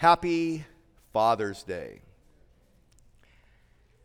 Happy 0.00 0.64
Father's 1.12 1.62
Day. 1.62 2.00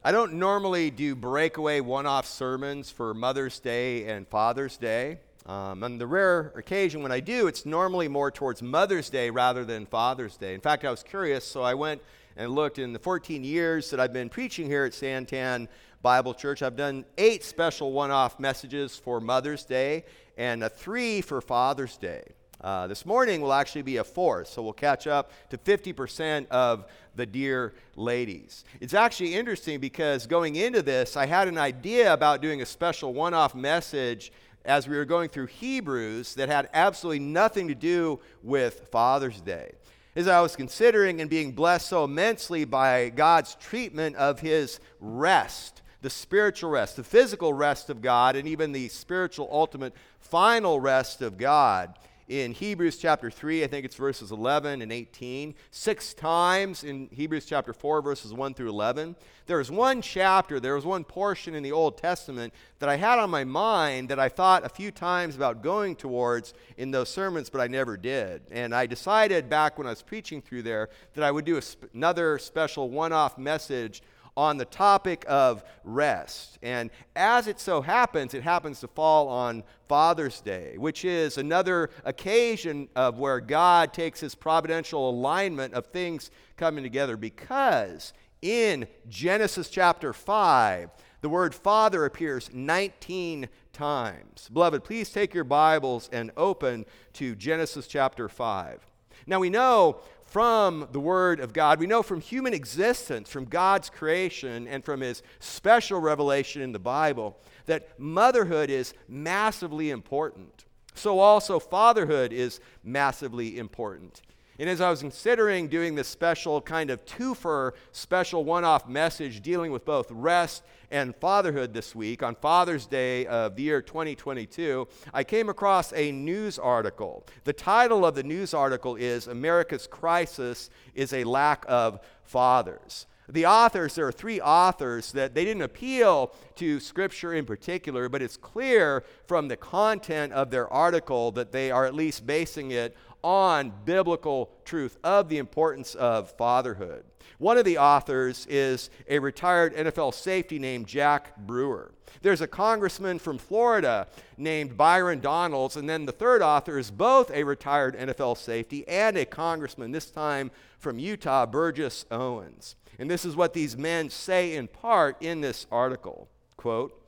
I 0.04 0.12
don't 0.12 0.34
normally 0.34 0.92
do 0.92 1.16
breakaway 1.16 1.80
one 1.80 2.06
off 2.06 2.26
sermons 2.28 2.92
for 2.92 3.14
Mother's 3.14 3.62
Day 3.62 4.06
and 4.10 4.28
Father's 4.28 4.76
Day. 4.76 5.20
Um, 5.46 5.86
on 5.86 5.98
the 5.98 6.06
rare 6.06 6.52
occasion 6.58 7.02
when 7.02 7.14
I 7.14 7.22
do, 7.22 7.48
it's 7.48 7.66
normally 7.66 8.10
more 8.10 8.30
towards 8.30 8.62
Mother's 8.62 9.10
Day 9.10 9.30
rather 9.30 9.64
than 9.64 9.86
Father's 9.86 10.36
Day. 10.36 10.54
In 10.54 10.60
fact, 10.60 10.84
I 10.84 10.92
was 10.92 11.02
curious, 11.02 11.46
so 11.46 11.62
I 11.64 11.76
went 11.76 12.02
and 12.36 12.52
looked 12.52 12.78
in 12.78 12.92
the 12.92 13.00
14 13.00 13.46
years 13.46 13.90
that 13.92 14.02
I've 14.02 14.12
been 14.12 14.28
preaching 14.28 14.66
here 14.66 14.84
at 14.84 14.92
Santan 14.92 15.70
Bible 16.02 16.34
Church. 16.34 16.62
I've 16.62 16.76
done 16.76 17.06
eight 17.18 17.42
special 17.42 17.94
one 17.94 18.12
off 18.12 18.38
messages 18.38 18.98
for 18.98 19.22
Mother's 19.22 19.64
Day 19.64 20.04
and 20.38 20.62
a 20.62 20.68
three 20.68 21.22
for 21.22 21.40
Father's 21.40 21.96
Day. 21.96 22.34
Uh, 22.66 22.88
this 22.88 23.06
morning 23.06 23.42
will 23.42 23.54
actually 23.54 23.84
be 23.84 23.98
a 23.98 24.04
fourth, 24.04 24.48
so 24.48 24.60
we'll 24.60 24.74
catch 24.74 25.06
up 25.06 25.30
to 25.52 25.58
50% 25.60 26.48
of 26.48 26.86
the 27.16 27.24
dear 27.24 27.76
ladies. 27.96 28.66
It's 28.82 28.96
actually 28.96 29.36
interesting 29.36 29.80
because 29.80 30.26
going 30.26 30.56
into 30.56 30.82
this, 30.82 31.16
I 31.16 31.28
had 31.28 31.48
an 31.48 31.60
idea 31.60 32.12
about 32.12 32.42
doing 32.42 32.64
a 32.64 32.66
special 32.66 33.14
one 33.14 33.36
off 33.36 33.54
message 33.54 34.32
as 34.66 34.88
we 34.88 34.98
were 34.98 35.06
going 35.06 35.30
through 35.30 35.46
Hebrews 35.46 36.34
that 36.34 36.50
had 36.50 36.68
absolutely 36.74 37.20
nothing 37.20 37.68
to 37.68 37.76
do 37.76 38.20
with 38.42 38.88
Father's 38.92 39.42
Day. 39.42 39.74
As 40.16 40.28
I 40.28 40.42
was 40.42 40.56
considering 40.56 41.22
and 41.22 41.30
being 41.30 41.52
blessed 41.52 41.90
so 41.90 42.04
immensely 42.04 42.66
by 42.66 43.10
God's 43.10 43.54
treatment 43.54 44.16
of 44.16 44.40
his 44.40 44.80
rest, 45.00 45.84
the 46.02 46.10
spiritual 46.10 46.72
rest, 46.72 46.96
the 46.96 47.04
physical 47.04 47.54
rest 47.54 47.92
of 47.92 48.02
God, 48.02 48.36
and 48.36 48.48
even 48.48 48.72
the 48.72 48.88
spiritual 48.88 49.48
ultimate 49.52 49.94
final 50.20 50.80
rest 50.80 51.22
of 51.22 51.38
God 51.38 51.94
in 52.28 52.54
Hebrews 52.54 52.98
chapter 52.98 53.30
3, 53.30 53.64
I 53.64 53.68
think 53.68 53.86
it's 53.86 53.96
verses 53.96 54.32
11 54.32 54.82
and 54.82 54.92
18, 54.92 55.54
six 55.70 56.14
times 56.14 56.84
in 56.84 57.08
Hebrews 57.12 57.46
chapter 57.46 57.72
4, 57.72 58.02
verses 58.02 58.34
1 58.34 58.56
through 58.56 58.70
11. 58.70 59.16
There 59.46 59.58
was 59.58 59.70
one 59.70 60.02
chapter, 60.02 60.60
there 60.60 60.74
was 60.74 60.86
one 60.86 61.04
portion 61.04 61.54
in 61.54 61.62
the 61.62 61.72
Old 61.72 62.00
Testament 62.00 62.52
that 62.80 62.90
I 62.90 62.96
had 62.96 63.20
on 63.20 63.30
my 63.30 63.44
mind 63.44 64.10
that 64.10 64.20
I 64.20 64.28
thought 64.28 64.66
a 64.66 64.70
few 64.70 64.90
times 64.90 65.36
about 65.36 65.62
going 65.62 65.96
towards 65.96 66.56
in 66.78 66.90
those 66.90 67.10
sermons, 67.10 67.52
but 67.52 67.62
I 67.62 67.68
never 67.68 67.96
did. 67.96 68.42
And 68.50 68.74
I 68.74 68.88
decided 68.88 69.48
back 69.48 69.78
when 69.78 69.86
I 69.86 69.92
was 69.92 70.02
preaching 70.02 70.42
through 70.42 70.64
there 70.64 70.90
that 71.14 71.24
I 71.24 71.30
would 71.30 71.46
do 71.46 71.62
sp- 71.62 71.94
another 71.94 72.40
special 72.40 72.90
one 72.90 73.14
off 73.14 73.38
message 73.38 74.02
on 74.38 74.58
the 74.58 74.66
topic 74.66 75.26
of 75.28 75.64
rest. 75.84 76.58
And 76.62 76.90
as 77.16 77.48
it 77.48 77.60
so 77.60 77.82
happens, 77.82 78.34
it 78.34 78.44
happens 78.44 78.80
to 78.82 78.88
fall 78.88 79.30
on 79.30 79.64
Father's 79.88 80.42
Day, 80.42 80.76
which 80.78 81.06
is 81.06 81.38
another 81.38 81.90
occasion 82.04 82.90
of 82.96 83.18
where 83.18 83.40
God 83.40 83.94
takes 83.94 84.20
his 84.20 84.36
providential 84.36 85.10
alignment 85.10 85.74
of 85.74 85.88
things 85.88 86.32
coming 86.58 86.84
together 86.84 87.18
because 87.18 88.14
in 88.42 88.88
Genesis 89.08 89.70
chapter 89.70 90.14
5, 90.14 90.90
the 91.22 91.30
word 91.30 91.56
father 91.56 92.06
appears 92.06 92.50
19 92.54 93.48
times. 93.74 94.50
Beloved, 94.52 94.84
please 94.84 95.10
take 95.10 95.34
your 95.34 95.44
Bibles 95.44 96.10
and 96.12 96.32
open 96.38 96.86
to 97.14 97.36
Genesis 97.36 97.88
chapter 97.88 98.30
5. 98.30 98.86
Now 99.28 99.40
we 99.40 99.50
know 99.50 100.02
from 100.36 100.86
the 100.92 101.00
Word 101.00 101.40
of 101.40 101.54
God. 101.54 101.80
We 101.80 101.88
know 101.88 102.04
from 102.04 102.20
human 102.20 102.54
existence, 102.54 103.30
from 103.30 103.46
God's 103.46 103.90
creation, 103.90 104.68
and 104.68 104.84
from 104.84 105.00
His 105.00 105.24
special 105.40 106.02
revelation 106.02 106.62
in 106.62 106.74
the 106.74 106.78
Bible 106.78 107.38
that 107.68 107.98
motherhood 107.98 108.70
is 108.70 108.94
massively 109.08 109.92
important. 109.92 110.66
So, 110.94 111.20
also, 111.20 111.58
fatherhood 111.58 112.34
is 112.34 112.60
massively 112.84 113.58
important. 113.58 114.22
And 114.58 114.70
as 114.70 114.80
I 114.80 114.90
was 114.90 115.02
considering 115.02 115.68
doing 115.68 115.96
this 115.96 116.08
special 116.08 116.62
kind 116.62 116.90
of 116.90 117.04
twofer, 117.06 117.74
special 117.92 118.46
one 118.46 118.64
off 118.64 118.88
message 118.88 119.42
dealing 119.42 119.72
with 119.72 119.84
both 119.84 120.10
rest 120.10 120.64
and 120.90 121.14
fatherhood 121.18 121.74
this 121.74 121.94
week 121.94 122.24
on 122.24 122.36
Father's 122.36 122.86
Day 122.86 123.26
of 123.26 123.58
the 123.58 123.64
year 123.64 123.82
2022, 123.82 124.88
I 125.14 125.26
came 125.26 125.50
across 125.50 125.92
a 125.92 126.12
news 126.14 126.58
article. 126.58 127.26
The 127.44 127.52
title 127.52 128.06
of 128.06 128.16
the 128.16 128.24
news 128.24 128.54
article 128.54 128.96
is 128.96 129.28
America's 129.28 129.88
Crisis 129.88 130.70
is 130.94 131.12
a 131.12 131.26
Lack 131.26 131.66
of 131.68 132.00
Fathers. 132.24 133.08
The 133.28 133.48
authors, 133.48 133.96
there 133.96 134.08
are 134.08 134.12
three 134.12 134.40
authors 134.40 135.12
that 135.14 135.34
they 135.34 135.46
didn't 135.46 135.64
appeal 135.64 136.34
to 136.58 136.80
Scripture 136.80 137.34
in 137.34 137.46
particular, 137.46 138.08
but 138.08 138.22
it's 138.22 138.38
clear 138.38 139.04
from 139.26 139.48
the 139.48 139.58
content 139.58 140.32
of 140.32 140.52
their 140.52 140.72
article 140.72 141.32
that 141.32 141.52
they 141.52 141.72
are 141.72 141.86
at 141.86 141.96
least 141.96 142.28
basing 142.28 142.70
it 142.70 142.96
on 143.26 143.74
biblical 143.86 144.52
truth 144.66 145.00
of 145.04 145.30
the 145.30 145.40
importance 145.40 145.96
of 145.96 146.30
fatherhood. 146.38 147.04
One 147.40 147.58
of 147.58 147.66
the 147.66 147.80
authors 147.80 148.46
is 148.48 148.92
a 149.10 149.18
retired 149.18 149.76
NFL 149.76 150.14
safety 150.14 150.60
named 150.60 150.86
Jack 150.86 151.36
Brewer. 151.36 151.92
There's 152.22 152.42
a 152.42 152.48
congressman 152.48 153.18
from 153.18 153.40
Florida 153.40 154.06
named 154.38 154.78
Byron 154.78 155.22
Donalds, 155.22 155.76
and 155.76 155.90
then 155.90 156.06
the 156.06 156.12
third 156.12 156.44
author 156.44 156.78
is 156.78 156.92
both 156.92 157.32
a 157.32 157.44
retired 157.44 157.98
NFL 157.98 158.38
safety 158.38 158.88
and 158.88 159.18
a 159.18 159.26
congressman, 159.26 159.92
this 159.92 160.12
time 160.12 160.52
from 160.78 161.00
Utah, 161.00 161.48
Burgess 161.48 162.06
Owens. 162.12 162.76
And 163.00 163.10
this 163.10 163.26
is 163.26 163.36
what 163.36 163.56
these 163.56 163.76
men 163.76 164.12
say 164.12 164.56
in 164.56 164.68
part 164.68 165.20
in 165.20 165.42
this 165.42 165.66
article. 165.72 166.30
Quote, 166.58 167.02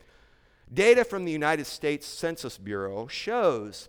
Data 0.74 1.06
from 1.06 1.26
the 1.26 1.32
United 1.32 1.68
States 1.68 2.08
Census 2.08 2.58
Bureau 2.58 3.06
shows 3.06 3.88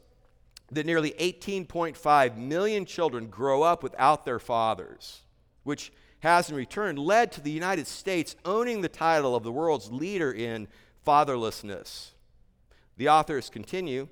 that 0.70 0.86
nearly 0.86 1.12
18.5 1.12 2.36
million 2.36 2.84
children 2.84 3.28
grow 3.28 3.62
up 3.62 3.82
without 3.82 4.24
their 4.24 4.38
fathers, 4.38 5.22
which 5.62 5.92
has 6.20 6.50
in 6.50 6.56
return 6.56 6.96
led 6.96 7.32
to 7.32 7.40
the 7.40 7.50
United 7.50 7.86
States 7.86 8.36
owning 8.44 8.80
the 8.80 8.88
title 8.88 9.34
of 9.34 9.44
the 9.44 9.52
world's 9.52 9.90
leader 9.90 10.32
in 10.32 10.68
fatherlessness. 11.06 12.10
The 12.96 13.08
authors 13.08 13.48
continue 13.48 14.08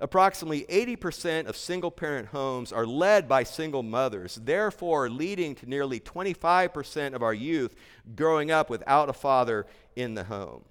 approximately 0.00 0.62
80% 0.62 1.46
of 1.46 1.56
single 1.56 1.90
parent 1.90 2.28
homes 2.28 2.72
are 2.72 2.86
led 2.86 3.28
by 3.28 3.44
single 3.44 3.82
mothers, 3.82 4.40
therefore, 4.42 5.10
leading 5.10 5.54
to 5.56 5.68
nearly 5.68 6.00
25% 6.00 7.14
of 7.14 7.22
our 7.22 7.34
youth 7.34 7.74
growing 8.16 8.50
up 8.50 8.70
without 8.70 9.08
a 9.08 9.12
father 9.12 9.66
in 9.94 10.14
the 10.14 10.24
home. 10.24 10.64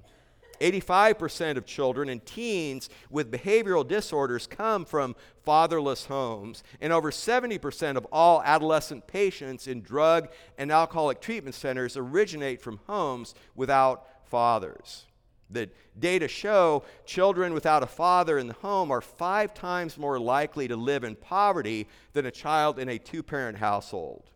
85% 0.60 1.58
of 1.58 1.66
children 1.66 2.10
and 2.10 2.26
teens 2.26 2.90
with 3.10 3.32
behavioral 3.32 3.88
disorders 3.88 4.48
come 4.48 4.86
from 4.86 5.16
fatherless 5.44 6.06
homes, 6.06 6.64
and 6.82 6.94
over 6.94 7.12
70% 7.12 7.96
of 7.96 8.06
all 8.12 8.42
adolescent 8.44 9.08
patients 9.08 9.68
in 9.68 9.82
drug 9.82 10.30
and 10.58 10.72
alcoholic 10.72 11.22
treatment 11.22 11.56
centers 11.56 11.98
originate 11.98 12.62
from 12.62 12.80
homes 12.88 13.34
without 13.56 14.06
fathers. 14.26 15.06
The 15.50 15.70
data 15.98 16.28
show 16.28 16.84
children 17.06 17.54
without 17.54 17.82
a 17.82 17.88
father 17.88 18.38
in 18.38 18.48
the 18.48 18.54
home 18.54 18.92
are 18.92 19.02
five 19.02 19.54
times 19.54 19.98
more 19.98 20.20
likely 20.20 20.68
to 20.68 20.76
live 20.76 21.04
in 21.04 21.16
poverty 21.16 21.88
than 22.14 22.28
a 22.28 22.32
child 22.32 22.78
in 22.78 22.90
a 22.90 23.00
two 23.00 23.24
parent 23.24 23.58
household. 23.58 24.30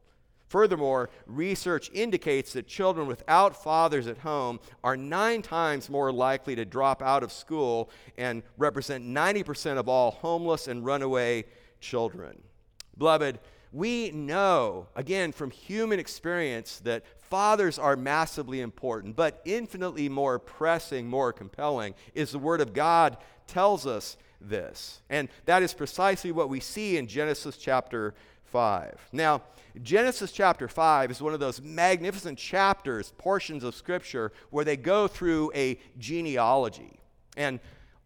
Furthermore, 0.54 1.10
research 1.26 1.90
indicates 1.96 2.54
that 2.54 2.68
children 2.68 3.08
without 3.08 3.64
fathers 3.64 4.06
at 4.06 4.20
home 4.20 4.60
are 4.84 4.96
nine 4.96 5.42
times 5.42 5.90
more 5.90 6.12
likely 6.12 6.56
to 6.56 6.64
drop 6.64 7.02
out 7.02 7.24
of 7.24 7.32
school 7.32 7.90
and 8.20 8.44
represent 8.60 9.04
90% 9.04 9.80
of 9.80 9.90
all 9.90 10.12
homeless 10.12 10.68
and 10.68 10.86
runaway 10.86 11.46
children. 11.80 12.40
Beloved, 13.00 13.40
we 13.72 14.12
know, 14.12 14.86
again, 14.96 15.32
from 15.32 15.50
human 15.50 15.98
experience, 15.98 16.78
that 16.82 17.04
fathers 17.18 17.80
are 17.80 17.96
massively 17.96 18.62
important, 18.62 19.16
but 19.16 19.42
infinitely 19.46 20.08
more 20.08 20.38
pressing, 20.38 21.08
more 21.08 21.34
compelling 21.34 21.96
is 22.14 22.30
the 22.30 22.38
Word 22.38 22.62
of 22.62 22.74
God 22.74 23.18
tells 23.48 23.88
us 23.88 24.18
this. 24.40 25.02
And 25.10 25.30
that 25.46 25.64
is 25.64 25.74
precisely 25.74 26.32
what 26.32 26.50
we 26.50 26.60
see 26.60 26.98
in 26.98 27.08
Genesis 27.08 27.58
chapter 27.58 28.14
5. 28.54 29.10
Now, 29.12 29.42
Genesis 29.82 30.32
chapter 30.32 30.68
5 30.68 31.10
is 31.10 31.20
one 31.20 31.34
of 31.34 31.40
those 31.40 31.60
magnificent 31.60 32.38
chapters, 32.38 33.12
portions 33.18 33.64
of 33.64 33.74
Scripture, 33.74 34.32
where 34.52 34.64
they 34.64 34.78
go 34.78 35.08
through 35.08 35.52
a 35.56 35.80
genealogy. 35.98 37.00
And 37.36 37.60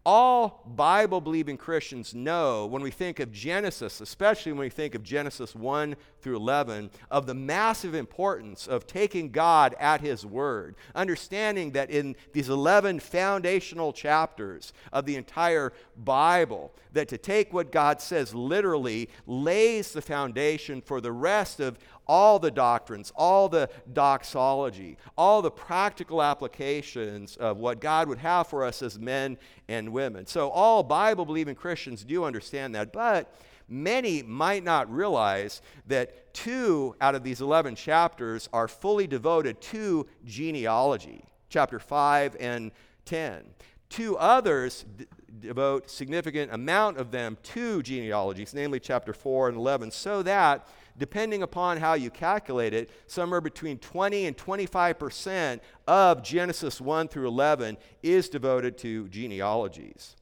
all 0.04 0.62
Bible 0.66 1.20
believing 1.20 1.56
Christians 1.56 2.14
know 2.14 2.66
when 2.66 2.82
we 2.82 2.90
think 2.90 3.20
of 3.20 3.32
Genesis, 3.32 4.00
especially 4.00 4.52
when 4.52 4.60
we 4.60 4.70
think 4.70 4.94
of 4.94 5.02
Genesis 5.02 5.54
1 5.54 5.96
through 6.20 6.36
11, 6.36 6.90
of 7.10 7.26
the 7.26 7.34
massive 7.34 7.94
importance 7.94 8.66
of 8.66 8.86
taking 8.86 9.30
God 9.30 9.74
at 9.78 10.00
His 10.00 10.24
word, 10.24 10.76
understanding 10.94 11.72
that 11.72 11.90
in 11.90 12.16
these 12.32 12.48
11 12.48 13.00
foundational 13.00 13.92
chapters 13.92 14.72
of 14.92 15.04
the 15.04 15.16
entire 15.16 15.72
Bible, 15.96 16.72
that 16.92 17.08
to 17.08 17.18
take 17.18 17.52
what 17.52 17.72
God 17.72 18.00
says 18.00 18.34
literally 18.34 19.10
lays 19.26 19.92
the 19.92 20.02
foundation 20.02 20.80
for 20.80 21.00
the 21.00 21.12
rest 21.12 21.60
of 21.60 21.78
all 22.08 22.38
the 22.38 22.50
doctrines, 22.50 23.12
all 23.14 23.48
the 23.48 23.68
doxology, 23.92 24.96
all 25.16 25.42
the 25.42 25.50
practical 25.50 26.22
applications 26.22 27.36
of 27.36 27.58
what 27.58 27.80
God 27.80 28.08
would 28.08 28.18
have 28.18 28.46
for 28.46 28.64
us 28.64 28.82
as 28.82 28.98
men 28.98 29.36
and 29.68 29.92
women. 29.92 30.26
So, 30.26 30.48
all 30.48 30.82
Bible 30.82 31.26
believing 31.26 31.54
Christians 31.54 32.04
do 32.04 32.24
understand 32.24 32.74
that. 32.74 32.92
But 32.92 33.32
many 33.68 34.22
might 34.22 34.64
not 34.64 34.90
realize 34.90 35.60
that 35.86 36.32
two 36.32 36.96
out 37.00 37.14
of 37.14 37.22
these 37.22 37.40
11 37.40 37.74
chapters 37.74 38.48
are 38.52 38.68
fully 38.68 39.06
devoted 39.06 39.60
to 39.60 40.06
genealogy, 40.24 41.24
chapter 41.50 41.78
5 41.78 42.36
and 42.40 42.72
10. 43.04 43.44
Two 43.90 44.16
others 44.18 44.84
d- 44.96 45.06
devote 45.40 45.90
significant 45.90 46.52
amount 46.52 46.98
of 46.98 47.10
them 47.10 47.38
to 47.42 47.82
genealogies, 47.82 48.52
namely 48.54 48.80
chapter 48.80 49.12
4 49.12 49.48
and 49.48 49.56
11, 49.56 49.90
so 49.90 50.22
that 50.22 50.66
depending 50.98 51.42
upon 51.42 51.78
how 51.78 51.94
you 51.94 52.10
calculate 52.10 52.74
it, 52.74 52.90
somewhere 53.06 53.40
between 53.40 53.78
20 53.78 54.26
and 54.26 54.36
25 54.36 54.98
percent 54.98 55.62
of 55.86 56.22
Genesis 56.22 56.80
1 56.80 57.08
through 57.08 57.28
11 57.28 57.76
is 58.02 58.28
devoted 58.28 58.76
to 58.78 59.08
genealogies. 59.08 60.16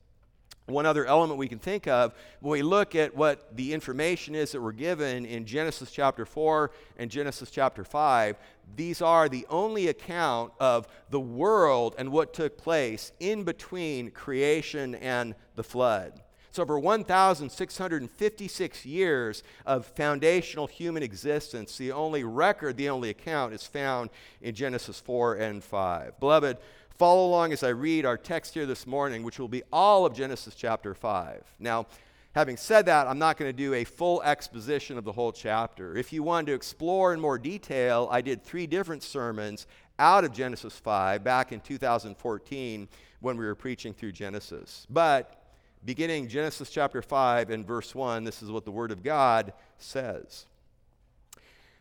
One 0.66 0.84
other 0.84 1.06
element 1.06 1.38
we 1.38 1.46
can 1.46 1.60
think 1.60 1.86
of 1.86 2.12
when 2.40 2.50
we 2.50 2.62
look 2.62 2.96
at 2.96 3.14
what 3.16 3.56
the 3.56 3.72
information 3.72 4.34
is 4.34 4.50
that 4.50 4.60
we're 4.60 4.72
given 4.72 5.24
in 5.24 5.46
Genesis 5.46 5.92
chapter 5.92 6.26
4 6.26 6.72
and 6.98 7.08
Genesis 7.08 7.50
chapter 7.50 7.84
5, 7.84 8.36
these 8.74 9.00
are 9.00 9.28
the 9.28 9.46
only 9.48 9.86
account 9.86 10.52
of 10.58 10.88
the 11.10 11.20
world 11.20 11.94
and 11.98 12.10
what 12.10 12.34
took 12.34 12.58
place 12.58 13.12
in 13.20 13.44
between 13.44 14.10
creation 14.10 14.96
and 14.96 15.36
the 15.54 15.62
flood. 15.62 16.20
It's 16.56 16.60
over 16.62 16.78
1,656 16.78 18.86
years 18.86 19.42
of 19.66 19.84
foundational 19.84 20.66
human 20.66 21.02
existence. 21.02 21.76
The 21.76 21.92
only 21.92 22.24
record, 22.24 22.78
the 22.78 22.88
only 22.88 23.10
account 23.10 23.52
is 23.52 23.66
found 23.66 24.08
in 24.40 24.54
Genesis 24.54 24.98
4 24.98 25.34
and 25.34 25.62
5. 25.62 26.18
Beloved, 26.18 26.56
follow 26.96 27.28
along 27.28 27.52
as 27.52 27.62
I 27.62 27.68
read 27.68 28.06
our 28.06 28.16
text 28.16 28.54
here 28.54 28.64
this 28.64 28.86
morning, 28.86 29.22
which 29.22 29.38
will 29.38 29.48
be 29.48 29.64
all 29.70 30.06
of 30.06 30.14
Genesis 30.14 30.54
chapter 30.54 30.94
5. 30.94 31.44
Now, 31.58 31.88
having 32.34 32.56
said 32.56 32.86
that, 32.86 33.06
I'm 33.06 33.18
not 33.18 33.36
going 33.36 33.50
to 33.50 33.56
do 33.56 33.74
a 33.74 33.84
full 33.84 34.22
exposition 34.22 34.96
of 34.96 35.04
the 35.04 35.12
whole 35.12 35.32
chapter. 35.32 35.94
If 35.94 36.10
you 36.10 36.22
wanted 36.22 36.46
to 36.46 36.54
explore 36.54 37.12
in 37.12 37.20
more 37.20 37.36
detail, 37.36 38.08
I 38.10 38.22
did 38.22 38.42
three 38.42 38.66
different 38.66 39.02
sermons 39.02 39.66
out 39.98 40.24
of 40.24 40.32
Genesis 40.32 40.78
5 40.78 41.22
back 41.22 41.52
in 41.52 41.60
2014 41.60 42.88
when 43.20 43.36
we 43.36 43.44
were 43.44 43.54
preaching 43.54 43.92
through 43.92 44.12
Genesis. 44.12 44.86
But 44.88 45.42
beginning 45.86 46.26
Genesis 46.26 46.68
chapter 46.68 47.00
5 47.00 47.48
and 47.48 47.64
verse 47.64 47.94
1, 47.94 48.24
this 48.24 48.42
is 48.42 48.50
what 48.50 48.64
the 48.64 48.72
Word 48.72 48.90
of 48.90 49.04
God 49.04 49.52
says. 49.78 50.46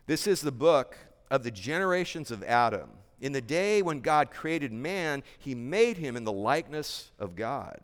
This 0.06 0.28
is 0.28 0.40
the 0.40 0.52
book 0.52 0.96
of 1.28 1.42
the 1.42 1.50
generations 1.50 2.30
of 2.30 2.44
Adam. 2.44 2.88
In 3.20 3.32
the 3.32 3.40
day 3.40 3.82
when 3.82 4.00
God 4.00 4.30
created 4.30 4.72
man, 4.72 5.24
he 5.38 5.56
made 5.56 5.96
him 5.96 6.16
in 6.16 6.22
the 6.22 6.32
likeness 6.32 7.10
of 7.18 7.34
God. 7.34 7.80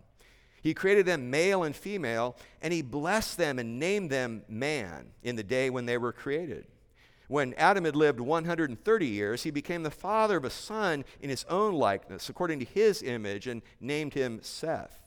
He 0.63 0.75
created 0.75 1.07
them 1.07 1.29
male 1.29 1.65
and 1.65 1.75
female, 1.75 2.37
and 2.61 2.73
he 2.73 2.83
blessed 2.83 3.37
them 3.37 3.59
and 3.59 3.81
named 3.81 4.11
them 4.11 4.45
man 4.49 5.07
in 5.25 5.35
the 5.35 5.43
day 5.43 5.71
when 5.71 5.87
they 5.87 5.99
were 5.99 6.13
created. 6.13 6.67
When 7.27 7.53
Adam 7.55 7.85
had 7.85 7.97
lived 7.97 8.21
130 8.21 9.07
years, 9.07 9.43
he 9.43 9.51
became 9.51 9.83
the 9.83 9.91
father 9.91 10.37
of 10.37 10.45
a 10.45 10.51
son 10.51 11.05
in 11.21 11.31
his 11.31 11.45
own 11.49 11.75
likeness, 11.75 12.29
according 12.29 12.61
to 12.61 12.65
his 12.65 13.03
image, 13.03 13.49
and 13.49 13.63
named 13.81 14.15
him 14.15 14.39
Seth. 14.41 15.01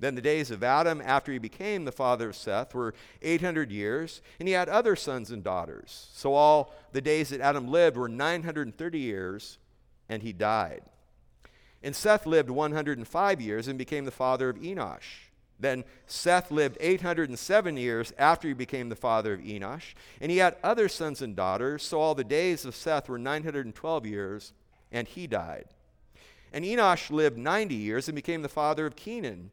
Then 0.00 0.14
the 0.14 0.22
days 0.22 0.50
of 0.50 0.64
Adam, 0.64 1.02
after 1.04 1.30
he 1.30 1.38
became 1.38 1.84
the 1.84 1.92
father 1.92 2.30
of 2.30 2.36
Seth, 2.36 2.74
were 2.74 2.94
800 3.20 3.70
years, 3.70 4.22
and 4.38 4.48
he 4.48 4.54
had 4.54 4.68
other 4.68 4.96
sons 4.96 5.30
and 5.30 5.44
daughters. 5.44 6.08
So 6.14 6.34
all 6.34 6.74
the 6.92 7.02
days 7.02 7.28
that 7.28 7.42
Adam 7.42 7.68
lived 7.68 7.98
were 7.98 8.08
930 8.08 8.98
years, 8.98 9.58
and 10.08 10.22
he 10.22 10.32
died. 10.32 10.82
And 11.82 11.94
Seth 11.94 12.26
lived 12.26 12.50
105 12.50 13.40
years 13.40 13.68
and 13.68 13.78
became 13.78 14.06
the 14.06 14.10
father 14.10 14.48
of 14.48 14.56
Enosh. 14.56 15.28
Then 15.58 15.84
Seth 16.06 16.50
lived 16.50 16.78
807 16.80 17.76
years 17.76 18.14
after 18.18 18.48
he 18.48 18.54
became 18.54 18.88
the 18.88 18.96
father 18.96 19.34
of 19.34 19.40
Enosh, 19.40 19.94
and 20.18 20.30
he 20.30 20.38
had 20.38 20.56
other 20.62 20.88
sons 20.88 21.20
and 21.20 21.36
daughters. 21.36 21.82
So 21.82 22.00
all 22.00 22.14
the 22.14 22.24
days 22.24 22.64
of 22.64 22.74
Seth 22.74 23.10
were 23.10 23.18
912 23.18 24.06
years, 24.06 24.54
and 24.90 25.06
he 25.06 25.26
died. 25.26 25.66
And 26.52 26.64
Enosh 26.64 27.10
lived 27.10 27.36
90 27.36 27.74
years 27.74 28.08
and 28.08 28.16
became 28.16 28.42
the 28.42 28.48
father 28.48 28.86
of 28.86 28.96
Kenan. 28.96 29.50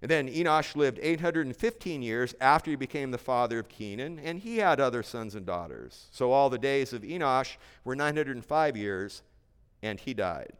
And 0.00 0.10
then 0.10 0.28
Enosh 0.28 0.76
lived 0.76 1.00
815 1.02 2.02
years 2.02 2.34
after 2.40 2.70
he 2.70 2.76
became 2.76 3.10
the 3.10 3.18
father 3.18 3.58
of 3.58 3.68
Kenan, 3.68 4.20
and 4.20 4.38
he 4.38 4.58
had 4.58 4.78
other 4.78 5.02
sons 5.02 5.34
and 5.34 5.44
daughters. 5.44 6.06
So 6.12 6.30
all 6.30 6.50
the 6.50 6.58
days 6.58 6.92
of 6.92 7.02
Enosh 7.02 7.56
were 7.84 7.96
905 7.96 8.76
years, 8.76 9.22
and 9.82 9.98
he 9.98 10.14
died. 10.14 10.52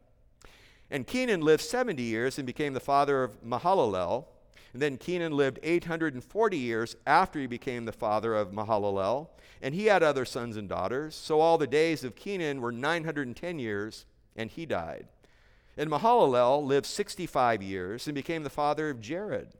And 0.90 1.06
Kenan 1.06 1.42
lived 1.42 1.62
70 1.62 2.02
years 2.02 2.38
and 2.38 2.46
became 2.46 2.72
the 2.74 2.80
father 2.80 3.22
of 3.22 3.42
Mahalalel. 3.44 4.24
And 4.72 4.82
then 4.82 4.96
Kenan 4.96 5.32
lived 5.32 5.60
840 5.62 6.58
years 6.58 6.96
after 7.06 7.38
he 7.38 7.46
became 7.46 7.84
the 7.84 7.92
father 7.92 8.34
of 8.34 8.52
Mahalalel, 8.52 9.28
and 9.62 9.74
he 9.74 9.86
had 9.86 10.02
other 10.02 10.24
sons 10.24 10.56
and 10.56 10.68
daughters. 10.68 11.14
So 11.14 11.40
all 11.40 11.58
the 11.58 11.66
days 11.66 12.04
of 12.04 12.16
Kenan 12.16 12.60
were 12.60 12.72
910 12.72 13.58
years, 13.58 14.04
and 14.36 14.50
he 14.50 14.66
died. 14.66 15.06
And 15.78 15.88
Mahalalel 15.88 16.66
lived 16.66 16.86
65 16.86 17.62
years 17.62 18.06
and 18.06 18.14
became 18.14 18.42
the 18.42 18.50
father 18.50 18.90
of 18.90 19.00
Jared. 19.00 19.54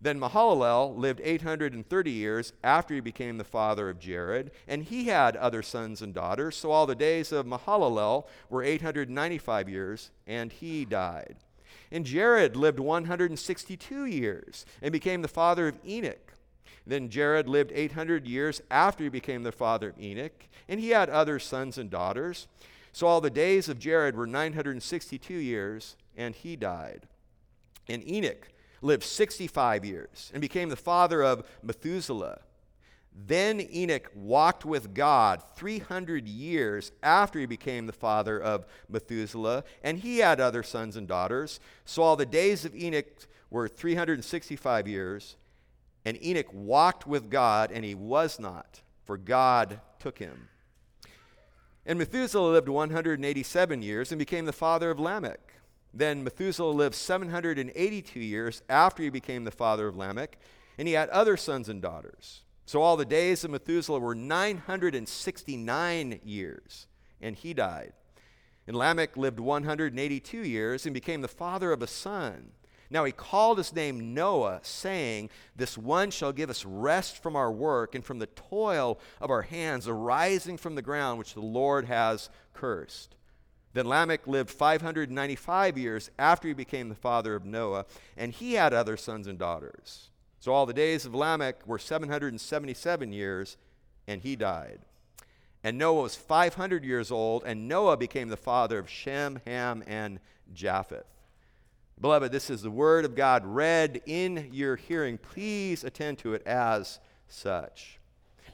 Then 0.00 0.20
Mahalalel 0.20 0.96
lived 0.96 1.20
830 1.24 2.10
years 2.10 2.52
after 2.62 2.94
he 2.94 3.00
became 3.00 3.36
the 3.36 3.44
father 3.44 3.90
of 3.90 3.98
Jared, 3.98 4.52
and 4.68 4.84
he 4.84 5.06
had 5.06 5.36
other 5.36 5.60
sons 5.60 6.00
and 6.00 6.14
daughters. 6.14 6.54
So 6.54 6.70
all 6.70 6.86
the 6.86 6.94
days 6.94 7.32
of 7.32 7.46
Mahalalel 7.46 8.28
were 8.48 8.62
895 8.62 9.68
years, 9.68 10.10
and 10.26 10.52
he 10.52 10.84
died. 10.84 11.38
And 11.90 12.06
Jared 12.06 12.54
lived 12.54 12.78
162 12.78 14.04
years 14.04 14.64
and 14.80 14.92
became 14.92 15.22
the 15.22 15.28
father 15.28 15.66
of 15.66 15.78
Enoch. 15.84 16.34
Then 16.86 17.08
Jared 17.08 17.48
lived 17.48 17.72
800 17.74 18.26
years 18.26 18.62
after 18.70 19.04
he 19.04 19.10
became 19.10 19.42
the 19.42 19.52
father 19.52 19.90
of 19.90 20.00
Enoch, 20.00 20.46
and 20.68 20.78
he 20.78 20.90
had 20.90 21.10
other 21.10 21.40
sons 21.40 21.76
and 21.76 21.90
daughters. 21.90 22.46
So 22.92 23.06
all 23.06 23.20
the 23.20 23.30
days 23.30 23.68
of 23.68 23.78
Jared 23.78 24.16
were 24.16 24.26
962 24.26 25.34
years, 25.34 25.96
and 26.16 26.34
he 26.34 26.56
died. 26.56 27.06
And 27.88 28.06
Enoch 28.06 28.48
lived 28.82 29.04
65 29.04 29.84
years 29.84 30.30
and 30.32 30.40
became 30.40 30.68
the 30.68 30.76
father 30.76 31.22
of 31.22 31.46
Methuselah. 31.62 32.40
Then 33.26 33.60
Enoch 33.60 34.10
walked 34.14 34.64
with 34.64 34.94
God 34.94 35.42
300 35.56 36.28
years 36.28 36.92
after 37.02 37.40
he 37.40 37.46
became 37.46 37.86
the 37.86 37.92
father 37.92 38.40
of 38.40 38.64
Methuselah, 38.88 39.64
and 39.82 39.98
he 39.98 40.18
had 40.18 40.40
other 40.40 40.62
sons 40.62 40.96
and 40.96 41.08
daughters. 41.08 41.58
So 41.84 42.02
all 42.02 42.14
the 42.16 42.26
days 42.26 42.64
of 42.64 42.76
Enoch 42.76 43.26
were 43.50 43.66
365 43.66 44.86
years, 44.86 45.36
and 46.04 46.22
Enoch 46.22 46.52
walked 46.52 47.06
with 47.06 47.28
God, 47.28 47.72
and 47.72 47.84
he 47.84 47.94
was 47.94 48.38
not, 48.38 48.82
for 49.04 49.16
God 49.16 49.80
took 49.98 50.18
him. 50.18 50.48
And 51.88 51.98
Methuselah 51.98 52.52
lived 52.52 52.68
187 52.68 53.82
years 53.82 54.12
and 54.12 54.18
became 54.18 54.44
the 54.44 54.52
father 54.52 54.90
of 54.90 55.00
Lamech. 55.00 55.54
Then 55.94 56.22
Methuselah 56.22 56.70
lived 56.70 56.94
782 56.94 58.20
years 58.20 58.62
after 58.68 59.02
he 59.02 59.08
became 59.08 59.44
the 59.44 59.50
father 59.50 59.88
of 59.88 59.96
Lamech, 59.96 60.36
and 60.76 60.86
he 60.86 60.92
had 60.92 61.08
other 61.08 61.38
sons 61.38 61.70
and 61.70 61.80
daughters. 61.80 62.42
So 62.66 62.82
all 62.82 62.98
the 62.98 63.06
days 63.06 63.42
of 63.42 63.52
Methuselah 63.52 64.00
were 64.00 64.14
969 64.14 66.20
years, 66.22 66.86
and 67.22 67.34
he 67.34 67.54
died. 67.54 67.94
And 68.66 68.76
Lamech 68.76 69.16
lived 69.16 69.40
182 69.40 70.44
years 70.44 70.84
and 70.84 70.92
became 70.92 71.22
the 71.22 71.28
father 71.28 71.72
of 71.72 71.80
a 71.80 71.86
son. 71.86 72.50
Now 72.90 73.04
he 73.04 73.12
called 73.12 73.58
his 73.58 73.74
name 73.74 74.14
Noah, 74.14 74.60
saying, 74.62 75.30
This 75.54 75.76
one 75.76 76.10
shall 76.10 76.32
give 76.32 76.48
us 76.48 76.64
rest 76.64 77.22
from 77.22 77.36
our 77.36 77.52
work 77.52 77.94
and 77.94 78.04
from 78.04 78.18
the 78.18 78.26
toil 78.26 78.98
of 79.20 79.30
our 79.30 79.42
hands 79.42 79.86
arising 79.86 80.56
from 80.56 80.74
the 80.74 80.82
ground 80.82 81.18
which 81.18 81.34
the 81.34 81.40
Lord 81.40 81.84
has 81.84 82.30
cursed. 82.54 83.14
Then 83.74 83.86
Lamech 83.86 84.26
lived 84.26 84.50
595 84.50 85.76
years 85.76 86.10
after 86.18 86.48
he 86.48 86.54
became 86.54 86.88
the 86.88 86.94
father 86.94 87.34
of 87.34 87.44
Noah, 87.44 87.84
and 88.16 88.32
he 88.32 88.54
had 88.54 88.72
other 88.72 88.96
sons 88.96 89.26
and 89.26 89.38
daughters. 89.38 90.08
So 90.40 90.52
all 90.52 90.66
the 90.66 90.72
days 90.72 91.04
of 91.04 91.14
Lamech 91.14 91.66
were 91.66 91.78
777 91.78 93.12
years, 93.12 93.58
and 94.06 94.22
he 94.22 94.34
died. 94.34 94.80
And 95.62 95.76
Noah 95.76 96.02
was 96.02 96.14
500 96.14 96.84
years 96.84 97.10
old, 97.10 97.44
and 97.44 97.68
Noah 97.68 97.98
became 97.98 98.28
the 98.28 98.36
father 98.36 98.78
of 98.78 98.88
Shem, 98.88 99.40
Ham, 99.44 99.84
and 99.86 100.20
Japheth. 100.54 101.17
Beloved, 102.00 102.30
this 102.30 102.48
is 102.48 102.62
the 102.62 102.70
word 102.70 103.04
of 103.04 103.16
God 103.16 103.44
read 103.44 104.00
in 104.06 104.50
your 104.52 104.76
hearing. 104.76 105.18
Please 105.18 105.82
attend 105.82 106.18
to 106.18 106.34
it 106.34 106.46
as 106.46 107.00
such. 107.26 107.98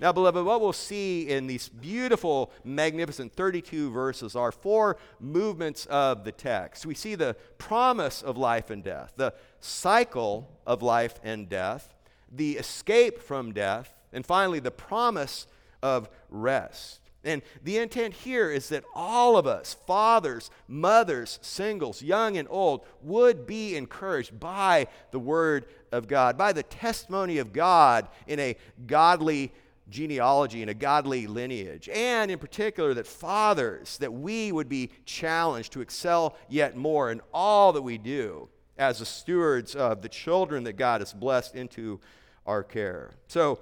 Now, 0.01 0.13
beloved, 0.13 0.45
what 0.45 0.61
we'll 0.61 0.73
see 0.73 1.29
in 1.29 1.47
these 1.47 1.69
beautiful, 1.69 2.51
magnificent 2.65 3.35
32 3.35 3.91
verses 3.91 4.35
are 4.35 4.51
four 4.51 4.97
movements 5.21 5.87
of 5.87 6.25
the 6.25 6.33
text. 6.33 6.87
We 6.87 6.95
see 6.95 7.15
the 7.15 7.37
promise 7.59 8.23
of 8.23 8.37
life 8.37 8.71
and 8.71 8.83
death, 8.83 9.13
the 9.17 9.35
cycle 9.61 10.51
of 10.67 10.83
life 10.83 11.21
and 11.23 11.49
death, 11.49 11.95
the 12.33 12.53
escape 12.53 13.21
from 13.21 13.53
death, 13.53 13.95
and 14.13 14.25
finally, 14.25 14.59
the 14.59 14.71
promise 14.71 15.47
of 15.83 16.09
rest. 16.31 17.01
And 17.25 17.43
the 17.63 17.79
intent 17.79 18.15
here 18.15 18.51
is 18.51 18.69
that 18.69 18.85
all 18.95 19.37
of 19.37 19.47
us, 19.47 19.77
fathers, 19.87 20.51
mothers, 20.69 21.39
singles, 21.43 22.03
young 22.03 22.37
and 22.37 22.49
old, 22.51 22.85
would 23.03 23.47
be 23.47 23.77
encouraged 23.77 24.39
by 24.39 24.89
the 25.11 25.19
Word 25.19 25.67
of 25.93 26.09
God, 26.09 26.37
by 26.37 26.53
the 26.53 26.63
testimony 26.63 27.39
of 27.39 27.53
God 27.53 28.09
in 28.27 28.39
a 28.41 28.57
godly 28.87 29.53
genealogy 29.91 30.63
and 30.63 30.71
a 30.71 30.75
godly 30.75 31.27
lineage. 31.27 31.89
And 31.89 32.31
in 32.31 32.39
particular, 32.39 32.95
that 32.95 33.07
fathers, 33.07 33.99
that 33.99 34.13
we 34.13 34.53
would 34.53 34.69
be 34.69 34.91
challenged 35.05 35.73
to 35.73 35.81
excel 35.81 36.37
yet 36.49 36.77
more 36.77 37.11
in 37.11 37.21
all 37.33 37.73
that 37.73 37.83
we 37.83 37.99
do 37.99 38.49
as 38.77 38.99
the 38.99 39.07
stewards 39.07 39.75
of 39.75 40.03
the 40.03 40.09
children 40.09 40.65
that 40.65 40.75
God 40.75 41.01
has 41.01 41.13
blessed 41.13 41.55
into 41.55 42.01
our 42.47 42.63
care. 42.63 43.13
So, 43.29 43.61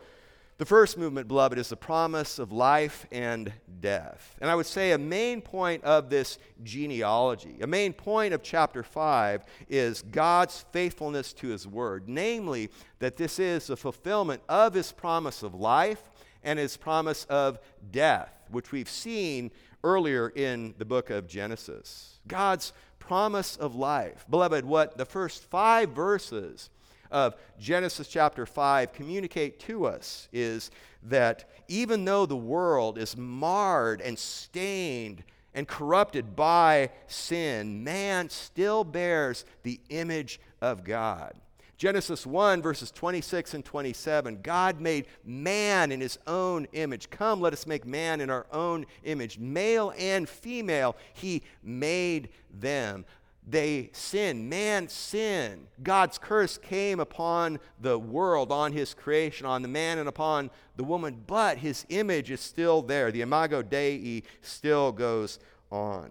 the 0.62 0.66
first 0.66 0.96
movement, 0.96 1.26
beloved, 1.26 1.58
is 1.58 1.70
the 1.70 1.76
promise 1.76 2.38
of 2.38 2.52
life 2.52 3.04
and 3.10 3.52
death. 3.80 4.36
And 4.40 4.48
I 4.48 4.54
would 4.54 4.64
say 4.64 4.92
a 4.92 4.98
main 4.98 5.40
point 5.40 5.82
of 5.82 6.08
this 6.08 6.38
genealogy, 6.62 7.56
a 7.62 7.66
main 7.66 7.92
point 7.92 8.32
of 8.32 8.44
chapter 8.44 8.84
5, 8.84 9.44
is 9.68 10.02
God's 10.02 10.64
faithfulness 10.70 11.32
to 11.32 11.48
his 11.48 11.66
word, 11.66 12.08
namely, 12.08 12.70
that 13.00 13.16
this 13.16 13.40
is 13.40 13.66
the 13.66 13.76
fulfillment 13.76 14.40
of 14.48 14.72
his 14.72 14.92
promise 14.92 15.42
of 15.42 15.52
life 15.56 16.00
and 16.44 16.60
his 16.60 16.76
promise 16.76 17.24
of 17.24 17.58
death, 17.90 18.32
which 18.48 18.70
we've 18.70 18.88
seen 18.88 19.50
earlier 19.82 20.28
in 20.28 20.76
the 20.78 20.84
book 20.84 21.10
of 21.10 21.26
Genesis. 21.26 22.20
God's 22.28 22.72
promise 23.00 23.56
of 23.56 23.74
life. 23.74 24.24
Beloved, 24.30 24.64
what 24.64 24.96
the 24.96 25.06
first 25.06 25.42
five 25.42 25.88
verses 25.90 26.70
of 27.12 27.36
Genesis 27.60 28.08
chapter 28.08 28.44
5 28.46 28.92
communicate 28.92 29.60
to 29.60 29.84
us 29.86 30.28
is 30.32 30.70
that 31.04 31.48
even 31.68 32.04
though 32.04 32.26
the 32.26 32.36
world 32.36 32.98
is 32.98 33.16
marred 33.16 34.00
and 34.00 34.18
stained 34.18 35.22
and 35.54 35.68
corrupted 35.68 36.34
by 36.34 36.90
sin, 37.06 37.84
man 37.84 38.28
still 38.30 38.82
bears 38.82 39.44
the 39.62 39.78
image 39.90 40.40
of 40.60 40.82
God. 40.82 41.34
Genesis 41.76 42.24
1, 42.24 42.62
verses 42.62 42.92
26 42.92 43.54
and 43.54 43.64
27 43.64 44.38
God 44.40 44.80
made 44.80 45.06
man 45.24 45.90
in 45.90 46.00
his 46.00 46.16
own 46.28 46.64
image. 46.74 47.10
Come, 47.10 47.40
let 47.40 47.52
us 47.52 47.66
make 47.66 47.84
man 47.84 48.20
in 48.20 48.30
our 48.30 48.46
own 48.52 48.86
image. 49.02 49.36
Male 49.38 49.92
and 49.98 50.28
female, 50.28 50.96
he 51.12 51.42
made 51.64 52.28
them 52.60 53.04
they 53.46 53.90
sin. 53.92 54.48
Man 54.48 54.88
sin. 54.88 55.66
God's 55.82 56.18
curse 56.18 56.58
came 56.58 57.00
upon 57.00 57.58
the 57.80 57.98
world, 57.98 58.52
on 58.52 58.72
his 58.72 58.94
creation, 58.94 59.46
on 59.46 59.62
the 59.62 59.68
man 59.68 59.98
and 59.98 60.08
upon 60.08 60.50
the 60.76 60.84
woman, 60.84 61.22
but 61.26 61.58
his 61.58 61.84
image 61.88 62.30
is 62.30 62.40
still 62.40 62.82
there. 62.82 63.10
The 63.10 63.22
imago 63.22 63.62
Dei 63.62 64.22
still 64.40 64.92
goes 64.92 65.38
on. 65.70 66.10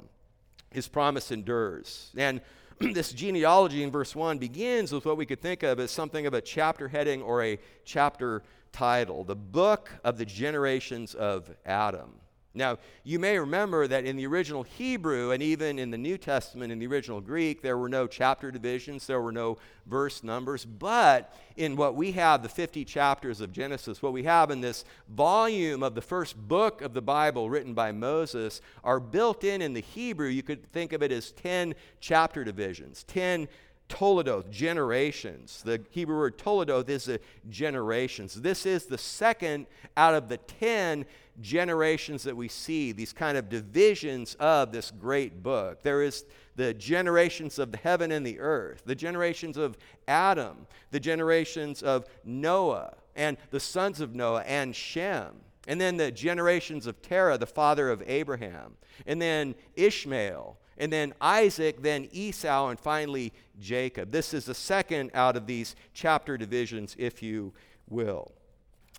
His 0.72 0.88
promise 0.88 1.32
endures. 1.32 2.12
And 2.18 2.42
this 2.80 3.14
genealogy 3.14 3.84
in 3.84 3.92
verse 3.92 4.16
1 4.16 4.38
begins 4.38 4.92
with 4.92 5.06
what 5.06 5.18
we 5.18 5.26
could 5.26 5.42
think 5.42 5.64
of 5.64 5.80
as 5.80 5.92
something 5.92 6.26
of 6.26 6.34
a 6.34 6.42
chapter 6.42 6.88
heading 6.88 7.22
or 7.22 7.44
a 7.44 7.60
chapter 7.86 8.44
title 8.72 9.26
the 9.26 9.36
book 9.36 9.92
of 10.04 10.18
the 10.18 10.26
generations 10.26 11.14
of 11.14 11.50
Adam. 11.66 12.14
Now, 12.54 12.80
you 13.06 13.18
may 13.18 13.40
remember 13.40 13.88
that 13.88 14.04
in 14.04 14.18
the 14.18 14.28
original 14.28 14.64
Hebrew 14.64 15.32
and 15.32 15.42
even 15.42 15.80
in 15.80 15.90
the 15.90 15.98
New 15.98 16.18
Testament, 16.18 16.72
in 16.72 16.80
the 16.80 16.88
original 16.88 17.22
Greek, 17.22 17.62
there 17.62 17.78
were 17.78 17.88
no 17.88 18.08
chapter 18.08 18.52
divisions, 18.52 19.08
there 19.08 19.22
were 19.22 19.32
no 19.32 19.58
verse 19.86 20.22
numbers. 20.22 20.66
But 20.66 21.34
in 21.56 21.78
what 21.78 21.96
we 21.96 22.12
have, 22.12 22.44
the 22.44 22.50
50 22.50 22.84
chapters 22.84 23.40
of 23.40 23.54
Genesis, 23.54 24.02
what 24.02 24.12
we 24.12 24.24
have 24.24 24.52
in 24.52 24.60
this 24.60 24.84
volume 25.08 25.82
of 25.82 25.96
the 25.96 26.02
first 26.02 26.36
book 26.36 26.82
of 26.82 26.94
the 26.94 27.02
Bible 27.02 27.50
written 27.50 27.74
by 27.74 27.94
Moses 27.94 28.62
are 28.84 29.00
built 29.00 29.46
in 29.46 29.62
in 29.62 29.72
the 29.72 29.80
Hebrew. 29.82 30.28
You 30.28 30.44
could 30.44 30.70
think 30.74 30.92
of 30.92 31.02
it 31.02 31.12
as 31.14 31.32
10 31.32 31.74
chapter 32.02 32.44
divisions, 32.44 33.04
10 33.06 33.48
Toledoth, 33.92 34.50
generations. 34.50 35.62
The 35.64 35.82
Hebrew 35.92 36.18
word 36.18 36.38
Toledoth 36.38 36.88
is 36.88 37.10
a 37.10 37.20
generations. 37.50 38.36
This 38.36 38.66
is 38.66 38.86
the 38.86 38.98
second 38.98 39.68
out 39.98 40.16
of 40.16 40.30
the 40.30 40.38
10 40.38 41.06
generations 41.42 42.24
that 42.24 42.36
we 42.36 42.48
see, 42.48 42.92
these 42.92 43.14
kind 43.14 43.38
of 43.38 43.50
divisions 43.50 44.36
of 44.40 44.72
this 44.72 44.92
great 44.92 45.44
book. 45.44 45.82
There 45.82 46.02
is 46.02 46.26
the 46.56 46.74
generations 46.74 47.60
of 47.60 47.72
the 47.72 47.78
heaven 47.78 48.12
and 48.12 48.26
the 48.26 48.40
earth, 48.40 48.84
the 48.86 48.96
generations 48.96 49.58
of 49.58 49.78
Adam, 50.08 50.68
the 50.92 51.00
generations 51.00 51.82
of 51.82 52.06
Noah, 52.24 52.94
and 53.16 53.38
the 53.50 53.60
sons 53.60 54.02
of 54.02 54.16
Noah, 54.16 54.44
and 54.44 54.76
Shem. 54.76 55.36
And 55.68 55.80
then 55.80 55.98
the 55.98 56.12
generations 56.12 56.88
of 56.88 57.02
Terah, 57.02 57.38
the 57.38 57.46
father 57.46 57.90
of 57.90 58.04
Abraham. 58.08 58.78
And 59.06 59.22
then 59.22 59.56
Ishmael. 59.76 60.58
And 60.78 60.92
then 60.92 61.14
Isaac, 61.22 61.82
then 61.84 62.08
Esau, 62.12 62.70
and 62.70 62.80
finally 62.80 63.34
Jacob. 63.60 64.12
This 64.12 64.34
is 64.34 64.46
the 64.46 64.56
second 64.56 65.12
out 65.14 65.36
of 65.36 65.46
these 65.46 65.76
chapter 65.94 66.38
divisions, 66.38 66.96
if 66.98 67.22
you 67.22 67.54
will. 67.88 68.32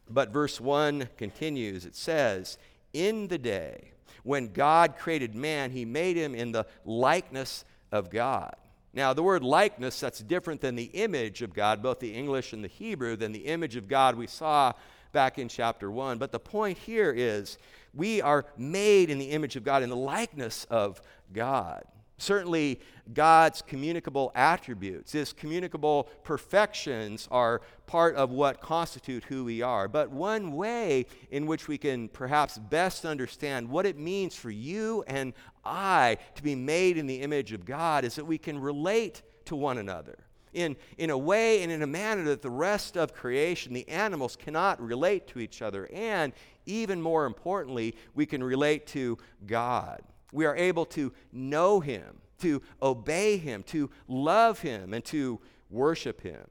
But 0.09 0.33
verse 0.33 0.61
1 0.61 1.09
continues 1.17 1.87
it 1.87 1.97
says, 1.97 2.59
In 2.93 3.29
the 3.29 3.39
day 3.39 3.93
when 4.23 4.53
God 4.53 4.97
created 4.99 5.35
man, 5.35 5.71
he 5.71 5.85
made 5.85 6.17
him 6.17 6.35
in 6.35 6.53
the 6.53 6.67
likeness 6.85 7.65
of 7.91 8.11
God. 8.11 8.55
Now, 8.95 9.15
the 9.15 9.23
word 9.23 9.43
likeness, 9.43 9.99
that's 10.01 10.21
different 10.21 10.61
than 10.61 10.77
the 10.77 10.85
image 10.85 11.41
of 11.41 11.55
God, 11.55 11.83
both 11.83 11.99
the 11.99 12.15
English 12.15 12.53
and 12.53 12.63
the 12.63 12.69
Hebrew, 12.69 13.17
than 13.17 13.33
the 13.33 13.47
image 13.47 13.77
of 13.77 13.89
God 13.89 14.17
we 14.17 14.27
saw 14.27 14.73
back 15.13 15.39
in 15.39 15.49
chapter 15.49 15.91
1. 15.91 16.19
But 16.19 16.31
the 16.31 16.39
point 16.39 16.77
here 16.77 17.11
is 17.11 17.57
we 17.95 18.21
are 18.21 18.45
made 18.59 19.09
in 19.09 19.19
the 19.19 19.31
image 19.31 19.57
of 19.57 19.65
God, 19.65 19.83
in 19.83 19.89
the 19.89 19.97
likeness 19.97 20.67
of 20.69 21.01
God. 21.33 21.85
Certainly, 22.23 22.79
God's 23.13 23.63
communicable 23.63 24.31
attributes, 24.37 25.11
his 25.11 25.33
communicable 25.33 26.05
perfections 26.23 27.27
are 27.33 27.63
part 27.89 28.15
of 28.15 28.31
what 28.31 28.61
constitute 28.61 29.25
who 29.25 29.45
we 29.45 29.61
are. 29.61 29.89
But 29.89 30.13
one 30.13 30.53
way 30.53 31.07
in 31.33 31.47
which 31.47 31.67
we 31.67 31.79
can 31.79 32.09
perhaps 32.09 32.59
best 32.59 33.05
understand 33.05 33.69
what 33.69 33.87
it 33.87 33.99
means 33.99 34.37
for 34.37 34.51
you 34.51 35.03
and 35.09 35.33
I 35.65 36.19
to 36.37 36.45
be 36.45 36.55
made 36.55 36.97
in 36.97 37.09
the 37.09 37.23
image 37.23 37.53
of 37.53 37.65
God 37.65 38.05
is 38.05 38.15
that 38.15 38.25
we 38.25 38.39
can 38.39 38.57
relate 38.57 39.23
to 39.47 39.57
one 39.57 39.79
another. 39.79 40.17
In, 40.53 40.77
in 40.99 41.11
a 41.11 41.19
way 41.19 41.65
and 41.65 41.73
in 41.73 41.83
a 41.83 41.89
manner 41.89 42.23
that 42.27 42.41
the 42.41 42.51
rest 42.51 42.97
of 42.97 43.13
creation, 43.13 43.73
the 43.73 43.89
animals, 43.89 44.37
cannot 44.37 44.81
relate 44.81 45.27
to 45.29 45.41
each 45.41 45.61
other. 45.61 45.89
And 45.93 46.33
even 46.67 47.03
more 47.03 47.27
importantly, 47.27 47.97
we 48.15 48.27
can 48.27 48.45
relate 48.45 48.87
to 48.89 49.19
God 49.45 50.03
we 50.33 50.47
are 50.47 50.57
able 50.57 50.87
to 50.87 51.13
know 51.31 51.81
him, 51.81 52.19
to 52.41 52.61
obey 52.83 53.37
him, 53.37 53.63
to 53.65 53.91
love 54.09 54.61
him, 54.61 54.93
and 54.93 55.05
to 55.05 55.39
worship 55.71 56.23
him. 56.23 56.45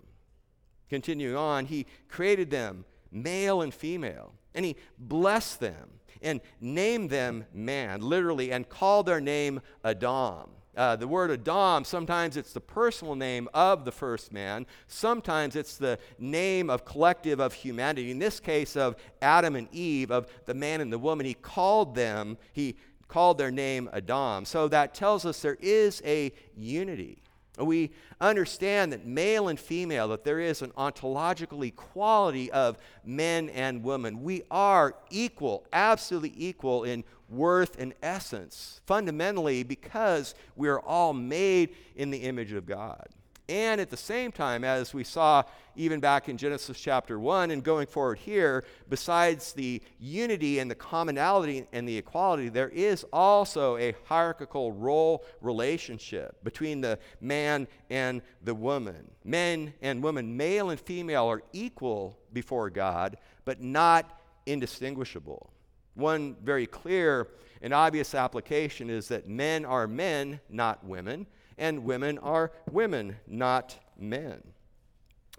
Continuing 0.90 1.36
on, 1.36 1.66
he 1.66 1.86
created 2.08 2.50
them 2.50 2.86
male 3.12 3.62
and 3.62 3.74
female, 3.74 4.34
and 4.56 4.64
he 4.64 4.76
blessed 4.98 5.60
them 5.60 5.90
and 6.22 6.42
named 6.60 7.10
them 7.10 7.46
man, 7.54 8.02
literally, 8.02 8.52
and 8.52 8.70
called 8.70 9.06
their 9.06 9.22
name 9.22 9.62
Adam. 9.84 10.50
Uh, 10.76 10.96
the 10.96 11.08
word 11.08 11.32
Adam, 11.32 11.84
sometimes 11.84 12.38
it's 12.38 12.54
the 12.54 12.62
personal 12.62 13.16
name 13.16 13.50
of 13.54 13.84
the 13.84 13.92
first 13.92 14.32
man, 14.32 14.66
sometimes 14.88 15.56
it's 15.56 15.76
the 15.76 16.00
name 16.18 16.70
of 16.70 16.86
collective 16.86 17.42
of 17.42 17.54
humanity. 17.54 18.10
In 18.10 18.20
this 18.20 18.40
case, 18.40 18.78
of 18.78 18.96
Adam 19.22 19.56
and 19.56 19.68
Eve, 19.74 20.12
of 20.12 20.28
the 20.46 20.54
man 20.54 20.80
and 20.80 20.92
the 20.92 21.00
woman, 21.00 21.26
he 21.26 21.34
called 21.34 21.94
them, 21.94 22.38
he 22.54 22.78
called 23.12 23.38
their 23.38 23.52
name 23.52 23.90
Adam. 23.92 24.46
So 24.46 24.68
that 24.70 24.94
tells 24.94 25.26
us 25.26 25.42
there 25.42 25.58
is 25.60 26.02
a 26.06 26.32
unity. 26.56 27.22
We 27.60 27.92
understand 28.22 28.94
that 28.94 29.06
male 29.06 29.50
and 29.50 29.60
female, 29.60 30.08
that 30.08 30.24
there 30.24 30.40
is 30.40 30.62
an 30.62 30.72
ontological 30.78 31.64
equality 31.64 32.50
of 32.52 32.78
men 33.04 33.50
and 33.50 33.84
women. 33.84 34.24
We 34.24 34.44
are 34.50 34.96
equal, 35.10 35.68
absolutely 35.74 36.34
equal 36.38 36.86
in 36.86 37.04
worth 37.28 37.78
and 37.78 37.94
essence, 38.02 38.80
fundamentally 38.86 39.64
because 39.64 40.34
we 40.56 40.70
are 40.70 40.80
all 40.80 41.12
made 41.12 41.76
in 41.96 42.10
the 42.10 42.20
image 42.20 42.54
of 42.54 42.66
God. 42.66 43.10
And 43.52 43.82
at 43.82 43.90
the 43.90 43.98
same 43.98 44.32
time, 44.32 44.64
as 44.64 44.94
we 44.94 45.04
saw 45.04 45.44
even 45.76 46.00
back 46.00 46.30
in 46.30 46.38
Genesis 46.38 46.80
chapter 46.80 47.20
1 47.20 47.52
and 47.52 47.62
going 47.62 47.86
forward 47.86 48.18
here, 48.20 48.64
besides 48.88 49.52
the 49.52 49.82
unity 50.00 50.60
and 50.60 50.72
the 50.72 50.76
commonality 50.76 51.68
and 51.74 51.86
the 51.86 51.98
equality, 51.98 52.48
there 52.48 52.70
is 52.70 53.06
also 53.12 53.76
a 53.76 53.94
hierarchical 54.06 54.72
role 54.72 55.26
relationship 55.42 56.42
between 56.46 56.80
the 56.80 56.98
man 57.20 57.68
and 57.90 58.22
the 58.42 58.56
woman. 58.56 59.12
Men 59.26 59.74
and 59.82 60.02
women, 60.02 60.38
male 60.38 60.70
and 60.70 60.80
female, 60.80 61.26
are 61.26 61.44
equal 61.52 62.18
before 62.32 62.70
God, 62.70 63.18
but 63.44 63.62
not 63.62 64.22
indistinguishable. 64.46 65.52
One 65.96 66.38
very 66.42 66.68
clear 66.68 67.28
and 67.62 67.74
obvious 67.74 68.16
application 68.16 68.90
is 68.90 69.10
that 69.10 69.28
men 69.28 69.66
are 69.66 69.90
men, 69.90 70.40
not 70.50 70.86
women 70.86 71.28
and 71.62 71.86
women 71.86 72.18
are 72.18 72.52
women, 72.72 73.18
not 73.28 73.78
men. 73.98 74.42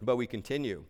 But 0.01 0.17
we 0.17 0.29
continue. 0.29 0.85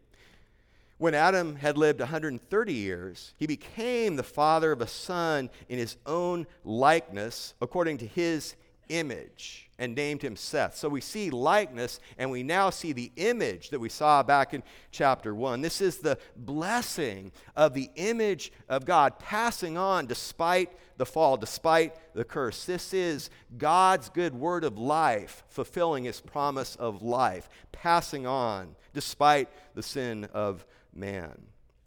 When 0.98 1.14
Adam 1.14 1.56
had 1.56 1.78
lived 1.78 2.00
130 2.00 2.72
years, 2.72 3.32
he 3.38 3.46
became 3.46 4.14
the 4.14 4.22
father 4.22 4.70
of 4.72 4.82
a 4.82 4.86
son 4.86 5.48
in 5.70 5.78
his 5.78 5.96
own 6.04 6.46
likeness, 6.64 7.54
according 7.62 7.96
to 7.98 8.06
his 8.06 8.54
image, 8.90 9.70
and 9.78 9.94
named 9.94 10.20
him 10.20 10.36
Seth. 10.36 10.76
So 10.76 10.90
we 10.90 11.00
see 11.00 11.30
likeness, 11.30 11.98
and 12.18 12.30
we 12.30 12.42
now 12.42 12.68
see 12.68 12.92
the 12.92 13.10
image 13.16 13.70
that 13.70 13.80
we 13.80 13.88
saw 13.88 14.22
back 14.22 14.52
in 14.52 14.62
chapter 14.90 15.34
1. 15.34 15.62
This 15.62 15.80
is 15.80 15.96
the 15.96 16.18
blessing 16.36 17.32
of 17.56 17.72
the 17.72 17.90
image 17.96 18.52
of 18.68 18.84
God 18.84 19.18
passing 19.18 19.78
on 19.78 20.04
despite 20.06 20.70
the 21.02 21.06
fall, 21.06 21.36
despite 21.36 21.96
the 22.14 22.22
curse. 22.22 22.64
This 22.64 22.94
is 22.94 23.28
God's 23.58 24.08
good 24.08 24.36
word 24.36 24.62
of 24.62 24.78
life, 24.78 25.42
fulfilling 25.48 26.04
his 26.04 26.20
promise 26.20 26.76
of 26.76 27.02
life, 27.02 27.48
passing 27.72 28.24
on 28.24 28.76
despite 28.94 29.48
the 29.74 29.82
sin 29.82 30.28
of 30.32 30.64
man. 30.94 31.42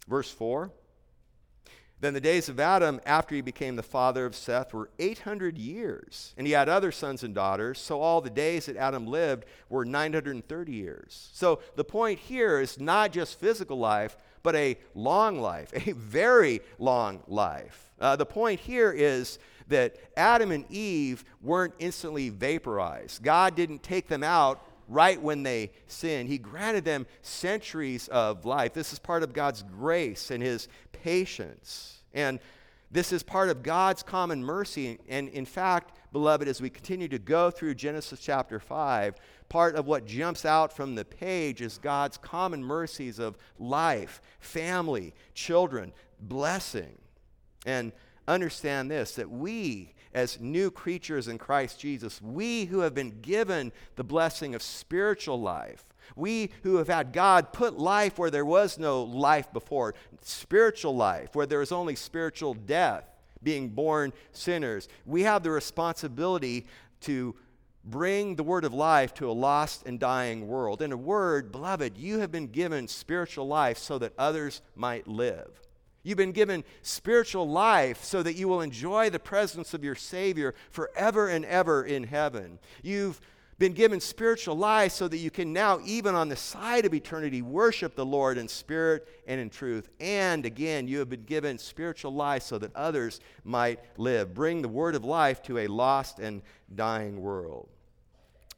Verse 0.06 0.30
4 0.30 0.70
Then 1.98 2.12
the 2.12 2.20
days 2.20 2.50
of 2.50 2.60
Adam, 2.60 3.00
after 3.06 3.34
he 3.34 3.40
became 3.40 3.76
the 3.76 3.82
father 3.82 4.26
of 4.26 4.36
Seth, 4.36 4.74
were 4.74 4.90
800 4.98 5.56
years. 5.56 6.34
And 6.36 6.46
he 6.46 6.52
had 6.52 6.68
other 6.68 6.92
sons 6.92 7.22
and 7.22 7.34
daughters. 7.34 7.78
So 7.78 8.02
all 8.02 8.20
the 8.20 8.28
days 8.28 8.66
that 8.66 8.76
Adam 8.76 9.06
lived 9.06 9.46
were 9.70 9.86
930 9.86 10.72
years. 10.72 11.30
So 11.32 11.60
the 11.74 11.84
point 11.84 12.18
here 12.18 12.60
is 12.60 12.78
not 12.78 13.12
just 13.12 13.40
physical 13.40 13.78
life, 13.78 14.18
but 14.46 14.54
a 14.54 14.78
long 14.94 15.40
life, 15.40 15.72
a 15.88 15.90
very 15.90 16.60
long 16.78 17.20
life. 17.26 17.90
Uh, 18.00 18.14
the 18.14 18.24
point 18.24 18.60
here 18.60 18.92
is 18.92 19.40
that 19.66 19.96
Adam 20.16 20.52
and 20.52 20.64
Eve 20.70 21.24
weren't 21.42 21.74
instantly 21.80 22.28
vaporized. 22.28 23.24
God 23.24 23.56
didn't 23.56 23.82
take 23.82 24.06
them 24.06 24.22
out 24.22 24.62
right 24.86 25.20
when 25.20 25.42
they 25.42 25.72
sinned. 25.88 26.28
He 26.28 26.38
granted 26.38 26.84
them 26.84 27.08
centuries 27.22 28.06
of 28.06 28.44
life. 28.44 28.72
This 28.72 28.92
is 28.92 29.00
part 29.00 29.24
of 29.24 29.32
God's 29.32 29.64
grace 29.64 30.30
and 30.30 30.40
his 30.40 30.68
patience. 30.92 32.04
And 32.14 32.38
this 32.92 33.10
is 33.10 33.24
part 33.24 33.48
of 33.48 33.64
God's 33.64 34.04
common 34.04 34.44
mercy. 34.44 35.00
And 35.08 35.28
in 35.30 35.44
fact, 35.44 35.98
beloved, 36.12 36.46
as 36.46 36.60
we 36.60 36.70
continue 36.70 37.08
to 37.08 37.18
go 37.18 37.50
through 37.50 37.74
Genesis 37.74 38.20
chapter 38.20 38.60
5, 38.60 39.16
part 39.48 39.76
of 39.76 39.86
what 39.86 40.06
jumps 40.06 40.44
out 40.44 40.72
from 40.72 40.94
the 40.94 41.04
page 41.04 41.60
is 41.60 41.78
God's 41.78 42.16
common 42.16 42.62
mercies 42.62 43.18
of 43.18 43.36
life, 43.58 44.20
family, 44.40 45.14
children, 45.34 45.92
blessing. 46.20 46.98
And 47.64 47.92
understand 48.28 48.90
this 48.90 49.14
that 49.16 49.30
we 49.30 49.94
as 50.16 50.40
new 50.40 50.70
creatures 50.70 51.28
in 51.28 51.36
Christ 51.36 51.78
Jesus, 51.78 52.22
we 52.22 52.64
who 52.64 52.80
have 52.80 52.94
been 52.94 53.20
given 53.20 53.70
the 53.96 54.04
blessing 54.04 54.54
of 54.54 54.62
spiritual 54.62 55.40
life, 55.40 55.84
we 56.14 56.50
who 56.62 56.76
have 56.76 56.88
had 56.88 57.12
God 57.12 57.52
put 57.52 57.78
life 57.78 58.18
where 58.18 58.30
there 58.30 58.44
was 58.44 58.78
no 58.78 59.02
life 59.02 59.52
before, 59.52 59.94
spiritual 60.22 60.96
life 60.96 61.34
where 61.34 61.44
there 61.44 61.58
was 61.58 61.70
only 61.70 61.96
spiritual 61.96 62.54
death, 62.54 63.04
being 63.42 63.68
born 63.68 64.12
sinners, 64.32 64.88
we 65.04 65.22
have 65.22 65.42
the 65.42 65.50
responsibility 65.50 66.66
to 67.02 67.36
bring 67.86 68.34
the 68.34 68.42
word 68.42 68.64
of 68.64 68.74
life 68.74 69.14
to 69.14 69.30
a 69.30 69.32
lost 69.32 69.86
and 69.86 70.00
dying 70.00 70.48
world. 70.48 70.82
In 70.82 70.92
a 70.92 70.96
word, 70.96 71.52
beloved, 71.52 71.96
you 71.96 72.18
have 72.18 72.32
been 72.32 72.48
given 72.48 72.88
spiritual 72.88 73.46
life 73.46 73.78
so 73.78 73.98
that 73.98 74.12
others 74.18 74.60
might 74.74 75.06
live. 75.06 75.60
You've 76.02 76.18
been 76.18 76.32
given 76.32 76.64
spiritual 76.82 77.48
life 77.48 78.04
so 78.04 78.22
that 78.22 78.36
you 78.36 78.48
will 78.48 78.60
enjoy 78.60 79.10
the 79.10 79.18
presence 79.18 79.74
of 79.74 79.82
your 79.82 79.94
Savior 79.94 80.54
forever 80.70 81.28
and 81.28 81.44
ever 81.44 81.84
in 81.84 82.04
heaven. 82.04 82.58
You've 82.82 83.20
been 83.58 83.72
given 83.72 84.00
spiritual 84.00 84.56
life 84.56 84.92
so 84.92 85.08
that 85.08 85.16
you 85.16 85.30
can 85.30 85.52
now, 85.52 85.80
even 85.84 86.14
on 86.14 86.28
the 86.28 86.36
side 86.36 86.84
of 86.84 86.92
eternity, 86.94 87.40
worship 87.40 87.94
the 87.94 88.04
Lord 88.04 88.36
in 88.36 88.48
spirit 88.48 89.08
and 89.26 89.40
in 89.40 89.48
truth. 89.48 89.88
And 89.98 90.44
again, 90.44 90.86
you 90.86 90.98
have 90.98 91.08
been 91.08 91.24
given 91.24 91.56
spiritual 91.56 92.12
life 92.12 92.42
so 92.42 92.58
that 92.58 92.76
others 92.76 93.20
might 93.44 93.80
live. 93.96 94.34
Bring 94.34 94.60
the 94.60 94.68
word 94.68 94.94
of 94.94 95.04
life 95.04 95.42
to 95.44 95.58
a 95.58 95.66
lost 95.68 96.18
and 96.18 96.42
dying 96.74 97.20
world. 97.20 97.68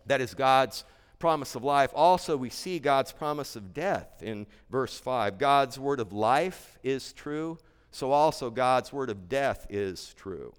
That 0.08 0.20
is 0.20 0.34
God's 0.34 0.84
promise 1.18 1.54
of 1.54 1.64
life, 1.64 1.90
also 1.94 2.36
we 2.36 2.50
see 2.50 2.78
God's 2.78 3.12
promise 3.12 3.56
of 3.56 3.74
death 3.74 4.22
in 4.22 4.46
verse 4.70 4.98
5. 4.98 5.38
God's 5.38 5.78
word 5.78 6.00
of 6.00 6.12
life 6.12 6.78
is 6.84 7.12
true, 7.12 7.58
so 7.90 8.12
also 8.12 8.50
God's 8.50 8.92
word 8.92 9.10
of 9.10 9.28
death 9.28 9.66
is 9.68 10.14
true. 10.16 10.52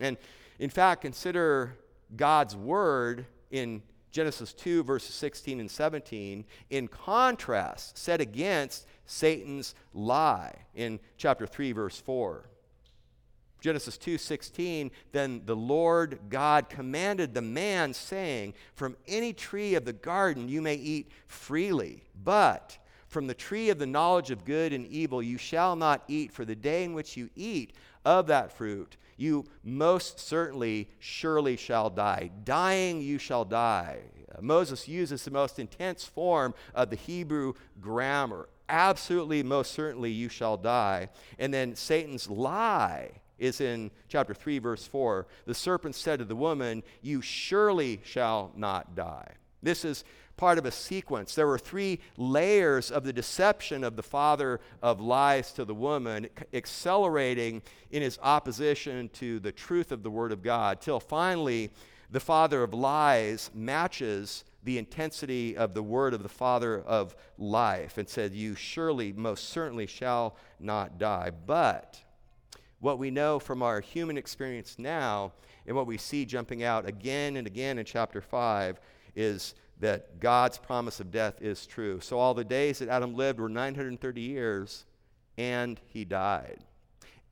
And 0.00 0.16
in 0.58 0.70
fact, 0.70 1.02
consider 1.02 1.76
God's 2.16 2.56
word 2.56 3.26
in 3.50 3.82
Genesis 4.10 4.52
2, 4.52 4.82
verses 4.82 5.14
16 5.14 5.60
and 5.60 5.70
17, 5.70 6.44
in 6.70 6.88
contrast, 6.88 7.96
set 7.96 8.20
against 8.20 8.86
Satan's 9.06 9.74
lie 9.94 10.52
in 10.74 10.98
chapter 11.16 11.46
3, 11.46 11.72
verse 11.72 12.00
4. 12.00 12.49
Genesis 13.60 13.96
2:16 13.98 14.90
then 15.12 15.42
the 15.44 15.56
Lord 15.56 16.18
God 16.28 16.68
commanded 16.68 17.34
the 17.34 17.42
man 17.42 17.92
saying 17.94 18.54
from 18.74 18.96
any 19.06 19.32
tree 19.32 19.74
of 19.74 19.84
the 19.84 19.92
garden 19.92 20.48
you 20.48 20.62
may 20.62 20.76
eat 20.76 21.10
freely 21.26 22.04
but 22.24 22.78
from 23.08 23.26
the 23.26 23.34
tree 23.34 23.70
of 23.70 23.78
the 23.78 23.86
knowledge 23.86 24.30
of 24.30 24.44
good 24.44 24.72
and 24.72 24.86
evil 24.86 25.22
you 25.22 25.36
shall 25.36 25.76
not 25.76 26.04
eat 26.08 26.32
for 26.32 26.44
the 26.44 26.54
day 26.54 26.84
in 26.84 26.94
which 26.94 27.16
you 27.16 27.28
eat 27.34 27.74
of 28.04 28.26
that 28.28 28.52
fruit 28.52 28.96
you 29.20 29.44
most 29.62 30.18
certainly 30.18 30.88
surely 30.98 31.56
shall 31.56 31.90
die. 31.90 32.30
Dying 32.42 33.02
you 33.02 33.18
shall 33.18 33.44
die. 33.44 33.98
Moses 34.40 34.88
uses 34.88 35.24
the 35.24 35.30
most 35.30 35.58
intense 35.58 36.04
form 36.04 36.54
of 36.74 36.88
the 36.88 36.96
Hebrew 36.96 37.52
grammar. 37.80 38.48
Absolutely 38.70 39.42
most 39.42 39.72
certainly 39.72 40.10
you 40.10 40.30
shall 40.30 40.56
die. 40.56 41.10
And 41.38 41.52
then 41.52 41.76
Satan's 41.76 42.30
lie 42.30 43.10
is 43.40 43.60
in 43.60 43.90
chapter 44.08 44.34
3, 44.34 44.58
verse 44.58 44.86
4. 44.86 45.26
The 45.46 45.54
serpent 45.54 45.96
said 45.96 46.20
to 46.20 46.24
the 46.24 46.36
woman, 46.36 46.82
You 47.02 47.20
surely 47.20 48.00
shall 48.04 48.52
not 48.54 48.94
die. 48.94 49.32
This 49.62 49.84
is 49.84 50.04
part 50.36 50.58
of 50.58 50.64
a 50.64 50.70
sequence. 50.70 51.34
There 51.34 51.46
were 51.46 51.58
three 51.58 52.00
layers 52.16 52.90
of 52.90 53.04
the 53.04 53.12
deception 53.12 53.84
of 53.84 53.96
the 53.96 54.02
father 54.02 54.60
of 54.82 55.00
lies 55.00 55.52
to 55.52 55.64
the 55.64 55.74
woman, 55.74 56.28
accelerating 56.54 57.62
in 57.90 58.02
his 58.02 58.18
opposition 58.22 59.10
to 59.14 59.38
the 59.40 59.52
truth 59.52 59.92
of 59.92 60.02
the 60.02 60.10
word 60.10 60.32
of 60.32 60.42
God, 60.42 60.80
till 60.80 61.00
finally 61.00 61.70
the 62.10 62.20
father 62.20 62.62
of 62.62 62.72
lies 62.72 63.50
matches 63.54 64.44
the 64.62 64.78
intensity 64.78 65.56
of 65.56 65.74
the 65.74 65.82
word 65.82 66.14
of 66.14 66.22
the 66.22 66.28
father 66.28 66.80
of 66.80 67.14
life 67.38 67.98
and 67.98 68.08
said, 68.08 68.32
You 68.32 68.54
surely, 68.54 69.12
most 69.12 69.50
certainly 69.50 69.86
shall 69.86 70.36
not 70.58 70.98
die. 70.98 71.30
But 71.46 72.00
what 72.80 72.98
we 72.98 73.10
know 73.10 73.38
from 73.38 73.62
our 73.62 73.80
human 73.80 74.18
experience 74.18 74.76
now 74.78 75.32
and 75.66 75.76
what 75.76 75.86
we 75.86 75.98
see 75.98 76.24
jumping 76.24 76.64
out 76.64 76.88
again 76.88 77.36
and 77.36 77.46
again 77.46 77.78
in 77.78 77.84
chapter 77.84 78.20
5 78.20 78.80
is 79.14 79.54
that 79.80 80.20
God's 80.20 80.58
promise 80.58 81.00
of 81.00 81.10
death 81.10 81.40
is 81.40 81.66
true. 81.66 82.00
So 82.00 82.18
all 82.18 82.34
the 82.34 82.44
days 82.44 82.78
that 82.78 82.88
Adam 82.88 83.14
lived 83.14 83.40
were 83.40 83.48
930 83.48 84.20
years, 84.20 84.84
and 85.38 85.80
he 85.86 86.04
died. 86.04 86.58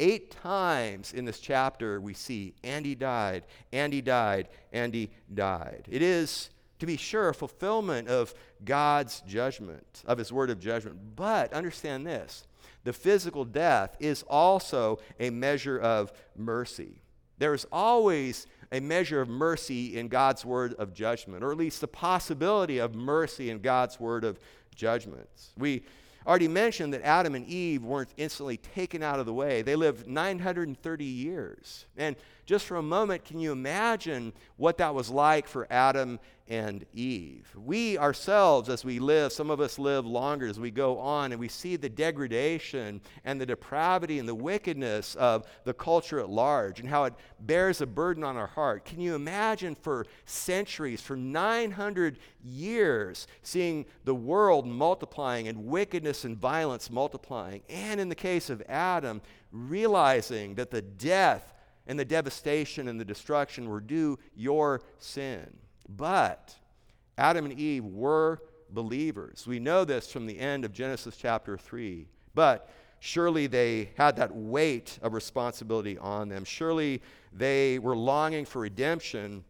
Eight 0.00 0.30
times 0.30 1.12
in 1.12 1.24
this 1.24 1.40
chapter 1.40 2.00
we 2.00 2.14
see, 2.14 2.54
and 2.62 2.86
he 2.86 2.94
died, 2.94 3.44
and 3.72 3.92
he 3.92 4.00
died, 4.00 4.48
and 4.72 4.94
he 4.94 5.10
died. 5.34 5.84
It 5.90 6.02
is, 6.02 6.50
to 6.78 6.86
be 6.86 6.96
sure, 6.96 7.30
a 7.30 7.34
fulfillment 7.34 8.08
of 8.08 8.32
God's 8.64 9.20
judgment, 9.26 10.02
of 10.06 10.18
his 10.18 10.32
word 10.32 10.50
of 10.50 10.60
judgment. 10.60 11.16
But 11.16 11.52
understand 11.52 12.06
this 12.06 12.46
the 12.88 12.92
physical 12.94 13.44
death 13.44 13.98
is 14.00 14.22
also 14.22 14.98
a 15.20 15.28
measure 15.28 15.78
of 15.78 16.10
mercy. 16.34 17.02
There 17.36 17.52
is 17.52 17.66
always 17.70 18.46
a 18.72 18.80
measure 18.80 19.20
of 19.20 19.28
mercy 19.28 19.98
in 19.98 20.08
God's 20.08 20.42
word 20.42 20.72
of 20.78 20.94
judgment, 20.94 21.44
or 21.44 21.52
at 21.52 21.58
least 21.58 21.82
the 21.82 21.86
possibility 21.86 22.78
of 22.78 22.94
mercy 22.94 23.50
in 23.50 23.58
God's 23.58 24.00
word 24.00 24.24
of 24.24 24.38
judgments. 24.74 25.52
We 25.58 25.82
already 26.26 26.48
mentioned 26.48 26.94
that 26.94 27.02
Adam 27.02 27.34
and 27.34 27.46
Eve 27.46 27.84
weren't 27.84 28.14
instantly 28.16 28.56
taken 28.56 29.02
out 29.02 29.20
of 29.20 29.26
the 29.26 29.34
way. 29.34 29.60
They 29.60 29.76
lived 29.76 30.06
930 30.06 31.04
years. 31.04 31.84
And 31.98 32.16
just 32.48 32.64
for 32.64 32.78
a 32.78 32.82
moment, 32.82 33.26
can 33.26 33.38
you 33.38 33.52
imagine 33.52 34.32
what 34.56 34.78
that 34.78 34.94
was 34.94 35.10
like 35.10 35.46
for 35.46 35.66
Adam 35.68 36.18
and 36.48 36.86
Eve? 36.94 37.46
We 37.54 37.98
ourselves, 37.98 38.70
as 38.70 38.86
we 38.86 38.98
live, 39.00 39.34
some 39.34 39.50
of 39.50 39.60
us 39.60 39.78
live 39.78 40.06
longer 40.06 40.46
as 40.46 40.58
we 40.58 40.70
go 40.70 40.98
on, 40.98 41.32
and 41.32 41.38
we 41.38 41.48
see 41.48 41.76
the 41.76 41.90
degradation 41.90 43.02
and 43.22 43.38
the 43.38 43.44
depravity 43.44 44.18
and 44.18 44.26
the 44.26 44.34
wickedness 44.34 45.14
of 45.16 45.46
the 45.64 45.74
culture 45.74 46.20
at 46.20 46.30
large 46.30 46.80
and 46.80 46.88
how 46.88 47.04
it 47.04 47.12
bears 47.40 47.82
a 47.82 47.86
burden 47.86 48.24
on 48.24 48.38
our 48.38 48.46
heart. 48.46 48.86
Can 48.86 48.98
you 48.98 49.14
imagine 49.14 49.74
for 49.74 50.06
centuries, 50.24 51.02
for 51.02 51.16
900 51.16 52.18
years, 52.42 53.26
seeing 53.42 53.84
the 54.06 54.14
world 54.14 54.66
multiplying 54.66 55.48
and 55.48 55.66
wickedness 55.66 56.24
and 56.24 56.34
violence 56.34 56.90
multiplying? 56.90 57.60
And 57.68 58.00
in 58.00 58.08
the 58.08 58.14
case 58.14 58.48
of 58.48 58.62
Adam, 58.70 59.20
realizing 59.52 60.54
that 60.54 60.70
the 60.70 60.80
death 60.80 61.52
and 61.88 61.98
the 61.98 62.04
devastation 62.04 62.86
and 62.86 63.00
the 63.00 63.04
destruction 63.04 63.68
were 63.68 63.80
due 63.80 64.18
your 64.36 64.82
sin. 64.98 65.48
But 65.88 66.54
Adam 67.16 67.46
and 67.46 67.58
Eve 67.58 67.84
were 67.84 68.40
believers. 68.70 69.46
We 69.46 69.58
know 69.58 69.84
this 69.84 70.12
from 70.12 70.26
the 70.26 70.38
end 70.38 70.64
of 70.64 70.72
Genesis 70.72 71.16
chapter 71.16 71.56
3. 71.56 72.06
But 72.34 72.70
surely 73.00 73.46
they 73.46 73.90
had 73.96 74.16
that 74.16 74.34
weight 74.34 74.98
of 75.02 75.14
responsibility 75.14 75.98
on 75.98 76.28
them. 76.28 76.44
Surely 76.44 77.02
they 77.32 77.78
were 77.78 77.96
longing 77.96 78.44
for 78.44 78.60
redemption 78.60 79.44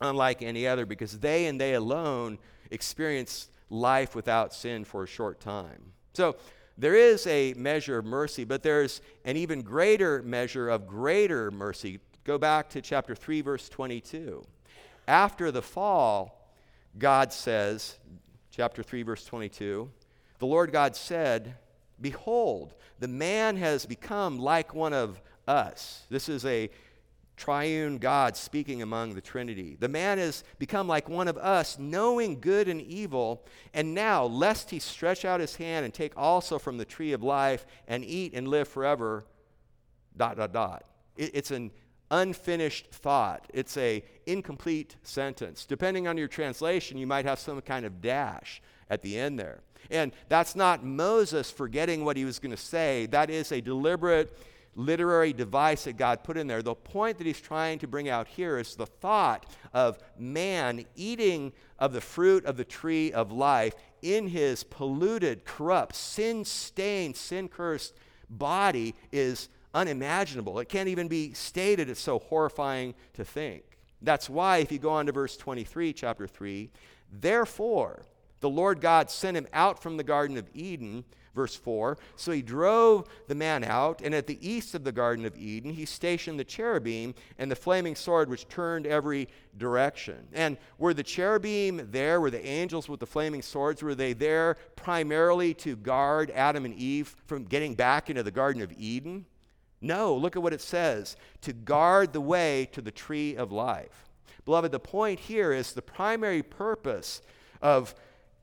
unlike 0.00 0.42
any 0.42 0.66
other 0.66 0.86
because 0.86 1.18
they 1.18 1.46
and 1.46 1.60
they 1.60 1.74
alone 1.74 2.38
experienced 2.70 3.50
life 3.70 4.14
without 4.14 4.54
sin 4.54 4.84
for 4.84 5.02
a 5.02 5.06
short 5.06 5.40
time. 5.40 5.92
So 6.14 6.36
there 6.78 6.94
is 6.94 7.26
a 7.26 7.54
measure 7.54 7.98
of 7.98 8.04
mercy, 8.04 8.44
but 8.44 8.62
there's 8.62 9.00
an 9.24 9.36
even 9.36 9.62
greater 9.62 10.22
measure 10.22 10.68
of 10.68 10.86
greater 10.86 11.50
mercy. 11.50 12.00
Go 12.24 12.38
back 12.38 12.70
to 12.70 12.80
chapter 12.80 13.14
3, 13.14 13.40
verse 13.40 13.68
22. 13.68 14.44
After 15.06 15.50
the 15.50 15.62
fall, 15.62 16.50
God 16.98 17.32
says, 17.32 17.98
chapter 18.50 18.82
3, 18.82 19.02
verse 19.02 19.24
22, 19.24 19.90
the 20.38 20.46
Lord 20.46 20.72
God 20.72 20.96
said, 20.96 21.56
Behold, 22.00 22.74
the 22.98 23.08
man 23.08 23.56
has 23.56 23.86
become 23.86 24.38
like 24.38 24.74
one 24.74 24.92
of 24.92 25.20
us. 25.46 26.04
This 26.10 26.28
is 26.28 26.44
a 26.44 26.70
triune 27.42 27.98
God 27.98 28.36
speaking 28.36 28.82
among 28.82 29.14
the 29.14 29.20
Trinity. 29.20 29.76
The 29.80 29.88
man 29.88 30.18
has 30.18 30.44
become 30.60 30.86
like 30.86 31.08
one 31.08 31.26
of 31.26 31.36
us, 31.36 31.76
knowing 31.76 32.38
good 32.38 32.68
and 32.68 32.80
evil, 32.80 33.44
and 33.74 33.96
now, 33.96 34.26
lest 34.26 34.70
he 34.70 34.78
stretch 34.78 35.24
out 35.24 35.40
his 35.40 35.56
hand 35.56 35.84
and 35.84 35.92
take 35.92 36.12
also 36.16 36.56
from 36.56 36.78
the 36.78 36.84
tree 36.84 37.12
of 37.12 37.20
life 37.20 37.66
and 37.88 38.04
eat 38.04 38.32
and 38.32 38.46
live 38.46 38.68
forever, 38.68 39.24
dot, 40.16 40.36
dot, 40.36 40.52
dot. 40.52 40.84
It, 41.16 41.32
it's 41.34 41.50
an 41.50 41.72
unfinished 42.12 42.92
thought. 42.92 43.50
It's 43.52 43.76
a 43.76 44.04
incomplete 44.24 44.94
sentence. 45.02 45.64
Depending 45.64 46.06
on 46.06 46.16
your 46.16 46.28
translation, 46.28 46.96
you 46.96 47.08
might 47.08 47.24
have 47.24 47.40
some 47.40 47.60
kind 47.62 47.84
of 47.84 48.00
dash 48.00 48.62
at 48.88 49.02
the 49.02 49.18
end 49.18 49.36
there. 49.36 49.62
And 49.90 50.12
that's 50.28 50.54
not 50.54 50.84
Moses 50.84 51.50
forgetting 51.50 52.04
what 52.04 52.16
he 52.16 52.24
was 52.24 52.38
going 52.38 52.54
to 52.54 52.62
say. 52.62 53.06
That 53.06 53.30
is 53.30 53.50
a 53.50 53.60
deliberate 53.60 54.38
literary 54.74 55.32
device 55.32 55.84
that 55.84 55.96
God 55.96 56.24
put 56.24 56.36
in 56.36 56.46
there. 56.46 56.62
The 56.62 56.74
point 56.74 57.18
that 57.18 57.26
he's 57.26 57.40
trying 57.40 57.78
to 57.80 57.86
bring 57.86 58.08
out 58.08 58.26
here 58.26 58.58
is 58.58 58.74
the 58.74 58.86
thought 58.86 59.46
of 59.74 59.98
man 60.18 60.84
eating 60.96 61.52
of 61.78 61.92
the 61.92 62.00
fruit 62.00 62.44
of 62.44 62.56
the 62.56 62.64
tree 62.64 63.12
of 63.12 63.32
life 63.32 63.74
in 64.00 64.28
his 64.28 64.64
polluted, 64.64 65.44
corrupt, 65.44 65.94
sin 65.94 66.44
stained, 66.44 67.16
sin 67.16 67.48
cursed 67.48 67.94
body 68.28 68.94
is 69.10 69.48
unimaginable. 69.74 70.58
It 70.58 70.68
can't 70.68 70.88
even 70.88 71.08
be 71.08 71.32
stated. 71.34 71.88
It's 71.88 72.00
so 72.00 72.18
horrifying 72.18 72.94
to 73.14 73.24
think. 73.24 73.62
That's 74.00 74.28
why, 74.28 74.58
if 74.58 74.72
you 74.72 74.78
go 74.78 74.90
on 74.90 75.06
to 75.06 75.12
verse 75.12 75.36
23, 75.36 75.92
chapter 75.92 76.26
3, 76.26 76.70
therefore, 77.12 78.04
the 78.40 78.50
Lord 78.50 78.80
God 78.80 79.10
sent 79.10 79.36
him 79.36 79.46
out 79.52 79.80
from 79.80 79.96
the 79.96 80.02
Garden 80.02 80.36
of 80.36 80.48
Eden 80.52 81.04
Verse 81.34 81.56
4 81.56 81.96
So 82.16 82.32
he 82.32 82.42
drove 82.42 83.08
the 83.26 83.34
man 83.34 83.64
out, 83.64 84.02
and 84.02 84.14
at 84.14 84.26
the 84.26 84.46
east 84.46 84.74
of 84.74 84.84
the 84.84 84.92
Garden 84.92 85.24
of 85.24 85.36
Eden, 85.38 85.72
he 85.72 85.84
stationed 85.84 86.38
the 86.38 86.44
cherubim 86.44 87.14
and 87.38 87.50
the 87.50 87.56
flaming 87.56 87.96
sword 87.96 88.28
which 88.28 88.48
turned 88.48 88.86
every 88.86 89.28
direction. 89.56 90.28
And 90.32 90.58
were 90.78 90.94
the 90.94 91.02
cherubim 91.02 91.88
there? 91.90 92.20
Were 92.20 92.30
the 92.30 92.44
angels 92.44 92.88
with 92.88 93.00
the 93.00 93.06
flaming 93.06 93.42
swords? 93.42 93.82
Were 93.82 93.94
they 93.94 94.12
there 94.12 94.56
primarily 94.76 95.54
to 95.54 95.76
guard 95.76 96.30
Adam 96.30 96.64
and 96.64 96.74
Eve 96.74 97.14
from 97.26 97.44
getting 97.44 97.74
back 97.74 98.10
into 98.10 98.22
the 98.22 98.30
Garden 98.30 98.62
of 98.62 98.72
Eden? 98.78 99.26
No, 99.80 100.14
look 100.14 100.36
at 100.36 100.42
what 100.42 100.52
it 100.52 100.60
says 100.60 101.16
to 101.40 101.52
guard 101.52 102.12
the 102.12 102.20
way 102.20 102.68
to 102.72 102.80
the 102.80 102.92
tree 102.92 103.36
of 103.36 103.50
life. 103.50 104.08
Beloved, 104.44 104.70
the 104.70 104.80
point 104.80 105.18
here 105.18 105.52
is 105.52 105.72
the 105.72 105.82
primary 105.82 106.42
purpose 106.42 107.22
of 107.60 107.94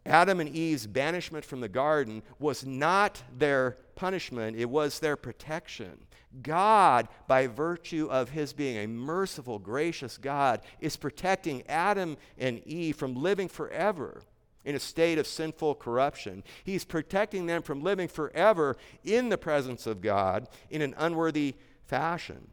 Adam 0.06 0.40
and 0.40 0.50
Eve's 0.50 0.88
banishment 0.88 1.46
from 1.46 1.62
the 1.62 1.70
garden 1.70 2.24
was 2.40 2.66
not 2.66 3.22
their 3.38 3.78
punishment, 3.96 4.58
it 4.58 4.70
was 4.70 5.00
their 5.00 5.16
protection. 5.16 6.00
God, 6.42 7.08
by 7.28 7.48
virtue 7.48 8.08
of 8.10 8.30
his 8.30 8.54
being 8.54 8.78
a 8.78 8.88
merciful, 8.88 9.60
gracious 9.60 10.18
God, 10.18 10.62
is 10.80 10.96
protecting 10.96 11.64
Adam 11.68 12.18
and 12.38 12.66
Eve 12.68 12.96
from 12.96 13.16
living 13.16 13.48
forever 13.48 14.22
in 14.64 14.76
a 14.76 14.80
state 14.80 15.18
of 15.18 15.26
sinful 15.26 15.76
corruption. 15.76 16.44
He's 16.64 16.86
protecting 16.86 17.48
them 17.48 17.64
from 17.64 17.82
living 17.82 18.08
forever 18.08 18.78
in 19.04 19.30
the 19.30 19.38
presence 19.38 19.88
of 19.88 20.02
God 20.02 20.48
in 20.70 20.82
an 20.82 20.94
unworthy 20.98 21.56
fashion. 21.86 22.52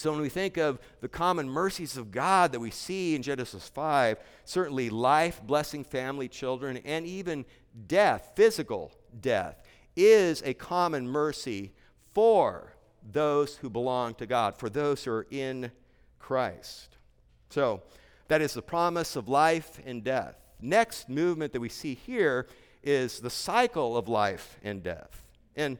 So 0.00 0.12
when 0.12 0.22
we 0.22 0.30
think 0.30 0.56
of 0.56 0.78
the 1.02 1.08
common 1.08 1.46
mercies 1.46 1.98
of 1.98 2.10
God 2.10 2.52
that 2.52 2.60
we 2.60 2.70
see 2.70 3.14
in 3.14 3.20
Genesis 3.20 3.68
5, 3.68 4.16
certainly 4.46 4.88
life, 4.88 5.42
blessing 5.42 5.84
family, 5.84 6.26
children, 6.26 6.78
and 6.86 7.04
even 7.04 7.44
death, 7.86 8.32
physical 8.34 8.92
death, 9.20 9.62
is 9.94 10.42
a 10.42 10.54
common 10.54 11.06
mercy 11.06 11.74
for 12.14 12.72
those 13.12 13.56
who 13.56 13.68
belong 13.68 14.14
to 14.14 14.24
God, 14.24 14.56
for 14.56 14.70
those 14.70 15.04
who 15.04 15.10
are 15.10 15.26
in 15.30 15.70
Christ. 16.18 16.96
So 17.50 17.82
that 18.28 18.40
is 18.40 18.54
the 18.54 18.62
promise 18.62 19.16
of 19.16 19.28
life 19.28 19.80
and 19.84 20.02
death. 20.02 20.36
Next 20.62 21.10
movement 21.10 21.52
that 21.52 21.60
we 21.60 21.68
see 21.68 21.94
here 21.94 22.46
is 22.82 23.20
the 23.20 23.28
cycle 23.28 23.98
of 23.98 24.08
life 24.08 24.58
and 24.62 24.82
death. 24.82 25.26
And 25.56 25.76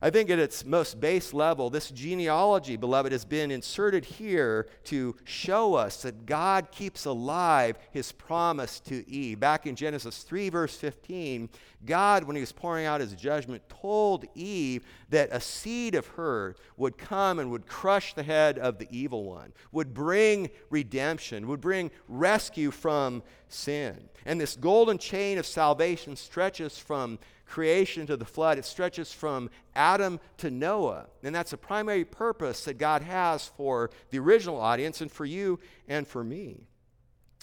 I 0.00 0.10
think 0.10 0.30
at 0.30 0.38
its 0.38 0.64
most 0.64 1.00
base 1.00 1.34
level, 1.34 1.70
this 1.70 1.90
genealogy, 1.90 2.76
beloved, 2.76 3.10
has 3.10 3.24
been 3.24 3.50
inserted 3.50 4.04
here 4.04 4.68
to 4.84 5.16
show 5.24 5.74
us 5.74 6.02
that 6.02 6.24
God 6.24 6.70
keeps 6.70 7.04
alive 7.04 7.78
his 7.90 8.12
promise 8.12 8.78
to 8.80 9.08
Eve. 9.10 9.40
Back 9.40 9.66
in 9.66 9.74
Genesis 9.74 10.22
3, 10.22 10.50
verse 10.50 10.76
15, 10.76 11.48
God, 11.84 12.24
when 12.24 12.34
he 12.34 12.40
was 12.40 12.52
pouring 12.52 12.86
out 12.86 13.00
his 13.00 13.14
judgment, 13.14 13.62
told 13.68 14.24
Eve 14.34 14.84
that 15.10 15.28
a 15.30 15.40
seed 15.40 15.94
of 15.94 16.06
her 16.08 16.56
would 16.76 16.98
come 16.98 17.38
and 17.38 17.50
would 17.50 17.66
crush 17.66 18.14
the 18.14 18.22
head 18.22 18.58
of 18.58 18.78
the 18.78 18.88
evil 18.90 19.24
one, 19.24 19.52
would 19.70 19.94
bring 19.94 20.50
redemption, 20.70 21.46
would 21.46 21.60
bring 21.60 21.90
rescue 22.08 22.70
from 22.70 23.22
sin. 23.48 24.08
And 24.26 24.40
this 24.40 24.56
golden 24.56 24.98
chain 24.98 25.38
of 25.38 25.46
salvation 25.46 26.16
stretches 26.16 26.76
from 26.76 27.18
creation 27.46 28.06
to 28.06 28.16
the 28.16 28.24
flood, 28.24 28.58
it 28.58 28.64
stretches 28.64 29.12
from 29.12 29.48
Adam 29.74 30.20
to 30.36 30.50
Noah. 30.50 31.06
And 31.22 31.34
that's 31.34 31.52
the 31.52 31.56
primary 31.56 32.04
purpose 32.04 32.64
that 32.64 32.78
God 32.78 33.02
has 33.02 33.46
for 33.56 33.90
the 34.10 34.18
original 34.18 34.60
audience 34.60 35.00
and 35.00 35.10
for 35.10 35.24
you 35.24 35.58
and 35.88 36.06
for 36.06 36.22
me. 36.22 36.66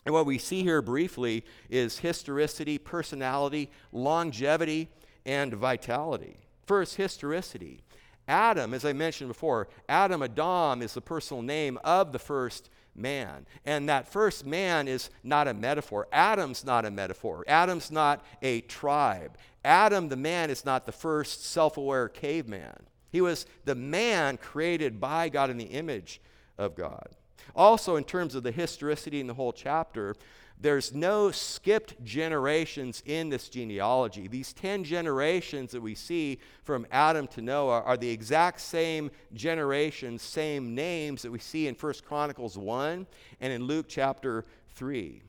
And 0.06 0.14
what 0.14 0.26
we 0.26 0.38
see 0.38 0.62
here 0.62 0.82
briefly 0.82 1.44
is 1.70 2.00
historicity, 2.00 2.78
personality, 2.78 3.72
longevity, 3.92 4.90
and 5.26 5.54
vitality. 5.54 6.38
First, 6.66 6.96
historicity. 6.96 7.82
Adam, 8.28 8.74
as 8.74 8.86
I 8.86 8.94
mentioned 8.94 9.30
before, 9.30 9.68
Adam 9.90 10.22
Adam 10.22 10.82
is 10.82 10.94
the 10.94 11.02
personal 11.02 11.44
name 11.44 11.80
of 11.84 12.12
the 12.12 12.20
first 12.20 12.70
man. 12.96 13.46
And 13.66 13.90
that 13.90 14.08
first 14.08 14.46
man 14.46 14.88
is 14.88 15.10
not 15.24 15.48
a 15.48 15.54
metaphor. 15.54 16.08
Adam's 16.12 16.64
not 16.64 16.86
a 16.86 16.92
metaphor. 16.92 17.44
Adam's 17.48 17.92
not 17.92 18.24
a 18.42 18.62
tribe. 18.62 19.38
Adam, 19.64 20.10
the 20.10 20.16
man, 20.16 20.50
is 20.50 20.66
not 20.66 20.86
the 20.86 20.92
first 20.92 21.46
self 21.46 21.78
aware 21.78 22.08
caveman. 22.08 22.78
He 23.12 23.22
was 23.22 23.46
the 23.66 23.76
man 23.76 24.38
created 24.38 25.00
by 25.00 25.30
God 25.30 25.50
in 25.50 25.58
the 25.58 25.66
image 25.66 26.22
of 26.58 26.76
God. 26.76 27.10
Also, 27.56 27.96
in 27.96 28.04
terms 28.04 28.36
of 28.36 28.44
the 28.44 28.52
historicity 28.52 29.20
in 29.20 29.28
the 29.28 29.34
whole 29.34 29.54
chapter, 29.54 30.16
there's 30.60 30.94
no 30.94 31.32
skipped 31.32 32.02
generations 32.04 33.04
in 33.06 33.30
this 33.30 33.50
genealogy. 33.50 34.28
These 34.28 34.54
10 34.54 34.84
generations 34.84 35.72
that 35.72 35.82
we 35.82 35.96
see 35.96 36.40
from 36.64 36.88
Adam 36.92 37.28
to 37.28 37.42
Noah 37.42 37.82
are 37.82 37.98
the 37.98 38.10
exact 38.10 38.62
same 38.62 39.12
generations, 39.34 40.22
same 40.22 40.74
names 40.74 41.22
that 41.22 41.32
we 41.32 41.40
see 41.40 41.68
in 41.68 41.76
1 41.76 41.94
Chronicles 42.08 42.58
1 42.58 43.06
and 43.42 43.54
in 43.54 43.64
Luke 43.64 43.86
chapter 43.90 44.46
3. 44.76 45.22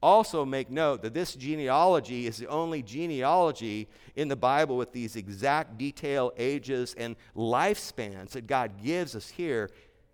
Also, 0.00 0.44
make 0.44 0.70
note 0.70 1.02
that 1.02 1.12
this 1.12 1.34
genealogy 1.34 2.28
is 2.28 2.36
the 2.36 2.46
only 2.46 2.82
genealogy 2.82 3.88
in 4.14 4.28
the 4.28 4.36
Bible 4.36 4.76
with 4.76 4.92
these 4.92 5.16
exact 5.16 5.76
detail, 5.76 6.32
ages, 6.36 6.94
and 6.96 7.16
lifespans 7.34 8.30
that 8.30 8.46
God 8.46 8.80
gives 8.80 9.16
us 9.16 9.28
here. 9.28 9.70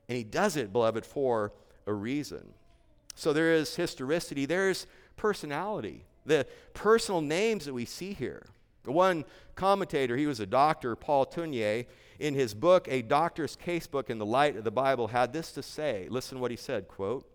And 0.08 0.16
He 0.18 0.24
does 0.24 0.56
it, 0.56 0.72
beloved, 0.72 1.04
for 1.04 1.52
a 1.86 1.92
reason. 1.92 2.54
So 3.14 3.32
there 3.32 3.52
is 3.54 3.76
historicity, 3.76 4.46
there's 4.46 4.86
personality, 5.16 6.04
the 6.26 6.46
personal 6.72 7.20
names 7.20 7.64
that 7.66 7.74
we 7.74 7.84
see 7.84 8.12
here. 8.12 8.46
The 8.84 8.92
one 8.92 9.24
commentator, 9.54 10.16
he 10.16 10.26
was 10.26 10.40
a 10.40 10.46
doctor, 10.46 10.94
Paul 10.94 11.24
Tournier, 11.24 11.84
in 12.18 12.34
his 12.34 12.54
book, 12.54 12.86
A 12.90 13.02
Doctor's 13.02 13.56
Casebook 13.56 14.10
in 14.10 14.18
the 14.18 14.26
Light 14.26 14.56
of 14.56 14.64
the 14.64 14.70
Bible, 14.70 15.08
had 15.08 15.32
this 15.32 15.52
to 15.52 15.62
say. 15.62 16.06
Listen 16.10 16.38
what 16.38 16.50
he 16.50 16.56
said, 16.56 16.86
quote, 16.86 17.28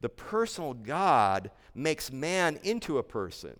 the 0.00 0.08
personal 0.08 0.74
God 0.74 1.50
makes 1.74 2.10
man 2.12 2.58
into 2.62 2.98
a 2.98 3.02
person. 3.02 3.58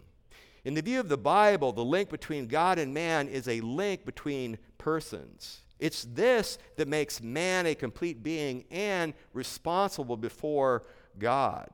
In 0.64 0.74
the 0.74 0.82
view 0.82 1.00
of 1.00 1.08
the 1.08 1.18
Bible, 1.18 1.72
the 1.72 1.84
link 1.84 2.08
between 2.08 2.46
God 2.46 2.78
and 2.78 2.94
man 2.94 3.28
is 3.28 3.48
a 3.48 3.60
link 3.60 4.04
between 4.04 4.58
persons. 4.78 5.62
It's 5.78 6.04
this 6.04 6.58
that 6.76 6.88
makes 6.88 7.22
man 7.22 7.66
a 7.66 7.74
complete 7.74 8.22
being 8.22 8.64
and 8.70 9.14
responsible 9.32 10.16
before 10.16 10.82
God. 11.18 11.68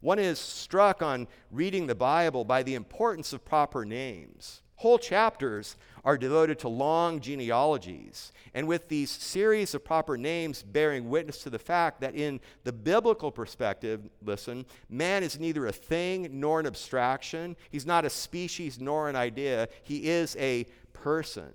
One 0.00 0.18
is 0.18 0.38
struck 0.38 1.02
on 1.02 1.26
reading 1.50 1.86
the 1.86 1.94
Bible 1.94 2.44
by 2.44 2.62
the 2.62 2.74
importance 2.74 3.32
of 3.32 3.44
proper 3.44 3.84
names. 3.84 4.62
Whole 4.76 4.98
chapters 4.98 5.76
are 6.04 6.18
devoted 6.18 6.58
to 6.60 6.68
long 6.68 7.18
genealogies, 7.18 8.30
and 8.52 8.68
with 8.68 8.88
these 8.88 9.10
series 9.10 9.74
of 9.74 9.82
proper 9.82 10.18
names 10.18 10.62
bearing 10.62 11.08
witness 11.08 11.42
to 11.42 11.50
the 11.50 11.58
fact 11.58 12.02
that 12.02 12.14
in 12.14 12.40
the 12.64 12.72
biblical 12.72 13.32
perspective, 13.32 14.02
listen, 14.22 14.66
man 14.90 15.22
is 15.22 15.40
neither 15.40 15.66
a 15.66 15.72
thing 15.72 16.28
nor 16.30 16.60
an 16.60 16.66
abstraction. 16.66 17.56
He's 17.70 17.86
not 17.86 18.04
a 18.04 18.10
species 18.10 18.78
nor 18.78 19.08
an 19.08 19.16
idea. 19.16 19.68
He 19.82 20.08
is 20.10 20.36
a 20.36 20.66
person. 20.92 21.54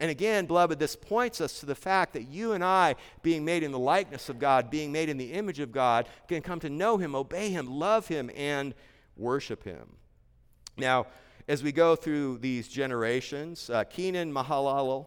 And 0.00 0.10
again, 0.10 0.46
beloved, 0.46 0.78
this 0.78 0.96
points 0.96 1.42
us 1.42 1.60
to 1.60 1.66
the 1.66 1.74
fact 1.74 2.14
that 2.14 2.22
you 2.22 2.52
and 2.52 2.64
I, 2.64 2.96
being 3.22 3.44
made 3.44 3.62
in 3.62 3.70
the 3.70 3.78
likeness 3.78 4.30
of 4.30 4.38
God, 4.38 4.70
being 4.70 4.90
made 4.90 5.10
in 5.10 5.18
the 5.18 5.32
image 5.32 5.60
of 5.60 5.72
God, 5.72 6.08
can 6.26 6.40
come 6.40 6.58
to 6.60 6.70
know 6.70 6.96
Him, 6.96 7.14
obey 7.14 7.50
Him, 7.50 7.70
love 7.70 8.08
Him, 8.08 8.30
and 8.34 8.74
worship 9.18 9.62
Him. 9.62 9.96
Now, 10.78 11.06
as 11.46 11.62
we 11.62 11.70
go 11.70 11.96
through 11.96 12.38
these 12.38 12.66
generations, 12.66 13.68
uh, 13.68 13.84
Kenan, 13.84 14.32
Mahalalel, 14.32 15.06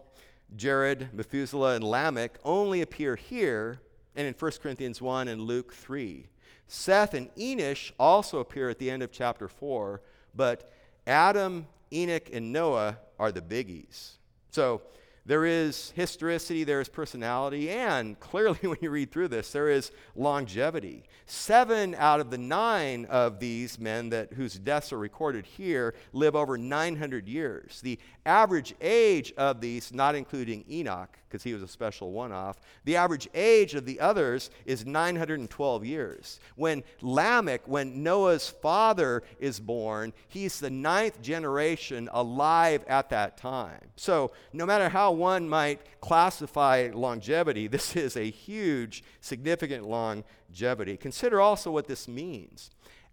Jared, 0.54 1.08
Methuselah, 1.12 1.74
and 1.74 1.84
Lamech 1.84 2.38
only 2.44 2.80
appear 2.80 3.16
here 3.16 3.80
and 4.14 4.28
in 4.28 4.34
1 4.34 4.52
Corinthians 4.62 5.02
1 5.02 5.26
and 5.26 5.40
Luke 5.40 5.72
3. 5.72 6.28
Seth 6.68 7.14
and 7.14 7.34
Enosh 7.34 7.90
also 7.98 8.38
appear 8.38 8.68
at 8.68 8.78
the 8.78 8.90
end 8.90 9.02
of 9.02 9.10
chapter 9.10 9.48
4, 9.48 10.00
but 10.36 10.72
Adam, 11.04 11.66
Enoch, 11.92 12.30
and 12.32 12.52
Noah 12.52 12.98
are 13.18 13.32
the 13.32 13.42
biggies. 13.42 14.18
So 14.54 14.82
there 15.26 15.44
is 15.46 15.92
historicity, 15.96 16.62
there 16.62 16.80
is 16.80 16.88
personality, 16.88 17.70
and 17.70 18.20
clearly, 18.20 18.58
when 18.62 18.78
you 18.80 18.88
read 18.88 19.10
through 19.10 19.26
this, 19.26 19.50
there 19.50 19.68
is 19.68 19.90
longevity. 20.14 21.02
Seven 21.26 21.96
out 21.98 22.20
of 22.20 22.30
the 22.30 22.38
nine 22.38 23.04
of 23.06 23.40
these 23.40 23.80
men 23.80 24.10
that, 24.10 24.32
whose 24.34 24.54
deaths 24.54 24.92
are 24.92 24.98
recorded 24.98 25.44
here 25.44 25.96
live 26.12 26.36
over 26.36 26.56
900 26.56 27.26
years. 27.26 27.80
The 27.80 27.98
average 28.24 28.76
age 28.80 29.32
of 29.36 29.60
these, 29.60 29.92
not 29.92 30.14
including 30.14 30.64
Enoch, 30.70 31.18
because 31.34 31.42
he 31.42 31.52
was 31.52 31.64
a 31.64 31.68
special 31.68 32.12
one 32.12 32.30
off, 32.30 32.60
the 32.84 32.94
average 32.94 33.28
age 33.34 33.74
of 33.74 33.84
the 33.84 33.98
others 33.98 34.50
is 34.66 34.86
912 34.86 35.84
years. 35.84 36.38
When 36.54 36.84
Lamech, 37.02 37.66
when 37.66 38.04
Noah's 38.04 38.48
father 38.48 39.24
is 39.40 39.58
born, 39.58 40.12
he's 40.28 40.60
the 40.60 40.70
ninth 40.70 41.20
generation 41.20 42.08
alive 42.12 42.84
at 42.86 43.10
that 43.10 43.36
time. 43.36 43.80
So, 43.96 44.30
no 44.52 44.64
matter 44.64 44.88
how 44.88 45.10
one 45.10 45.48
might 45.48 45.80
classify 46.00 46.90
longevity, 46.94 47.66
this 47.74 47.96
is 47.96 48.16
a 48.16 48.30
huge, 48.30 49.02
significant 49.20 49.88
longevity. 49.88 50.96
Consider 50.96 51.40
also 51.40 51.72
what 51.72 51.88
this 51.88 52.06
means. 52.06 52.70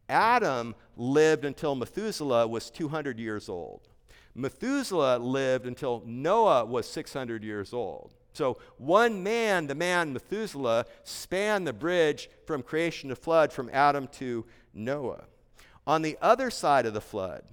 Adam 0.07 0.75
lived 0.95 1.43
until 1.43 1.73
Methuselah 1.73 2.47
was 2.47 2.69
200 2.69 3.17
years 3.17 3.49
old. 3.49 3.89
Methuselah 4.33 5.17
lived 5.17 5.65
until 5.65 6.03
Noah 6.05 6.65
was 6.65 6.87
600 6.87 7.43
years 7.43 7.73
old. 7.73 8.13
So, 8.33 8.59
one 8.77 9.23
man, 9.23 9.67
the 9.67 9.75
man 9.75 10.13
Methuselah, 10.13 10.85
spanned 11.03 11.67
the 11.67 11.73
bridge 11.73 12.29
from 12.45 12.63
creation 12.63 13.09
to 13.09 13.15
flood 13.15 13.51
from 13.51 13.69
Adam 13.73 14.07
to 14.13 14.45
Noah. 14.73 15.25
On 15.85 16.01
the 16.01 16.17
other 16.21 16.49
side 16.49 16.85
of 16.85 16.93
the 16.93 17.01
flood, 17.01 17.43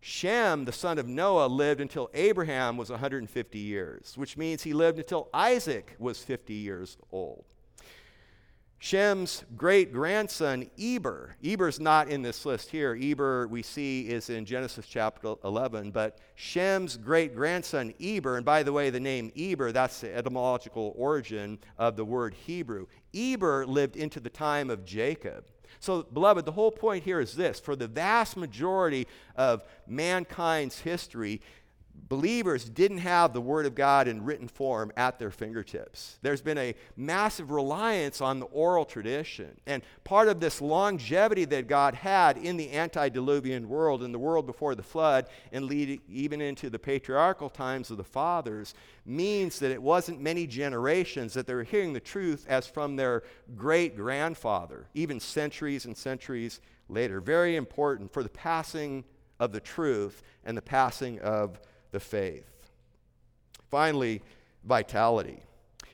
Shem, 0.00 0.64
the 0.64 0.72
son 0.72 0.98
of 0.98 1.06
Noah, 1.06 1.46
lived 1.46 1.80
until 1.80 2.10
Abraham 2.12 2.76
was 2.76 2.90
150 2.90 3.58
years, 3.58 4.14
which 4.16 4.36
means 4.36 4.62
he 4.62 4.74
lived 4.74 4.98
until 4.98 5.28
Isaac 5.32 5.94
was 5.98 6.22
50 6.22 6.52
years 6.52 6.98
old. 7.12 7.53
Shem's 8.84 9.44
great 9.56 9.94
grandson, 9.94 10.70
Eber. 10.78 11.36
Eber's 11.42 11.80
not 11.80 12.08
in 12.08 12.20
this 12.20 12.44
list 12.44 12.68
here. 12.68 12.94
Eber, 13.00 13.48
we 13.48 13.62
see, 13.62 14.02
is 14.10 14.28
in 14.28 14.44
Genesis 14.44 14.84
chapter 14.86 15.36
11. 15.42 15.90
But 15.90 16.18
Shem's 16.34 16.98
great 16.98 17.34
grandson, 17.34 17.94
Eber, 17.98 18.36
and 18.36 18.44
by 18.44 18.62
the 18.62 18.74
way, 18.74 18.90
the 18.90 19.00
name 19.00 19.32
Eber, 19.38 19.72
that's 19.72 20.02
the 20.02 20.14
etymological 20.14 20.92
origin 20.98 21.60
of 21.78 21.96
the 21.96 22.04
word 22.04 22.34
Hebrew. 22.34 22.86
Eber 23.14 23.64
lived 23.64 23.96
into 23.96 24.20
the 24.20 24.28
time 24.28 24.68
of 24.68 24.84
Jacob. 24.84 25.46
So, 25.80 26.02
beloved, 26.02 26.44
the 26.44 26.52
whole 26.52 26.70
point 26.70 27.04
here 27.04 27.20
is 27.20 27.34
this 27.34 27.58
for 27.58 27.76
the 27.76 27.88
vast 27.88 28.36
majority 28.36 29.06
of 29.34 29.64
mankind's 29.86 30.80
history, 30.80 31.40
believers 32.08 32.64
didn't 32.64 32.98
have 32.98 33.32
the 33.32 33.40
Word 33.40 33.66
of 33.66 33.74
God 33.74 34.08
in 34.08 34.24
written 34.24 34.48
form 34.48 34.92
at 34.96 35.18
their 35.18 35.30
fingertips. 35.30 36.18
There's 36.22 36.42
been 36.42 36.58
a 36.58 36.74
massive 36.96 37.50
reliance 37.50 38.20
on 38.20 38.40
the 38.40 38.46
oral 38.46 38.84
tradition. 38.84 39.58
And 39.66 39.82
part 40.04 40.28
of 40.28 40.40
this 40.40 40.60
longevity 40.60 41.44
that 41.46 41.66
God 41.66 41.94
had 41.94 42.36
in 42.36 42.56
the 42.56 42.72
antediluvian 42.72 43.68
world, 43.68 44.02
in 44.02 44.12
the 44.12 44.18
world 44.18 44.46
before 44.46 44.74
the 44.74 44.82
flood, 44.82 45.28
and 45.52 45.70
even 45.72 46.40
into 46.40 46.68
the 46.68 46.78
patriarchal 46.78 47.48
times 47.48 47.90
of 47.90 47.96
the 47.96 48.04
fathers, 48.04 48.74
means 49.06 49.58
that 49.58 49.70
it 49.70 49.82
wasn't 49.82 50.20
many 50.20 50.46
generations 50.46 51.34
that 51.34 51.46
they 51.46 51.54
were 51.54 51.64
hearing 51.64 51.92
the 51.92 52.00
truth 52.00 52.44
as 52.48 52.66
from 52.66 52.96
their 52.96 53.22
great 53.56 53.96
grandfather, 53.96 54.88
even 54.94 55.20
centuries 55.20 55.84
and 55.84 55.96
centuries 55.96 56.60
later. 56.88 57.20
Very 57.20 57.56
important 57.56 58.12
for 58.12 58.22
the 58.22 58.28
passing 58.28 59.04
of 59.40 59.52
the 59.52 59.60
truth 59.60 60.22
and 60.44 60.56
the 60.56 60.62
passing 60.62 61.18
of 61.20 61.58
the 61.94 62.00
faith. 62.00 62.44
Finally, 63.70 64.20
vitality. 64.64 65.40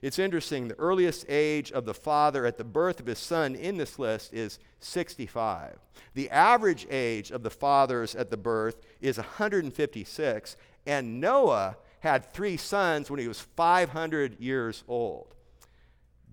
It's 0.02 0.18
interesting, 0.18 0.66
the 0.66 0.78
earliest 0.78 1.26
age 1.28 1.70
of 1.72 1.84
the 1.84 1.94
father 1.94 2.46
at 2.46 2.56
the 2.56 2.64
birth 2.64 3.00
of 3.00 3.06
his 3.06 3.18
son 3.18 3.54
in 3.54 3.76
this 3.76 3.98
list 3.98 4.32
is 4.32 4.58
65. 4.80 5.78
The 6.14 6.30
average 6.30 6.86
age 6.90 7.30
of 7.30 7.42
the 7.42 7.50
fathers 7.50 8.14
at 8.14 8.30
the 8.30 8.38
birth 8.38 8.80
is 9.02 9.18
156, 9.18 10.56
and 10.86 11.20
Noah 11.20 11.76
had 12.00 12.32
three 12.32 12.56
sons 12.56 13.10
when 13.10 13.20
he 13.20 13.28
was 13.28 13.40
500 13.40 14.40
years 14.40 14.82
old. 14.88 15.34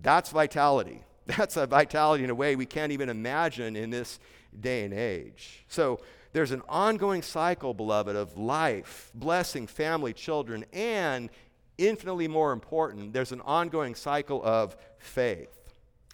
That's 0.00 0.30
vitality. 0.30 1.04
That's 1.36 1.56
a 1.56 1.66
vitality 1.66 2.24
in 2.24 2.30
a 2.30 2.34
way 2.34 2.56
we 2.56 2.66
can't 2.66 2.90
even 2.90 3.08
imagine 3.08 3.76
in 3.76 3.90
this 3.90 4.18
day 4.58 4.84
and 4.84 4.94
age. 4.94 5.64
So, 5.68 6.00
there's 6.32 6.50
an 6.50 6.62
ongoing 6.68 7.22
cycle, 7.22 7.72
beloved, 7.72 8.14
of 8.14 8.36
life, 8.36 9.10
blessing 9.14 9.66
family, 9.66 10.12
children, 10.12 10.64
and 10.72 11.30
infinitely 11.78 12.28
more 12.28 12.52
important, 12.52 13.12
there's 13.12 13.32
an 13.32 13.40
ongoing 13.42 13.94
cycle 13.94 14.42
of 14.44 14.76
faith. 14.98 15.56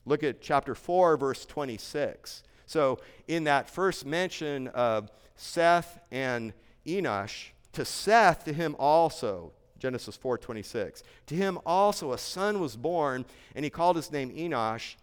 Look 0.04 0.22
at 0.22 0.40
chapter 0.40 0.74
4, 0.74 1.16
verse 1.16 1.46
26. 1.46 2.42
So, 2.66 2.98
in 3.26 3.44
that 3.44 3.70
first 3.70 4.04
mention 4.04 4.68
of 4.68 5.10
Seth 5.36 5.98
and 6.10 6.52
Enosh, 6.86 7.48
to 7.72 7.84
Seth, 7.84 8.44
to 8.44 8.52
him 8.52 8.76
also, 8.78 9.52
Genesis 9.78 10.16
4:26. 10.16 11.02
To 11.26 11.34
him 11.34 11.58
also 11.66 12.12
a 12.12 12.18
son 12.18 12.60
was 12.60 12.76
born, 12.76 13.24
and 13.54 13.64
he 13.64 13.70
called 13.70 13.96
his 13.96 14.10
name 14.10 14.30
Enosh. 14.30 14.94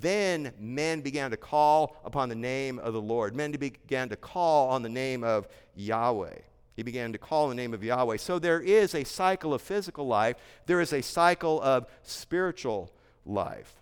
Then 0.00 0.52
men 0.58 1.02
began 1.02 1.30
to 1.32 1.36
call 1.36 1.96
upon 2.04 2.28
the 2.28 2.34
name 2.34 2.78
of 2.78 2.94
the 2.94 3.00
Lord. 3.00 3.34
Men 3.34 3.52
began 3.52 4.08
to 4.08 4.16
call 4.16 4.70
on 4.70 4.82
the 4.82 4.88
name 4.88 5.22
of 5.22 5.48
Yahweh. 5.74 6.38
He 6.74 6.82
began 6.82 7.12
to 7.12 7.18
call 7.18 7.48
the 7.48 7.54
name 7.54 7.74
of 7.74 7.84
Yahweh. 7.84 8.16
So 8.16 8.38
there 8.38 8.60
is 8.60 8.94
a 8.94 9.04
cycle 9.04 9.52
of 9.52 9.60
physical 9.60 10.06
life, 10.06 10.36
there 10.66 10.80
is 10.80 10.92
a 10.92 11.02
cycle 11.02 11.60
of 11.60 11.86
spiritual 12.02 12.90
life. 13.26 13.74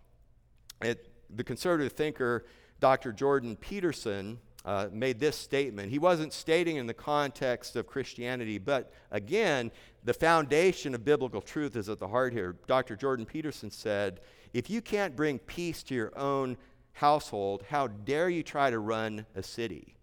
It, 0.82 1.08
the 1.34 1.44
conservative 1.44 1.92
thinker, 1.92 2.44
Dr. 2.80 3.12
Jordan 3.12 3.54
Peterson, 3.56 4.38
uh, 4.64 4.88
made 4.92 5.20
this 5.20 5.36
statement. 5.36 5.90
He 5.90 5.98
wasn't 5.98 6.32
stating 6.32 6.76
in 6.76 6.86
the 6.86 6.94
context 6.94 7.76
of 7.76 7.86
Christianity, 7.86 8.58
but 8.58 8.92
again, 9.10 9.70
the 10.04 10.12
foundation 10.12 10.94
of 10.94 11.04
biblical 11.04 11.40
truth 11.40 11.76
is 11.76 11.88
at 11.88 11.98
the 11.98 12.08
heart 12.08 12.32
here. 12.32 12.56
Dr. 12.66 12.96
Jordan 12.96 13.24
Peterson 13.24 13.70
said, 13.70 14.20
if 14.52 14.70
you 14.70 14.80
can't 14.80 15.16
bring 15.16 15.38
peace 15.38 15.82
to 15.84 15.94
your 15.94 16.16
own 16.18 16.56
household, 16.92 17.64
how 17.68 17.86
dare 17.86 18.28
you 18.28 18.42
try 18.42 18.70
to 18.70 18.78
run 18.78 19.26
a 19.34 19.42
city? 19.42 19.94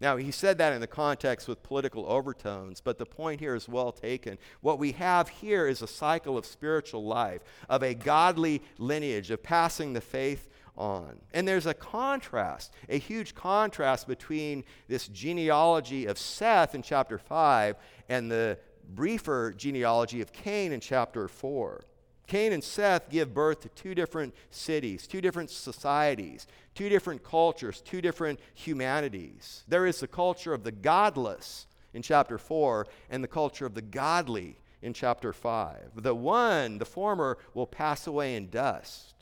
Now, 0.00 0.16
he 0.16 0.32
said 0.32 0.58
that 0.58 0.72
in 0.72 0.80
the 0.80 0.88
context 0.88 1.46
with 1.46 1.62
political 1.62 2.04
overtones, 2.06 2.80
but 2.80 2.98
the 2.98 3.06
point 3.06 3.38
here 3.38 3.54
is 3.54 3.68
well 3.68 3.92
taken. 3.92 4.36
What 4.60 4.80
we 4.80 4.90
have 4.92 5.28
here 5.28 5.68
is 5.68 5.80
a 5.80 5.86
cycle 5.86 6.36
of 6.36 6.44
spiritual 6.44 7.04
life, 7.04 7.42
of 7.68 7.84
a 7.84 7.94
godly 7.94 8.62
lineage, 8.78 9.30
of 9.30 9.44
passing 9.44 9.92
the 9.92 10.00
faith 10.00 10.48
on. 10.76 11.20
And 11.32 11.46
there's 11.46 11.66
a 11.66 11.74
contrast, 11.74 12.72
a 12.88 12.98
huge 12.98 13.36
contrast 13.36 14.08
between 14.08 14.64
this 14.88 15.06
genealogy 15.06 16.06
of 16.06 16.18
Seth 16.18 16.74
in 16.74 16.82
chapter 16.82 17.16
5 17.16 17.76
and 18.08 18.28
the 18.28 18.58
briefer 18.94 19.52
genealogy 19.56 20.20
of 20.20 20.32
Cain 20.32 20.72
in 20.72 20.80
chapter 20.80 21.28
4. 21.28 21.84
Cain 22.26 22.52
and 22.52 22.64
Seth 22.64 23.10
give 23.10 23.34
birth 23.34 23.60
to 23.60 23.68
two 23.70 23.94
different 23.94 24.34
cities, 24.50 25.06
two 25.06 25.20
different 25.20 25.50
societies, 25.50 26.46
two 26.74 26.88
different 26.88 27.22
cultures, 27.22 27.80
two 27.80 28.00
different 28.00 28.40
humanities. 28.54 29.64
There 29.68 29.86
is 29.86 30.00
the 30.00 30.08
culture 30.08 30.54
of 30.54 30.64
the 30.64 30.72
godless 30.72 31.66
in 31.92 32.02
chapter 32.02 32.38
4 32.38 32.86
and 33.10 33.22
the 33.22 33.28
culture 33.28 33.66
of 33.66 33.74
the 33.74 33.82
godly 33.82 34.56
in 34.80 34.92
chapter 34.92 35.32
5. 35.32 36.02
The 36.02 36.14
one, 36.14 36.78
the 36.78 36.84
former, 36.84 37.38
will 37.54 37.66
pass 37.66 38.06
away 38.06 38.36
in 38.36 38.50
dust. 38.50 39.14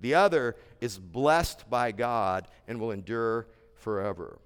The 0.00 0.14
other 0.14 0.56
is 0.80 0.98
blessed 0.98 1.68
by 1.68 1.92
God 1.92 2.46
and 2.68 2.78
will 2.78 2.92
endure 2.92 3.46
forever. 3.74 4.38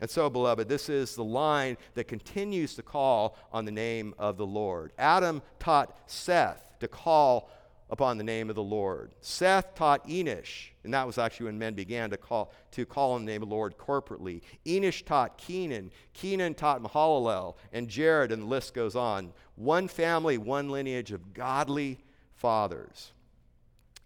And 0.00 0.08
so, 0.08 0.30
beloved, 0.30 0.68
this 0.68 0.88
is 0.88 1.14
the 1.14 1.24
line 1.24 1.76
that 1.94 2.08
continues 2.08 2.74
to 2.74 2.82
call 2.82 3.36
on 3.52 3.66
the 3.66 3.70
name 3.70 4.14
of 4.18 4.38
the 4.38 4.46
Lord. 4.46 4.92
Adam 4.98 5.42
taught 5.58 5.96
Seth 6.06 6.69
to 6.80 6.88
call 6.88 7.50
upon 7.90 8.18
the 8.18 8.24
name 8.24 8.48
of 8.48 8.56
the 8.56 8.62
Lord. 8.62 9.12
Seth 9.20 9.74
taught 9.74 10.06
Enosh, 10.08 10.68
and 10.84 10.94
that 10.94 11.06
was 11.06 11.18
actually 11.18 11.46
when 11.46 11.58
men 11.58 11.74
began 11.74 12.10
to 12.10 12.16
call, 12.16 12.52
to 12.70 12.86
call 12.86 13.12
on 13.12 13.24
the 13.24 13.32
name 13.32 13.42
of 13.42 13.48
the 13.48 13.54
Lord 13.54 13.76
corporately. 13.76 14.42
Enosh 14.64 15.04
taught 15.04 15.36
Kenan. 15.36 15.90
Kenan 16.14 16.54
taught 16.54 16.82
Mahalalel 16.82 17.56
and 17.72 17.88
Jared, 17.88 18.32
and 18.32 18.42
the 18.42 18.46
list 18.46 18.74
goes 18.74 18.94
on. 18.94 19.32
One 19.56 19.88
family, 19.88 20.38
one 20.38 20.70
lineage 20.70 21.10
of 21.10 21.34
godly 21.34 21.98
fathers. 22.34 23.12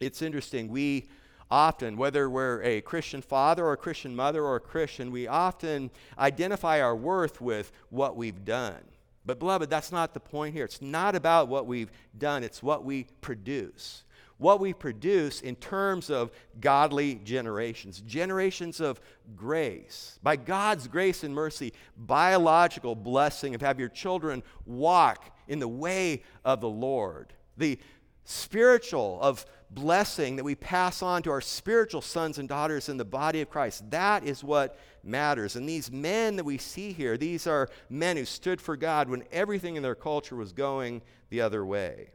It's 0.01 0.23
interesting. 0.23 0.69
We 0.69 1.07
often, 1.51 1.97
whether 1.97 2.29
we're 2.29 2.63
a 2.63 2.81
Christian 2.81 3.21
father 3.21 3.67
or 3.67 3.73
a 3.73 3.77
Christian 3.77 4.17
mother 4.17 4.43
or 4.43 4.57
a 4.57 4.61
Christian, 4.61 5.11
we 5.11 5.29
often 5.29 5.91
identify 6.19 6.81
our 6.81 6.97
worth 6.97 7.41
with 7.41 7.71
what 7.91 8.17
we've 8.17 8.45
done. 8.45 8.83
But, 9.27 9.39
beloved, 9.39 9.71
that's 9.71 9.93
not 9.93 10.15
the 10.15 10.21
point 10.21 10.55
here. 10.55 10.65
It's 10.65 10.83
not 10.83 11.15
about 11.15 11.49
what 11.49 11.67
we've 11.67 11.91
done, 12.17 12.45
it's 12.45 12.63
what 12.63 12.85
we 12.85 13.07
produce. 13.21 14.05
What 14.39 14.59
we 14.59 14.73
produce 14.73 15.41
in 15.41 15.55
terms 15.57 16.11
of 16.11 16.33
godly 16.61 17.17
generations, 17.25 18.01
generations 18.01 18.81
of 18.81 19.01
grace. 19.37 20.19
By 20.23 20.37
God's 20.37 20.89
grace 20.89 21.23
and 21.23 21.33
mercy, 21.33 21.73
biological 21.97 22.97
blessing 22.97 23.55
of 23.55 23.61
have 23.61 23.79
your 23.79 23.89
children 23.89 24.43
walk 24.67 25.31
in 25.47 25.61
the 25.61 25.69
way 25.69 26.25
of 26.45 26.61
the 26.61 26.69
Lord. 26.69 27.33
The 27.57 27.79
spiritual 28.25 29.21
of 29.23 29.47
blessing 29.71 30.37
that 30.37 30.45
we 30.45 30.55
pass 30.55 31.03
on 31.03 31.23
to 31.23 31.31
our 31.31 31.41
spiritual 31.41 32.01
sons 32.01 32.39
and 32.39 32.49
daughters 32.49 32.89
in 32.89 32.97
the 32.97 33.05
body 33.05 33.41
of 33.41 33.51
Christ. 33.51 33.89
That 33.91 34.25
is 34.25 34.43
what 34.43 34.79
matters. 35.05 35.57
And 35.57 35.69
these 35.69 35.91
men 35.91 36.37
that 36.37 36.45
we 36.45 36.59
see 36.59 36.93
here, 36.93 37.17
these 37.17 37.47
are 37.47 37.69
men 37.89 38.17
who 38.17 38.25
stood 38.25 38.61
for 38.61 38.77
God 38.77 39.09
when 39.09 39.25
everything 39.33 39.77
in 39.77 39.83
their 39.83 39.95
culture 39.95 40.37
was 40.37 40.53
going 40.53 41.03
the 41.31 41.41
other 41.41 41.65
way. 41.65 42.11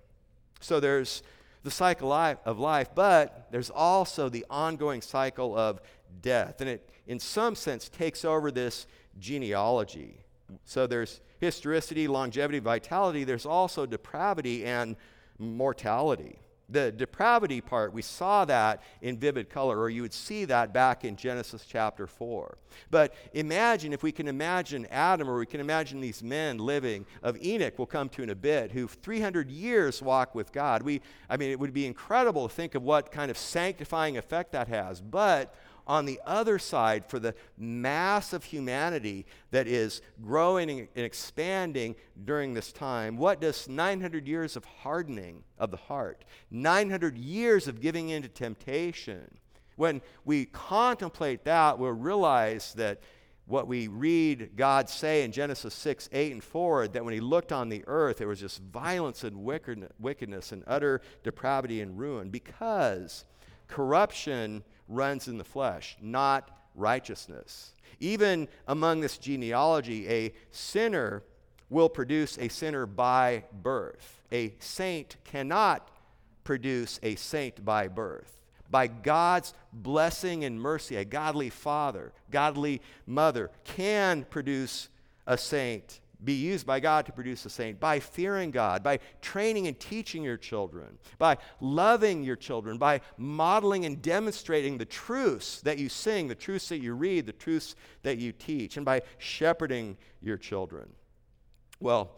So 0.59 0.79
there's 0.79 1.23
the 1.63 1.71
cycle 1.71 2.11
of 2.11 2.59
life, 2.59 2.89
but 2.95 3.47
there's 3.51 3.69
also 3.69 4.29
the 4.29 4.45
ongoing 4.49 5.01
cycle 5.01 5.57
of 5.57 5.81
death. 6.21 6.61
And 6.61 6.69
it, 6.69 6.89
in 7.07 7.19
some 7.19 7.55
sense, 7.55 7.89
takes 7.89 8.23
over 8.23 8.51
this 8.51 8.87
genealogy. 9.19 10.23
So 10.65 10.87
there's 10.87 11.21
historicity, 11.39 12.07
longevity, 12.07 12.59
vitality. 12.59 13.23
There's 13.23 13.45
also 13.45 13.85
depravity 13.85 14.65
and 14.65 14.95
mortality. 15.37 16.39
The 16.71 16.91
depravity 16.91 17.61
part, 17.61 17.93
we 17.93 18.01
saw 18.01 18.45
that 18.45 18.83
in 19.01 19.17
vivid 19.17 19.49
color, 19.49 19.79
or 19.79 19.89
you 19.89 20.03
would 20.03 20.13
see 20.13 20.45
that 20.45 20.71
back 20.71 21.03
in 21.03 21.15
Genesis 21.15 21.65
chapter 21.67 22.05
4. 22.05 22.57
But 22.91 23.13
imagine 23.33 23.91
if 23.91 24.03
we 24.03 24.11
can 24.11 24.27
imagine 24.27 24.85
Adam, 24.91 25.29
or 25.29 25.39
we 25.39 25.45
can 25.45 25.59
imagine 25.61 25.99
these 25.99 26.21
men 26.21 26.59
living, 26.59 27.05
of 27.23 27.43
Enoch, 27.43 27.73
we'll 27.77 27.87
come 27.87 28.09
to 28.09 28.23
in 28.23 28.29
a 28.29 28.35
bit, 28.35 28.71
who 28.71 28.87
300 28.87 29.49
years 29.49 30.01
walk 30.01 30.35
with 30.35 30.51
God. 30.51 30.83
We, 30.83 31.01
I 31.29 31.37
mean, 31.37 31.49
it 31.49 31.59
would 31.59 31.73
be 31.73 31.85
incredible 31.85 32.47
to 32.47 32.53
think 32.53 32.75
of 32.75 32.83
what 32.83 33.11
kind 33.11 33.31
of 33.31 33.37
sanctifying 33.37 34.17
effect 34.17 34.51
that 34.51 34.67
has. 34.67 35.01
But 35.01 35.55
on 35.89 36.05
the 36.05 36.21
other 36.23 36.59
side, 36.59 37.03
for 37.07 37.17
the 37.17 37.33
mass 37.57 38.31
of 38.31 38.43
humanity 38.43 39.25
that 39.49 39.67
is 39.67 40.03
growing 40.21 40.69
and 40.69 40.87
expanding 40.95 41.95
during 42.23 42.53
this 42.53 42.71
time, 42.71 43.17
what 43.17 43.41
does 43.41 43.67
900 43.67 44.27
years 44.27 44.55
of 44.55 44.63
hardening 44.65 45.43
of 45.57 45.71
the 45.71 45.77
heart, 45.77 46.23
900 46.51 47.17
years 47.17 47.67
of 47.67 47.81
giving 47.81 48.09
in 48.09 48.21
to 48.21 48.27
temptation, 48.29 49.39
when 49.77 50.01
we 50.25 50.45
contemplate 50.45 51.43
that, 51.45 51.79
we'll 51.79 51.91
realize 51.91 52.73
that 52.75 53.01
what 53.47 53.67
we 53.67 53.87
read 53.87 54.51
God 54.55 54.89
say 54.89 55.23
in 55.23 55.31
Genesis 55.31 55.73
6, 55.73 56.07
8, 56.11 56.33
and 56.33 56.43
4, 56.43 56.89
that 56.89 57.03
when 57.03 57.15
he 57.15 57.19
looked 57.19 57.51
on 57.51 57.67
the 57.67 57.83
earth, 57.87 58.17
there 58.17 58.27
was 58.27 58.39
just 58.39 58.61
violence 58.61 59.23
and 59.23 59.43
wickedness 59.43 60.51
and 60.51 60.63
utter 60.67 61.01
depravity 61.23 61.81
and 61.81 61.97
ruin 61.97 62.29
because 62.29 63.25
corruption 63.67 64.63
runs 64.89 65.27
in 65.27 65.37
the 65.37 65.43
flesh, 65.43 65.95
not 66.01 66.49
righteousness. 66.75 67.73
Even 67.99 68.47
among 68.67 68.99
this 68.99 69.17
genealogy, 69.17 70.09
a 70.09 70.33
sinner 70.51 71.23
will 71.69 71.89
produce 71.89 72.37
a 72.39 72.49
sinner 72.49 72.85
by 72.85 73.43
birth. 73.61 74.21
A 74.31 74.53
saint 74.59 75.15
cannot 75.23 75.89
produce 76.43 76.99
a 77.03 77.15
saint 77.15 77.63
by 77.63 77.87
birth. 77.87 78.37
By 78.71 78.87
God's 78.87 79.53
blessing 79.73 80.43
and 80.43 80.59
mercy, 80.59 80.95
a 80.95 81.05
godly 81.05 81.49
father, 81.49 82.11
godly 82.31 82.81
mother 83.05 83.51
can 83.63 84.25
produce 84.25 84.89
a 85.25 85.37
saint 85.37 85.99
be 86.23 86.33
used 86.33 86.65
by 86.65 86.79
God 86.79 87.05
to 87.05 87.11
produce 87.11 87.45
a 87.45 87.49
saint 87.49 87.79
by 87.79 87.99
fearing 87.99 88.51
God, 88.51 88.83
by 88.83 88.99
training 89.21 89.67
and 89.67 89.79
teaching 89.79 90.23
your 90.23 90.37
children, 90.37 90.97
by 91.17 91.37
loving 91.61 92.23
your 92.23 92.35
children, 92.35 92.77
by 92.77 93.01
modeling 93.17 93.85
and 93.85 94.01
demonstrating 94.01 94.77
the 94.77 94.85
truths 94.85 95.61
that 95.61 95.77
you 95.77 95.87
sing, 95.87 96.27
the 96.27 96.35
truths 96.35 96.69
that 96.69 96.81
you 96.81 96.93
read, 96.93 97.25
the 97.25 97.31
truths 97.31 97.75
that 98.03 98.17
you 98.17 98.31
teach, 98.31 98.75
and 98.75 98.85
by 98.85 99.01
shepherding 99.17 99.97
your 100.21 100.37
children. 100.37 100.89
Well, 101.79 102.17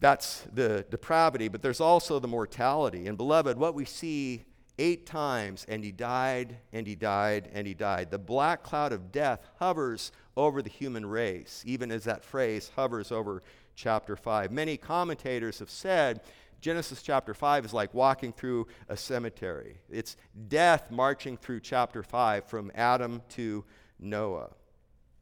that's 0.00 0.46
the 0.52 0.84
depravity, 0.90 1.48
but 1.48 1.62
there's 1.62 1.80
also 1.80 2.18
the 2.18 2.28
mortality. 2.28 3.06
And 3.06 3.16
beloved, 3.16 3.56
what 3.56 3.74
we 3.74 3.84
see 3.84 4.44
eight 4.78 5.06
times, 5.06 5.66
and 5.68 5.82
he 5.82 5.90
died, 5.90 6.58
and 6.72 6.86
he 6.86 6.94
died, 6.94 7.48
and 7.52 7.66
he 7.66 7.74
died. 7.74 8.10
The 8.10 8.18
black 8.18 8.62
cloud 8.62 8.92
of 8.92 9.10
death 9.10 9.40
hovers 9.56 10.12
over 10.38 10.62
the 10.62 10.70
human 10.70 11.04
race, 11.04 11.64
even 11.66 11.90
as 11.90 12.04
that 12.04 12.24
phrase 12.24 12.70
hovers 12.76 13.10
over 13.10 13.42
chapter 13.74 14.16
5. 14.16 14.52
Many 14.52 14.76
commentators 14.76 15.58
have 15.58 15.68
said 15.68 16.20
Genesis 16.60 17.02
chapter 17.02 17.34
5 17.34 17.64
is 17.64 17.74
like 17.74 17.92
walking 17.92 18.32
through 18.32 18.68
a 18.88 18.96
cemetery. 18.96 19.78
It's 19.90 20.16
death 20.48 20.90
marching 20.90 21.36
through 21.36 21.60
chapter 21.60 22.02
5 22.02 22.44
from 22.44 22.70
Adam 22.74 23.20
to 23.30 23.64
Noah. 23.98 24.50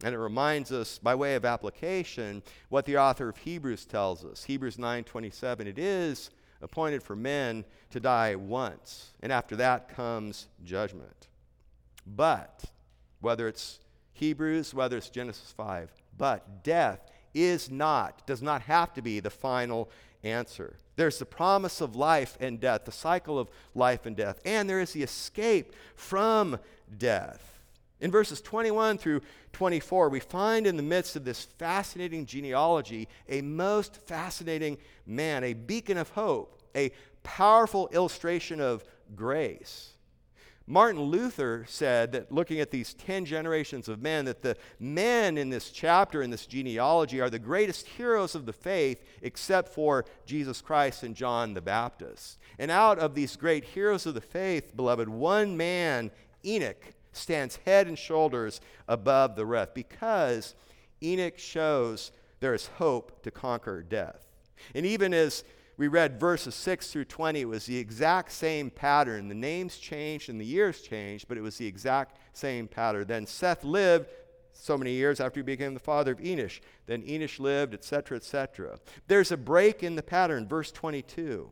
And 0.05 0.15
it 0.15 0.19
reminds 0.19 0.71
us, 0.73 0.99
by 0.99 1.15
way 1.15 1.35
of 1.35 1.47
application, 1.47 2.43
what 2.69 2.85
the 2.85 2.99
author 2.99 3.31
of 3.31 3.39
Hebrews 3.39 3.87
tells 3.87 4.25
us. 4.25 4.45
Hebrews 4.45 4.77
9:27. 4.77 5.67
It 5.67 5.79
is 5.79 6.31
appointed 6.61 7.03
for 7.03 7.17
men 7.17 7.65
to 7.91 8.01
die 8.01 8.35
once, 8.35 9.15
and 9.21 9.33
after 9.33 9.57
that 9.57 9.89
comes 9.89 10.49
judgment. 10.63 11.29
But, 12.07 12.65
whether 13.21 13.49
it's 13.49 13.81
Hebrews, 14.17 14.73
whether 14.73 14.97
it's 14.97 15.11
Genesis 15.11 15.53
5, 15.57 15.93
but 16.17 16.65
death 16.65 17.11
is 17.35 17.71
not, 17.71 18.27
does 18.27 18.43
not 18.43 18.63
have 18.63 18.95
to 18.95 19.03
be 19.03 19.21
the 19.21 19.31
final 19.31 19.91
answer. 20.25 20.77
There's 20.97 21.19
the 21.19 21.27
promise 21.27 21.83
of 21.83 21.95
life 21.95 22.39
and 22.41 22.59
death, 22.59 22.87
the 22.87 22.93
cycle 22.93 23.39
of 23.39 23.51
life 23.75 24.07
and 24.07 24.17
death, 24.17 24.41
and 24.47 24.69
there 24.69 24.81
is 24.81 24.93
the 24.93 25.03
escape 25.03 25.75
from 25.95 26.59
death. 26.97 27.61
In 28.01 28.11
verses 28.11 28.41
21 28.41 28.99
through 28.99 29.21
24, 29.53 30.09
we 30.09 30.21
find 30.21 30.67
in 30.67 30.77
the 30.77 30.83
midst 30.83 31.17
of 31.17 31.25
this 31.25 31.45
fascinating 31.59 32.25
genealogy 32.25 33.09
a 33.29 33.43
most 33.43 33.97
fascinating 33.97 34.79
man, 35.07 35.45
a 35.45 35.53
beacon 35.53 35.99
of 35.99 36.09
hope, 36.11 36.63
a 36.75 36.91
powerful 37.23 37.89
illustration 37.93 38.61
of 38.61 38.85
grace. 39.15 39.96
Martin 40.69 41.01
Luther 41.01 41.65
said 41.69 42.11
that 42.13 42.33
looking 42.33 42.59
at 42.59 42.73
these 42.73 42.93
10 42.95 43.25
generations 43.25 43.89
of 43.89 44.03
men, 44.03 44.25
that 44.25 44.43
the 44.43 44.57
men 44.81 45.39
in 45.39 45.49
this 45.49 45.71
chapter, 45.71 46.23
in 46.23 46.31
this 46.31 46.47
genealogy, 46.47 47.21
are 47.21 47.31
the 47.31 47.39
greatest 47.39 47.87
heroes 47.87 48.35
of 48.35 48.47
the 48.47 48.53
faith 48.53 49.05
except 49.23 49.69
for 49.73 50.05
Jesus 50.25 50.61
Christ 50.61 51.05
and 51.05 51.15
John 51.15 51.55
the 51.55 51.61
Baptist. 51.61 52.39
And 52.59 52.71
out 52.73 52.99
of 52.99 53.15
these 53.15 53.37
great 53.37 53.65
heroes 53.65 54.07
of 54.07 54.15
the 54.15 54.21
faith, 54.21 54.77
beloved, 54.77 55.09
one 55.09 55.57
man, 55.57 56.11
Enoch, 56.45 56.93
stands 57.13 57.61
head 57.65 57.87
and 57.87 57.99
shoulders 57.99 58.61
above 58.89 59.37
the 59.37 59.47
rest 59.47 59.73
because 59.73 60.55
Enoch 61.03 61.39
shows 61.39 62.11
there 62.41 62.55
is 62.55 62.67
hope 62.79 63.23
to 63.23 63.31
conquer 63.31 63.83
death. 63.83 64.19
And 64.75 64.85
even 64.85 65.15
as 65.15 65.45
we 65.77 65.89
read 65.89 66.19
verses 66.19 66.55
6 66.55 66.91
through 66.91 67.05
20, 67.05 67.43
it 67.43 67.49
was 67.49 67.67
the 67.67 67.77
exact 67.77 68.33
same 68.33 68.71
pattern. 68.71 69.29
The 69.29 69.35
names 69.35 69.77
changed 69.77 70.29
and 70.31 70.41
the 70.41 70.45
years 70.45 70.81
changed, 70.81 71.29
but 71.29 71.37
it 71.37 71.43
was 71.43 71.59
the 71.59 71.67
exact 71.67 72.19
same 72.33 72.67
pattern. 72.67 73.07
Then 73.07 73.27
Seth 73.27 73.63
lived 73.63 74.09
so 74.53 74.79
many 74.79 74.93
years 74.93 75.21
after 75.21 75.41
he 75.41 75.45
became 75.45 75.75
the 75.75 75.81
father 75.81 76.13
of 76.13 76.19
Enosh. 76.19 76.61
Then 76.87 77.03
Enosh 77.03 77.39
lived, 77.39 77.75
etc., 77.75 78.17
etc. 78.17 78.79
There's 79.07 79.31
a 79.31 79.37
break 79.37 79.83
in 79.83 79.97
the 79.97 80.03
pattern, 80.03 80.49
verse 80.49 80.73
22. 80.73 81.51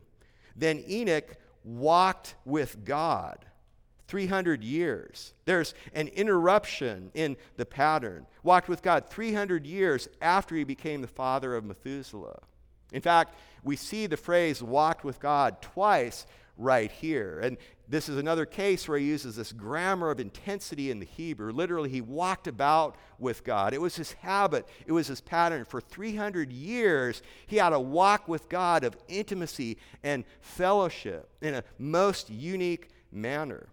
Then 0.55 0.83
Enoch 0.89 1.37
walked 1.63 2.35
with 2.45 2.83
God. 2.83 3.45
300 4.07 4.63
years. 4.63 5.33
There's 5.45 5.73
an 5.93 6.09
interruption 6.09 7.09
in 7.15 7.37
the 7.57 7.65
pattern. 7.65 8.27
Walked 8.43 8.69
with 8.69 8.83
God 8.83 9.09
300 9.09 9.65
years 9.65 10.07
after 10.21 10.55
he 10.55 10.63
became 10.63 11.01
the 11.01 11.07
father 11.07 11.55
of 11.55 11.63
Methuselah. 11.63 12.39
In 12.91 13.01
fact, 13.01 13.35
we 13.63 13.75
see 13.75 14.07
the 14.07 14.17
phrase 14.17 14.61
walked 14.61 15.03
with 15.03 15.19
God 15.19 15.61
twice 15.61 16.25
right 16.57 16.91
here. 16.91 17.39
And 17.41 17.57
this 17.87 18.09
is 18.09 18.17
another 18.17 18.45
case 18.45 18.87
where 18.87 18.97
he 18.97 19.05
uses 19.05 19.35
this 19.35 19.51
grammar 19.51 20.09
of 20.09 20.19
intensity 20.19 20.89
in 20.89 20.99
the 20.99 21.05
Hebrew. 21.05 21.51
Literally, 21.51 21.89
he 21.89 22.01
walked 22.01 22.47
about 22.47 22.95
with 23.19 23.43
God. 23.43 23.73
It 23.73 23.81
was 23.81 23.95
his 23.95 24.13
habit, 24.13 24.67
it 24.85 24.91
was 24.91 25.07
his 25.07 25.21
pattern. 25.21 25.65
For 25.65 25.81
300 25.81 26.51
years, 26.51 27.21
he 27.45 27.57
had 27.57 27.73
a 27.73 27.79
walk 27.79 28.27
with 28.27 28.49
God 28.49 28.83
of 28.83 28.97
intimacy 29.07 29.77
and 30.03 30.23
fellowship 30.41 31.29
in 31.41 31.55
a 31.55 31.63
most 31.77 32.29
unique 32.29 32.89
manner. 33.11 33.67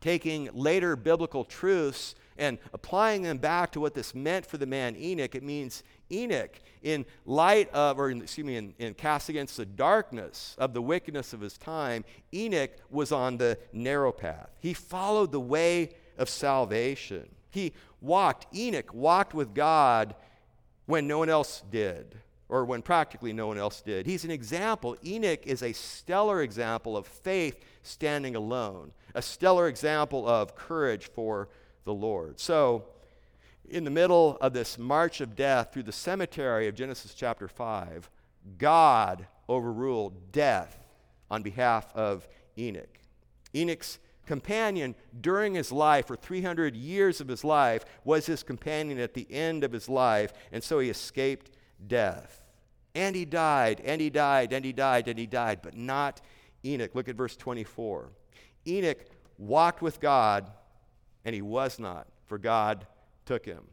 Taking 0.00 0.48
later 0.52 0.96
biblical 0.96 1.44
truths 1.44 2.14
and 2.36 2.58
applying 2.72 3.22
them 3.22 3.38
back 3.38 3.72
to 3.72 3.80
what 3.80 3.94
this 3.94 4.14
meant 4.14 4.46
for 4.46 4.56
the 4.56 4.66
man 4.66 4.96
Enoch, 4.96 5.34
it 5.34 5.42
means 5.42 5.82
Enoch, 6.10 6.58
in 6.82 7.04
light 7.24 7.72
of, 7.72 7.98
or 7.98 8.10
in, 8.10 8.22
excuse 8.22 8.46
me, 8.46 8.56
in, 8.56 8.74
in 8.78 8.94
cast 8.94 9.28
against 9.28 9.56
the 9.56 9.66
darkness 9.66 10.54
of 10.58 10.72
the 10.72 10.82
wickedness 10.82 11.32
of 11.32 11.40
his 11.40 11.58
time, 11.58 12.04
Enoch 12.32 12.70
was 12.90 13.12
on 13.12 13.36
the 13.36 13.58
narrow 13.72 14.12
path. 14.12 14.50
He 14.60 14.74
followed 14.74 15.32
the 15.32 15.40
way 15.40 15.90
of 16.16 16.28
salvation. 16.28 17.28
He 17.50 17.72
walked, 18.00 18.54
Enoch 18.54 18.92
walked 18.92 19.34
with 19.34 19.54
God 19.54 20.14
when 20.86 21.06
no 21.06 21.18
one 21.18 21.28
else 21.28 21.62
did, 21.70 22.14
or 22.48 22.64
when 22.64 22.82
practically 22.82 23.32
no 23.32 23.46
one 23.46 23.58
else 23.58 23.82
did. 23.82 24.06
He's 24.06 24.24
an 24.24 24.30
example. 24.30 24.96
Enoch 25.04 25.46
is 25.46 25.62
a 25.62 25.72
stellar 25.72 26.42
example 26.42 26.96
of 26.96 27.06
faith 27.06 27.62
standing 27.82 28.36
alone, 28.36 28.92
a 29.14 29.22
stellar 29.22 29.68
example 29.68 30.26
of 30.28 30.54
courage 30.54 31.10
for 31.10 31.48
the 31.84 31.92
Lord. 31.92 32.40
So, 32.40 32.84
in 33.70 33.84
the 33.84 33.90
middle 33.90 34.36
of 34.40 34.52
this 34.52 34.78
march 34.78 35.20
of 35.20 35.36
death 35.36 35.72
through 35.72 35.84
the 35.84 35.92
cemetery 35.92 36.68
of 36.68 36.74
Genesis 36.74 37.14
chapter 37.14 37.48
5, 37.48 38.10
God 38.56 39.26
overruled 39.48 40.32
death 40.32 40.84
on 41.30 41.42
behalf 41.42 41.94
of 41.94 42.26
Enoch. 42.56 42.98
Enoch's 43.54 43.98
companion 44.26 44.94
during 45.20 45.54
his 45.54 45.72
life, 45.72 46.06
for 46.06 46.16
300 46.16 46.76
years 46.76 47.20
of 47.20 47.28
his 47.28 47.44
life, 47.44 47.84
was 48.04 48.26
his 48.26 48.42
companion 48.42 48.98
at 48.98 49.14
the 49.14 49.26
end 49.30 49.64
of 49.64 49.72
his 49.72 49.88
life, 49.88 50.32
and 50.52 50.62
so 50.62 50.78
he 50.78 50.90
escaped 50.90 51.50
death. 51.86 52.42
And 52.94 53.14
he 53.14 53.24
died, 53.24 53.80
and 53.84 54.00
he 54.00 54.10
died, 54.10 54.52
and 54.52 54.64
he 54.64 54.72
died, 54.72 55.08
and 55.08 55.18
he 55.18 55.26
died, 55.26 55.60
but 55.62 55.76
not 55.76 56.20
Enoch. 56.64 56.94
Look 56.94 57.08
at 57.08 57.16
verse 57.16 57.36
24. 57.36 58.10
Enoch 58.66 58.98
walked 59.38 59.82
with 59.82 60.00
God, 60.00 60.50
and 61.24 61.34
he 61.34 61.42
was 61.42 61.78
not, 61.78 62.06
for 62.26 62.38
God 62.38 62.86
took 63.28 63.44
him. 63.44 63.64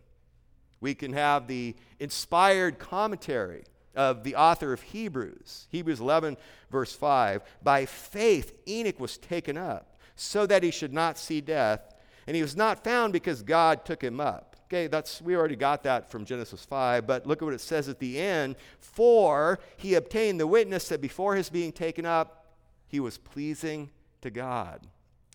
We 0.81 0.93
can 0.93 1.13
have 1.13 1.47
the 1.47 1.75
inspired 1.97 2.77
commentary 2.77 3.63
of 3.95 4.25
the 4.25 4.35
author 4.35 4.73
of 4.73 4.81
Hebrews, 4.81 5.67
Hebrews 5.71 6.01
11, 6.01 6.35
verse 6.69 6.93
5. 6.93 7.41
By 7.63 7.85
faith, 7.85 8.53
Enoch 8.67 8.99
was 8.99 9.17
taken 9.17 9.57
up 9.57 9.97
so 10.17 10.45
that 10.45 10.61
he 10.61 10.71
should 10.71 10.91
not 10.91 11.17
see 11.17 11.39
death, 11.39 11.95
and 12.27 12.35
he 12.35 12.41
was 12.41 12.57
not 12.57 12.83
found 12.83 13.13
because 13.13 13.41
God 13.41 13.85
took 13.85 14.03
him 14.03 14.19
up. 14.19 14.57
Okay, 14.65 14.87
that's 14.87 15.21
we 15.21 15.37
already 15.37 15.55
got 15.55 15.83
that 15.83 16.11
from 16.11 16.25
Genesis 16.25 16.65
5, 16.65 17.07
but 17.07 17.25
look 17.25 17.41
at 17.41 17.45
what 17.45 17.53
it 17.53 17.61
says 17.61 17.87
at 17.87 17.99
the 17.99 18.19
end. 18.19 18.57
For 18.79 19.59
he 19.77 19.93
obtained 19.93 20.39
the 20.39 20.47
witness 20.47 20.89
that 20.89 20.99
before 20.99 21.35
his 21.35 21.49
being 21.49 21.71
taken 21.71 22.05
up, 22.05 22.45
he 22.87 22.99
was 22.99 23.17
pleasing 23.17 23.89
to 24.21 24.29
God. 24.29 24.85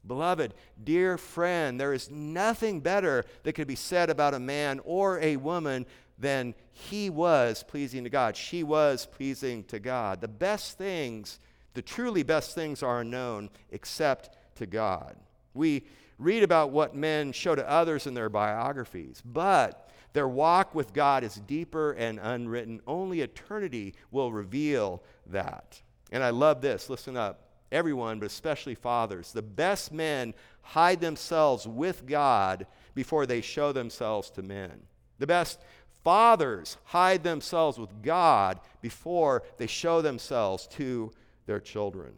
Beloved, 0.07 0.55
dear 0.83 1.19
friend, 1.19 1.79
there 1.81 1.93
is 1.93 2.11
nothing 2.11 2.81
better 2.81 3.25
that 3.43 3.53
could 3.53 3.69
be 3.69 3.77
said 3.77 4.11
about 4.11 4.35
a 4.35 4.39
man 4.39 4.81
or 4.85 5.21
a 5.21 5.37
woman 5.37 5.87
than 6.19 6.55
he 6.73 7.11
was 7.11 7.63
pleasing 7.63 8.05
to 8.05 8.11
God. 8.11 8.37
She 8.37 8.63
was 8.63 9.07
pleasing 9.07 9.65
to 9.65 9.79
God. 9.79 10.21
The 10.21 10.29
best 10.29 10.79
things, 10.79 11.39
the 11.75 11.83
truly 11.83 12.23
best 12.23 12.55
things, 12.55 12.83
are 12.83 13.01
unknown 13.01 13.51
except 13.71 14.37
to 14.57 14.67
God. 14.67 15.17
We 15.55 15.85
read 16.19 16.43
about 16.43 16.71
what 16.71 16.95
men 16.95 17.33
show 17.33 17.55
to 17.55 17.69
others 17.69 18.07
in 18.07 18.15
their 18.15 18.29
biographies, 18.29 19.23
but 19.25 19.91
their 20.13 20.29
walk 20.29 20.75
with 20.75 20.93
God 20.93 21.25
is 21.25 21.35
deeper 21.35 21.93
and 21.93 22.19
unwritten. 22.21 22.81
Only 22.87 23.21
eternity 23.21 23.95
will 24.11 24.33
reveal 24.33 25.03
that. 25.27 25.81
And 26.13 26.23
I 26.23 26.31
love 26.31 26.61
this. 26.61 26.91
Listen 26.91 27.17
up 27.17 27.50
everyone, 27.73 28.19
but 28.19 28.27
especially 28.27 28.75
fathers. 28.75 29.33
The 29.33 29.43
best 29.43 29.93
men 29.93 30.35
hide 30.63 31.01
themselves 31.01 31.67
with 31.67 32.07
God 32.07 32.67
before 32.95 33.27
they 33.27 33.41
show 33.41 33.73
themselves 33.73 34.31
to 34.31 34.43
men. 34.43 34.83
The 35.19 35.27
best 35.27 35.61
fathers 36.03 36.77
hide 36.85 37.23
themselves 37.23 37.79
with 37.79 38.03
God 38.03 38.61
before 38.81 39.43
they 39.59 39.67
show 39.67 40.03
themselves 40.03 40.67
to 40.69 41.11
their 41.47 41.61
children. 41.61 42.15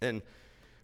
And 0.00 0.22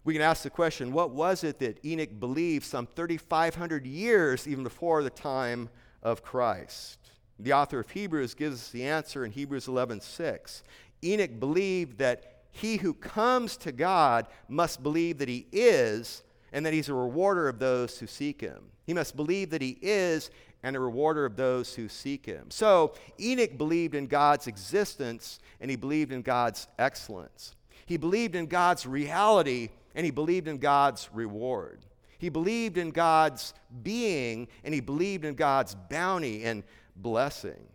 we 0.03 0.13
can 0.13 0.21
ask 0.21 0.43
the 0.43 0.49
question 0.49 0.91
what 0.91 1.11
was 1.11 1.43
it 1.43 1.59
that 1.59 1.83
Enoch 1.83 2.19
believed 2.19 2.65
some 2.65 2.85
3,500 2.85 3.85
years 3.85 4.47
even 4.47 4.63
before 4.63 5.03
the 5.03 5.09
time 5.09 5.69
of 6.03 6.21
Christ? 6.23 6.99
The 7.39 7.53
author 7.53 7.79
of 7.79 7.89
Hebrews 7.89 8.33
gives 8.33 8.61
us 8.61 8.69
the 8.69 8.85
answer 8.85 9.25
in 9.25 9.31
Hebrews 9.31 9.67
11:6. 9.67 10.63
Enoch 11.03 11.39
believed 11.39 11.97
that 11.97 12.34
he 12.55 12.77
who 12.77 12.93
comes 12.93 13.57
to 13.57 13.73
God 13.73 14.27
must 14.47 14.81
believe 14.81 15.17
that 15.17 15.27
he 15.27 15.45
is 15.51 16.23
and 16.53 16.65
that 16.65 16.71
he's 16.71 16.87
a 16.87 16.93
rewarder 16.93 17.49
of 17.49 17.59
those 17.59 17.99
who 17.99 18.07
seek 18.07 18.39
him. 18.39 18.63
He 18.85 18.93
must 18.93 19.17
believe 19.17 19.49
that 19.49 19.61
he 19.61 19.77
is 19.81 20.31
and 20.63 20.73
a 20.77 20.79
rewarder 20.79 21.25
of 21.25 21.35
those 21.35 21.75
who 21.75 21.89
seek 21.89 22.25
him. 22.25 22.49
So 22.49 22.93
Enoch 23.19 23.57
believed 23.57 23.93
in 23.93 24.07
God's 24.07 24.47
existence 24.47 25.39
and 25.59 25.69
he 25.69 25.75
believed 25.75 26.13
in 26.13 26.21
God's 26.21 26.69
excellence. 26.79 27.55
He 27.85 27.97
believed 27.97 28.35
in 28.35 28.45
God's 28.45 28.85
reality 28.85 29.67
and 29.93 30.05
he 30.05 30.11
believed 30.11 30.47
in 30.47 30.57
God's 30.57 31.09
reward. 31.13 31.85
He 32.19 32.29
believed 32.29 32.77
in 32.77 32.91
God's 32.91 33.53
being 33.83 34.47
and 34.63 34.73
he 34.73 34.79
believed 34.79 35.25
in 35.25 35.35
God's 35.35 35.75
bounty 35.89 36.45
and 36.45 36.63
blessing. 36.95 37.67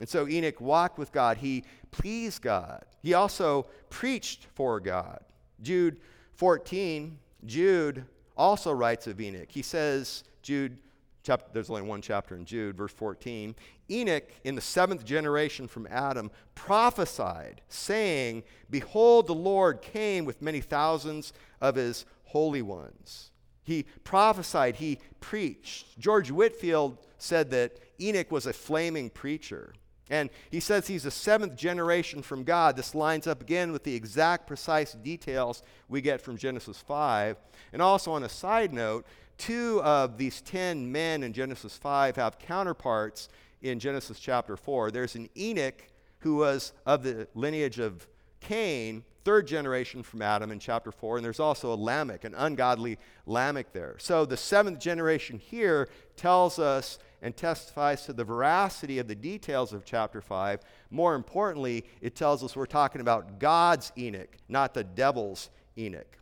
And 0.00 0.08
so 0.08 0.26
Enoch 0.26 0.62
walked 0.62 0.98
with 0.98 1.12
God. 1.12 1.36
He 1.36 1.64
pleased 1.90 2.40
God. 2.40 2.86
He 3.02 3.14
also 3.14 3.66
preached 3.90 4.46
for 4.54 4.80
God. 4.80 5.20
Jude 5.62 5.98
14, 6.34 7.18
Jude 7.46 8.04
also 8.36 8.72
writes 8.72 9.06
of 9.06 9.20
Enoch. 9.20 9.48
He 9.50 9.62
says, 9.62 10.24
Jude, 10.42 10.78
chapter, 11.22 11.46
there's 11.52 11.70
only 11.70 11.82
one 11.82 12.00
chapter 12.00 12.36
in 12.36 12.44
Jude, 12.44 12.76
verse 12.76 12.92
14. 12.92 13.54
Enoch, 13.90 14.24
in 14.44 14.54
the 14.54 14.60
seventh 14.60 15.04
generation 15.04 15.66
from 15.66 15.86
Adam, 15.90 16.30
prophesied, 16.54 17.60
saying, 17.68 18.42
Behold, 18.70 19.26
the 19.26 19.34
Lord 19.34 19.82
came 19.82 20.24
with 20.24 20.42
many 20.42 20.60
thousands 20.60 21.32
of 21.60 21.74
his 21.74 22.04
holy 22.24 22.62
ones. 22.62 23.30
He 23.64 23.84
prophesied, 24.04 24.76
he 24.76 24.98
preached. 25.20 25.98
George 25.98 26.30
Whitefield 26.30 26.98
said 27.18 27.50
that 27.50 27.78
Enoch 28.00 28.30
was 28.30 28.46
a 28.46 28.52
flaming 28.52 29.10
preacher. 29.10 29.74
And 30.10 30.30
he 30.50 30.60
says 30.60 30.86
he's 30.86 31.04
a 31.04 31.10
seventh 31.10 31.56
generation 31.56 32.22
from 32.22 32.44
God. 32.44 32.76
This 32.76 32.94
lines 32.94 33.26
up 33.26 33.42
again 33.42 33.72
with 33.72 33.84
the 33.84 33.94
exact 33.94 34.46
precise 34.46 34.92
details 34.92 35.62
we 35.88 36.00
get 36.00 36.20
from 36.20 36.36
Genesis 36.36 36.78
5. 36.78 37.36
And 37.72 37.82
also, 37.82 38.12
on 38.12 38.22
a 38.22 38.28
side 38.28 38.72
note, 38.72 39.06
two 39.36 39.82
of 39.82 40.18
these 40.18 40.40
10 40.40 40.90
men 40.90 41.22
in 41.22 41.32
Genesis 41.32 41.76
5 41.76 42.16
have 42.16 42.38
counterparts 42.38 43.28
in 43.62 43.78
Genesis 43.78 44.18
chapter 44.18 44.56
4. 44.56 44.90
There's 44.90 45.14
an 45.14 45.28
Enoch 45.36 45.82
who 46.20 46.36
was 46.36 46.72
of 46.86 47.02
the 47.02 47.28
lineage 47.34 47.78
of 47.78 48.06
Cain, 48.40 49.04
third 49.24 49.46
generation 49.46 50.02
from 50.02 50.22
Adam 50.22 50.50
in 50.50 50.58
chapter 50.58 50.90
4, 50.90 51.16
and 51.16 51.24
there's 51.24 51.40
also 51.40 51.72
a 51.72 51.76
Lamech, 51.76 52.24
an 52.24 52.34
ungodly 52.34 52.98
Lamech 53.26 53.72
there. 53.72 53.96
So 53.98 54.24
the 54.24 54.36
seventh 54.36 54.78
generation 54.78 55.38
here 55.38 55.88
tells 56.16 56.58
us 56.58 56.98
and 57.22 57.36
testifies 57.36 58.04
to 58.04 58.12
the 58.12 58.24
veracity 58.24 58.98
of 58.98 59.08
the 59.08 59.14
details 59.14 59.72
of 59.72 59.84
chapter 59.84 60.20
5. 60.20 60.60
More 60.90 61.14
importantly, 61.14 61.84
it 62.00 62.14
tells 62.14 62.44
us 62.44 62.54
we're 62.54 62.66
talking 62.66 63.00
about 63.00 63.38
God's 63.38 63.92
Enoch, 63.98 64.36
not 64.48 64.74
the 64.74 64.84
devil's 64.84 65.50
Enoch. 65.76 66.18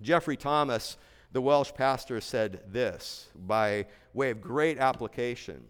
Geoffrey 0.00 0.36
Thomas, 0.36 0.96
the 1.32 1.42
Welsh 1.42 1.72
pastor, 1.74 2.20
said 2.20 2.62
this 2.68 3.28
by 3.34 3.86
way 4.14 4.30
of 4.30 4.40
great 4.40 4.78
application 4.78 5.64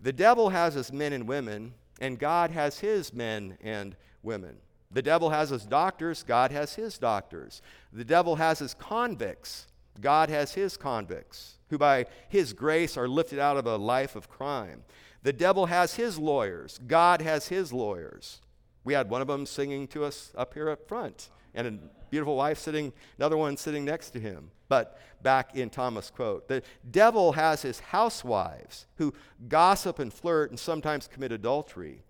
The 0.00 0.12
devil 0.12 0.48
has 0.50 0.74
his 0.74 0.92
men 0.92 1.12
and 1.12 1.28
women, 1.28 1.74
and 2.00 2.18
God 2.18 2.50
has 2.50 2.78
his 2.78 3.12
men 3.12 3.58
and 3.62 3.96
women. 4.22 4.56
The 4.90 5.02
devil 5.02 5.30
has 5.30 5.50
his 5.50 5.64
doctors, 5.64 6.22
God 6.22 6.52
has 6.52 6.74
his 6.74 6.98
doctors. 6.98 7.62
The 7.92 8.04
devil 8.04 8.36
has 8.36 8.60
his 8.60 8.74
convicts, 8.74 9.66
God 10.00 10.30
has 10.30 10.54
his 10.54 10.76
convicts 10.76 11.58
who 11.74 11.78
by 11.78 12.06
his 12.28 12.52
grace 12.52 12.96
are 12.96 13.08
lifted 13.08 13.40
out 13.40 13.56
of 13.56 13.66
a 13.66 13.76
life 13.76 14.14
of 14.14 14.28
crime. 14.28 14.84
The 15.24 15.32
devil 15.32 15.66
has 15.66 15.94
his 15.94 16.18
lawyers, 16.18 16.78
God 16.86 17.20
has 17.20 17.48
his 17.48 17.72
lawyers. 17.72 18.40
We 18.84 18.94
had 18.94 19.10
one 19.10 19.20
of 19.22 19.26
them 19.26 19.44
singing 19.44 19.88
to 19.88 20.04
us 20.04 20.30
up 20.36 20.54
here 20.54 20.70
up 20.70 20.86
front 20.86 21.30
and 21.54 21.66
a 21.66 21.70
beautiful 22.10 22.36
wife 22.36 22.58
sitting, 22.58 22.92
another 23.18 23.36
one 23.36 23.56
sitting 23.56 23.84
next 23.84 24.10
to 24.10 24.20
him. 24.20 24.50
But 24.68 25.00
back 25.22 25.56
in 25.56 25.70
Thomas' 25.70 26.10
quote, 26.10 26.46
the 26.48 26.62
devil 26.90 27.32
has 27.32 27.62
his 27.62 27.80
housewives 27.80 28.86
who 28.96 29.14
gossip 29.48 29.98
and 29.98 30.12
flirt 30.12 30.50
and 30.50 30.60
sometimes 30.60 31.08
commit 31.08 31.32
adultery. 31.32 32.02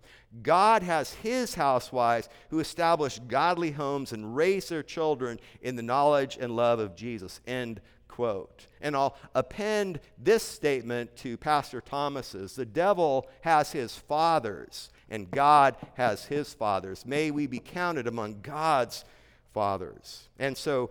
God 0.43 0.83
has 0.83 1.13
his 1.13 1.55
housewives 1.55 2.27
who 2.49 2.59
establish 2.59 3.19
godly 3.27 3.71
homes 3.71 4.11
and 4.11 4.35
raise 4.35 4.67
their 4.67 4.83
children 4.83 5.39
in 5.61 5.75
the 5.75 5.81
knowledge 5.81 6.37
and 6.39 6.55
love 6.55 6.79
of 6.79 6.95
Jesus. 6.95 7.39
End 7.47 7.79
quote. 8.07 8.67
And 8.81 8.95
I'll 8.95 9.17
append 9.33 9.99
this 10.17 10.43
statement 10.43 11.15
to 11.17 11.37
Pastor 11.37 11.81
Thomas's. 11.81 12.55
The 12.55 12.65
devil 12.65 13.27
has 13.41 13.71
his 13.71 13.95
fathers, 13.97 14.89
and 15.09 15.29
God 15.31 15.75
has 15.95 16.25
his 16.25 16.53
fathers. 16.53 17.05
May 17.05 17.31
we 17.31 17.47
be 17.47 17.59
counted 17.59 18.07
among 18.07 18.41
God's 18.41 19.05
fathers. 19.53 20.29
And 20.39 20.57
so 20.57 20.89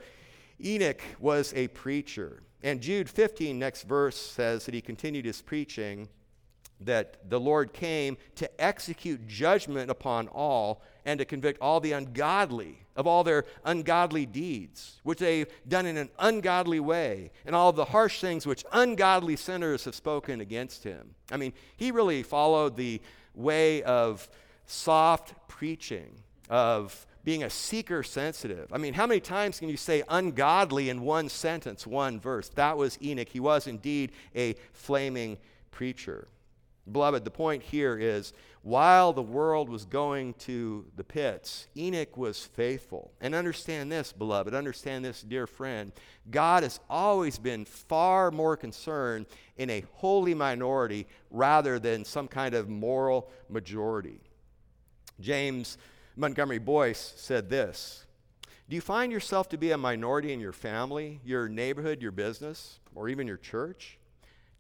Enoch 0.62 1.03
was 1.21 1.53
a 1.55 1.69
preacher. 1.69 2.43
And 2.62 2.81
Jude 2.81 3.11
15, 3.11 3.59
next 3.59 3.83
verse, 3.83 4.17
says 4.17 4.65
that 4.65 4.75
he 4.75 4.81
continued 4.81 5.27
his 5.27 5.43
preaching 5.43 6.09
that 6.81 7.19
the 7.29 7.41
Lord 7.41 7.73
came 7.73 8.17
to 8.37 8.61
execute 8.61 9.27
judgment 9.27 9.91
upon 9.91 10.29
all 10.29 10.83
and 11.05 11.19
to 11.19 11.25
convict 11.25 11.61
all 11.61 11.81
the 11.81 11.93
ungodly 11.93 12.79
of 12.97 13.07
all 13.07 13.25
their 13.25 13.45
ungodly 13.65 14.25
deeds, 14.25 15.01
which 15.03 15.19
they've 15.19 15.49
done 15.67 15.85
in 15.87 15.97
an 15.97 16.09
ungodly 16.19 16.81
way, 16.81 17.31
and 17.45 17.55
all 17.55 17.73
the 17.73 17.85
harsh 17.85 18.21
things 18.21 18.47
which 18.47 18.65
ungodly 18.73 19.37
sinners 19.37 19.85
have 19.85 19.95
spoken 19.95 20.41
against 20.41 20.85
him. 20.85 21.15
I 21.33 21.37
mean, 21.37 21.53
he 21.77 21.91
really 21.91 22.23
followed 22.23 22.77
the 22.77 23.01
way 23.35 23.83
of 23.83 24.29
soft 24.67 25.35
preaching, 25.49 26.15
of 26.49 27.07
being 27.25 27.43
a 27.43 27.51
seeker 27.51 28.03
sensitive. 28.03 28.73
I 28.73 28.79
mean, 28.79 28.95
how 28.95 29.07
many 29.07 29.21
times 29.21 29.59
can 29.59 29.69
you 29.69 29.77
say 29.77 30.03
ungodly 30.09 30.91
in 30.91 31.01
one 31.01 31.29
sentence, 31.29 31.87
one 31.87 32.21
verse? 32.21 32.51
That 32.51 32.77
was 32.77 32.99
Enoch. 33.03 33.29
He 33.29 33.41
was 33.41 33.67
indeed 33.67 34.13
a 34.37 34.55
flaming 34.73 35.39
preacher. 35.71 36.29
Beloved, 36.91 37.25
the 37.25 37.31
point 37.31 37.63
here 37.63 37.97
is 37.99 38.35
while 38.65 39.12
the 39.12 39.23
world 39.23 39.69
was 39.69 39.85
going 39.85 40.33
to 40.33 40.87
the 40.97 41.05
pits, 41.05 41.69
Enoch 41.77 42.17
was 42.17 42.47
faithful. 42.47 43.12
And 43.21 43.35
understand 43.35 43.93
this, 43.93 44.11
beloved, 44.11 44.55
understand 44.55 45.05
this, 45.05 45.21
dear 45.21 45.47
friend. 45.47 45.93
God 46.31 46.62
has 46.62 46.81
always 46.89 47.39
been 47.39 47.67
far 47.67 48.31
more 48.31 48.57
concerned 48.57 49.27
in 49.59 49.69
a 49.69 49.85
holy 49.93 50.33
minority 50.33 51.07
rather 51.31 51.79
than 51.79 52.07
some 52.07 52.27
kind 52.27 52.55
of 52.55 52.71
moral 52.71 53.31
majority. 53.51 54.19
James 55.21 55.77
Montgomery 56.17 56.59
Boice 56.59 57.12
said 57.17 57.51
this 57.51 58.07
Do 58.71 58.77
you 58.77 58.81
find 58.81 59.12
yourself 59.12 59.51
to 59.51 59.59
be 59.59 59.73
a 59.73 59.79
minority 59.79 60.33
in 60.33 60.41
your 60.41 60.55
family, 60.55 61.21
your 61.23 61.51
neighborhood, 61.51 62.01
your 62.01 62.12
business, 62.12 62.81
or 62.95 63.11
even 63.11 63.27
your 63.27 63.37
church? 63.37 63.99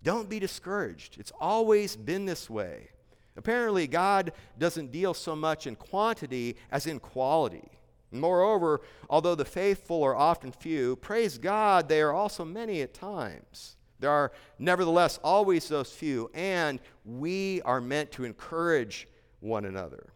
Don't 0.02 0.28
be 0.28 0.38
discouraged. 0.38 1.16
It's 1.18 1.32
always 1.40 1.96
been 1.96 2.26
this 2.26 2.50
way. 2.50 2.90
Apparently, 3.36 3.86
God 3.86 4.32
doesn't 4.58 4.92
deal 4.92 5.14
so 5.14 5.34
much 5.34 5.66
in 5.66 5.74
quantity 5.74 6.56
as 6.70 6.86
in 6.86 7.00
quality. 7.00 7.68
Moreover, 8.12 8.80
although 9.10 9.34
the 9.34 9.44
faithful 9.44 10.02
are 10.04 10.14
often 10.14 10.52
few, 10.52 10.96
praise 10.96 11.36
God, 11.36 11.88
they 11.88 12.00
are 12.00 12.12
also 12.12 12.44
many 12.44 12.80
at 12.80 12.94
times. 12.94 13.76
There 13.98 14.10
are 14.10 14.32
nevertheless 14.58 15.18
always 15.24 15.68
those 15.68 15.90
few, 15.90 16.30
and 16.32 16.78
we 17.04 17.60
are 17.62 17.80
meant 17.80 18.12
to 18.12 18.24
encourage 18.24 19.08
one 19.40 19.64
another. 19.64 20.12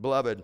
Beloved, 0.00 0.42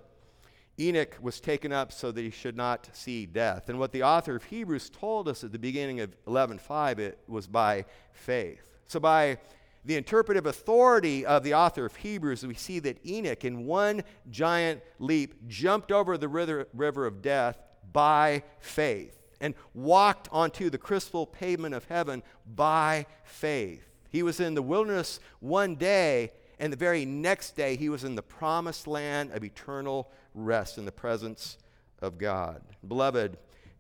Enoch 0.79 1.17
was 1.21 1.41
taken 1.41 1.73
up 1.73 1.91
so 1.91 2.13
that 2.13 2.21
he 2.21 2.31
should 2.31 2.57
not 2.57 2.89
see 2.93 3.27
death. 3.27 3.69
And 3.69 3.79
what 3.79 3.93
the 3.93 4.03
author 4.03 4.37
of 4.37 4.45
Hebrews 4.45 4.91
told 4.91 5.29
us 5.29 5.43
at 5.43 5.53
the 5.53 5.59
beginning 5.59 6.01
of 6.01 6.15
11:5 6.27 6.99
it 6.99 7.19
was 7.27 7.47
by 7.47 7.85
faith. 8.13 8.63
So 8.87 9.01
by 9.01 9.39
the 9.85 9.97
interpretive 9.97 10.47
authority 10.47 11.25
of 11.25 11.43
the 11.43 11.55
author 11.55 11.87
of 11.87 11.97
Hebrews, 11.97 12.47
we 12.47 12.55
see 12.55 12.79
that 12.81 13.05
Enoch, 13.07 13.45
in 13.45 13.65
one 13.65 14.03
giant 14.31 14.83
leap, 14.99 15.49
jumped 15.49 15.93
over 15.93 16.19
the 16.19 16.29
river, 16.29 17.07
of 17.07 17.23
death 17.23 17.59
by 17.93 18.43
faith 18.61 19.19
and 19.41 19.55
walked 19.75 20.29
onto 20.33 20.69
the 20.69 20.79
crystal 20.79 21.27
pavement 21.27 21.75
of 21.75 21.85
heaven 21.85 22.23
by 22.55 23.07
faith. 23.25 23.85
He 24.11 24.23
was 24.23 24.41
in 24.41 24.55
the 24.55 24.63
wilderness 24.63 25.21
one 25.41 25.77
day, 25.77 26.33
and 26.59 26.73
the 26.73 26.77
very 26.77 27.05
next 27.05 27.57
day, 27.57 27.77
he 27.77 27.89
was 27.89 28.05
in 28.05 28.15
the 28.15 28.23
promised 28.23 28.87
land 28.87 29.33
of 29.33 29.45
eternal 29.45 30.11
rest 30.35 30.79
in 30.79 30.85
the 30.85 30.93
presence 30.93 31.59
of 32.01 32.19
God. 32.19 32.63
Beloved, 32.87 33.39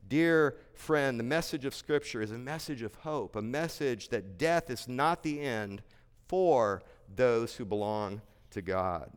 dear 0.08 0.56
friend, 0.74 1.18
the 1.18 1.24
message 1.24 1.64
of 1.64 1.74
Scripture 1.74 2.22
is 2.22 2.30
a 2.30 2.38
message 2.38 2.82
of 2.82 2.94
hope, 2.96 3.36
a 3.36 3.42
message 3.42 4.08
that 4.08 4.38
death 4.38 4.70
is 4.70 4.88
not 4.88 5.22
the 5.22 5.40
end 5.40 5.82
for 6.26 6.82
those 7.14 7.56
who 7.56 7.64
belong 7.64 8.20
to 8.50 8.62
God. 8.62 9.10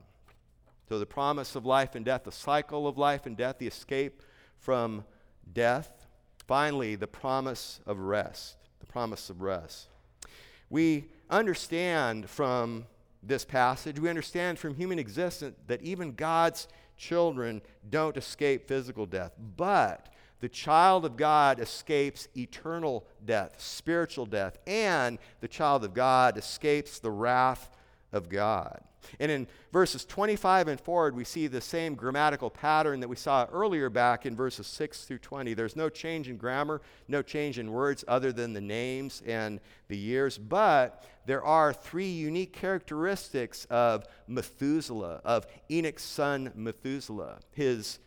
So, 0.89 0.99
the 0.99 1.05
promise 1.05 1.55
of 1.55 1.65
life 1.65 1.95
and 1.95 2.03
death, 2.03 2.25
the 2.25 2.31
cycle 2.31 2.87
of 2.87 2.97
life 2.97 3.25
and 3.25 3.37
death, 3.37 3.59
the 3.59 3.67
escape 3.67 4.23
from 4.57 5.05
death. 5.53 6.07
Finally, 6.47 6.95
the 6.95 7.07
promise 7.07 7.79
of 7.85 7.99
rest. 7.99 8.57
The 8.79 8.85
promise 8.85 9.29
of 9.29 9.41
rest. 9.41 9.87
We 10.69 11.05
understand 11.29 12.29
from 12.29 12.85
this 13.23 13.45
passage, 13.45 13.99
we 13.99 14.09
understand 14.09 14.59
from 14.59 14.75
human 14.75 14.99
existence 14.99 15.55
that 15.67 15.81
even 15.81 16.13
God's 16.13 16.67
children 16.97 17.61
don't 17.89 18.17
escape 18.17 18.67
physical 18.67 19.05
death, 19.05 19.31
but 19.57 20.10
the 20.41 20.49
child 20.49 21.05
of 21.05 21.15
God 21.15 21.59
escapes 21.59 22.27
eternal 22.35 23.05
death, 23.23 23.55
spiritual 23.61 24.25
death, 24.25 24.57
and 24.67 25.19
the 25.39 25.47
child 25.47 25.85
of 25.85 25.93
God 25.93 26.37
escapes 26.37 26.99
the 26.99 27.11
wrath 27.11 27.69
of 28.11 28.27
God. 28.27 28.81
And 29.19 29.31
in 29.31 29.47
verses 29.71 30.05
25 30.05 30.67
and 30.67 30.79
forward, 30.79 31.15
we 31.15 31.23
see 31.23 31.47
the 31.47 31.61
same 31.61 31.95
grammatical 31.95 32.49
pattern 32.49 32.99
that 32.99 33.07
we 33.07 33.15
saw 33.15 33.47
earlier 33.51 33.89
back 33.89 34.25
in 34.25 34.35
verses 34.35 34.67
6 34.67 35.05
through 35.05 35.19
20. 35.19 35.53
There's 35.53 35.75
no 35.75 35.89
change 35.89 36.29
in 36.29 36.37
grammar, 36.37 36.81
no 37.07 37.21
change 37.21 37.57
in 37.57 37.71
words 37.71 38.03
other 38.07 38.31
than 38.31 38.53
the 38.53 38.61
names 38.61 39.21
and 39.25 39.59
the 39.87 39.97
years, 39.97 40.37
but 40.37 41.03
there 41.25 41.43
are 41.43 41.73
three 41.73 42.09
unique 42.09 42.53
characteristics 42.53 43.65
of 43.69 44.05
Methuselah, 44.27 45.21
of 45.23 45.45
Enoch's 45.69 46.03
son 46.03 46.51
Methuselah 46.55 47.39
his 47.51 47.99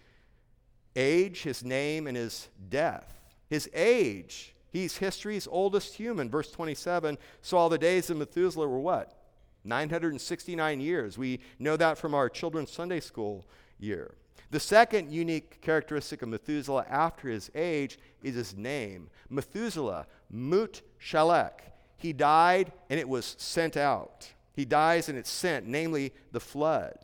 age, 0.96 1.42
his 1.42 1.64
name, 1.64 2.06
and 2.06 2.16
his 2.16 2.48
death. 2.68 3.20
His 3.48 3.68
age, 3.74 4.54
he's 4.72 4.96
history's 4.98 5.46
oldest 5.50 5.94
human. 5.94 6.30
Verse 6.30 6.50
27 6.50 7.18
So 7.42 7.56
all 7.56 7.68
the 7.68 7.78
days 7.78 8.10
of 8.10 8.16
Methuselah 8.16 8.68
were 8.68 8.80
what? 8.80 9.16
969 9.64 10.80
years. 10.80 11.16
We 11.16 11.40
know 11.58 11.76
that 11.76 11.98
from 11.98 12.14
our 12.14 12.28
children's 12.28 12.70
Sunday 12.70 13.00
school 13.00 13.46
year. 13.78 14.14
The 14.50 14.60
second 14.60 15.10
unique 15.10 15.60
characteristic 15.62 16.22
of 16.22 16.28
Methuselah 16.28 16.86
after 16.88 17.28
his 17.28 17.50
age 17.54 17.98
is 18.22 18.34
his 18.34 18.56
name 18.56 19.08
Methuselah, 19.28 20.06
Mut 20.30 20.82
Shalek. 21.00 21.60
He 21.96 22.12
died 22.12 22.72
and 22.90 23.00
it 23.00 23.08
was 23.08 23.34
sent 23.38 23.76
out. 23.76 24.28
He 24.52 24.64
dies 24.64 25.08
and 25.08 25.18
it's 25.18 25.30
sent, 25.30 25.66
namely 25.66 26.12
the 26.32 26.40
flood. 26.40 26.94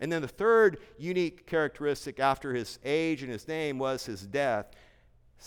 And 0.00 0.10
then 0.10 0.22
the 0.22 0.28
third 0.28 0.78
unique 0.98 1.46
characteristic 1.46 2.18
after 2.18 2.54
his 2.54 2.78
age 2.84 3.22
and 3.22 3.30
his 3.30 3.46
name 3.46 3.78
was 3.78 4.06
his 4.06 4.22
death, 4.22 4.70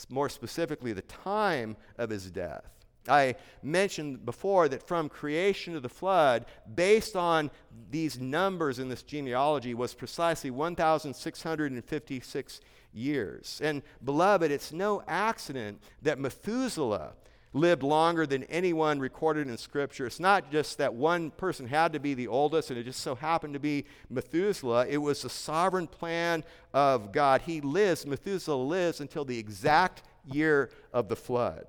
more 0.08 0.28
specifically, 0.28 0.92
the 0.92 1.02
time 1.02 1.76
of 1.98 2.10
his 2.10 2.30
death. 2.30 2.64
I 3.06 3.34
mentioned 3.62 4.24
before 4.24 4.66
that 4.68 4.86
from 4.86 5.10
creation 5.10 5.74
to 5.74 5.80
the 5.80 5.88
flood, 5.88 6.46
based 6.74 7.16
on 7.16 7.50
these 7.90 8.18
numbers 8.18 8.78
in 8.78 8.88
this 8.88 9.02
genealogy, 9.02 9.74
was 9.74 9.92
precisely 9.92 10.50
1,656 10.50 12.60
years. 12.94 13.60
And 13.62 13.82
beloved, 14.02 14.50
it's 14.50 14.72
no 14.72 15.02
accident 15.06 15.82
that 16.02 16.18
Methuselah 16.18 17.12
lived 17.54 17.84
longer 17.84 18.26
than 18.26 18.42
anyone 18.44 18.98
recorded 18.98 19.48
in 19.48 19.56
Scripture. 19.56 20.06
It's 20.06 20.20
not 20.20 20.50
just 20.50 20.76
that 20.78 20.92
one 20.92 21.30
person 21.30 21.66
had 21.66 21.92
to 21.92 22.00
be 22.00 22.12
the 22.12 22.26
oldest 22.26 22.70
and 22.70 22.78
it 22.78 22.82
just 22.82 23.00
so 23.00 23.14
happened 23.14 23.54
to 23.54 23.60
be 23.60 23.86
Methuselah. 24.10 24.86
It 24.88 24.98
was 24.98 25.22
the 25.22 25.30
sovereign 25.30 25.86
plan 25.86 26.44
of 26.74 27.12
God. 27.12 27.42
He 27.42 27.60
lives, 27.60 28.04
Methuselah 28.04 28.56
lives 28.56 29.00
until 29.00 29.24
the 29.24 29.38
exact 29.38 30.02
year 30.26 30.70
of 30.92 31.08
the 31.08 31.16
flood. 31.16 31.64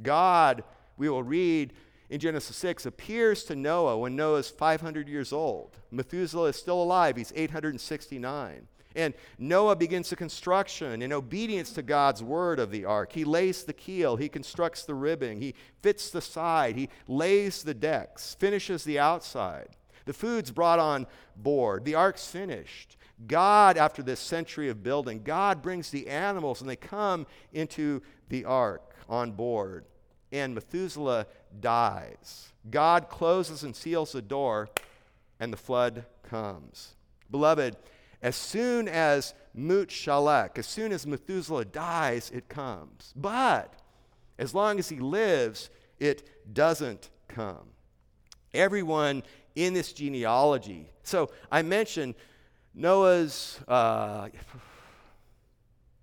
God, 0.00 0.62
we 0.96 1.08
will 1.08 1.24
read 1.24 1.72
in 2.08 2.20
Genesis 2.20 2.56
6, 2.56 2.86
appears 2.86 3.44
to 3.44 3.56
Noah 3.56 3.98
when 3.98 4.16
Noah 4.16 4.38
is 4.38 4.48
500 4.48 5.08
years 5.08 5.32
old. 5.32 5.76
Methuselah 5.90 6.48
is 6.48 6.56
still 6.56 6.82
alive, 6.82 7.16
he's 7.16 7.32
869. 7.34 8.66
And 8.96 9.14
Noah 9.38 9.76
begins 9.76 10.10
the 10.10 10.16
construction 10.16 11.02
in 11.02 11.12
obedience 11.12 11.70
to 11.72 11.82
God's 11.82 12.22
word 12.22 12.58
of 12.58 12.70
the 12.70 12.84
ark. 12.84 13.12
He 13.12 13.24
lays 13.24 13.64
the 13.64 13.72
keel, 13.72 14.16
he 14.16 14.28
constructs 14.28 14.84
the 14.84 14.94
ribbing, 14.94 15.40
he 15.40 15.54
fits 15.82 16.10
the 16.10 16.20
side, 16.20 16.76
he 16.76 16.88
lays 17.06 17.62
the 17.62 17.74
decks, 17.74 18.36
finishes 18.38 18.84
the 18.84 18.98
outside. 18.98 19.76
The 20.06 20.12
food's 20.12 20.50
brought 20.50 20.78
on 20.78 21.06
board, 21.36 21.84
the 21.84 21.94
ark's 21.94 22.26
finished. 22.26 22.96
God, 23.26 23.76
after 23.76 24.02
this 24.02 24.18
century 24.18 24.70
of 24.70 24.82
building, 24.82 25.22
God 25.22 25.62
brings 25.62 25.90
the 25.90 26.08
animals 26.08 26.60
and 26.60 26.70
they 26.70 26.76
come 26.76 27.26
into 27.52 28.02
the 28.28 28.44
ark 28.44 28.94
on 29.08 29.32
board. 29.32 29.84
And 30.32 30.54
Methuselah 30.54 31.26
dies. 31.60 32.52
God 32.70 33.08
closes 33.08 33.62
and 33.62 33.74
seals 33.74 34.12
the 34.12 34.22
door, 34.22 34.68
and 35.38 35.52
the 35.52 35.56
flood 35.56 36.04
comes. 36.22 36.94
Beloved, 37.30 37.76
as 38.22 38.36
soon 38.36 38.88
as 38.88 39.34
Mut 39.54 39.88
Shalek, 39.88 40.58
as 40.58 40.66
soon 40.66 40.92
as 40.92 41.06
Methuselah 41.06 41.64
dies, 41.64 42.30
it 42.34 42.48
comes. 42.48 43.12
But 43.16 43.74
as 44.38 44.54
long 44.54 44.78
as 44.78 44.88
he 44.88 44.98
lives, 44.98 45.70
it 45.98 46.54
doesn't 46.54 47.10
come. 47.28 47.68
Everyone 48.52 49.22
in 49.54 49.74
this 49.74 49.92
genealogy. 49.92 50.90
So 51.02 51.30
I 51.50 51.62
mentioned 51.62 52.14
Noah's, 52.74 53.58
uh, 53.66 54.28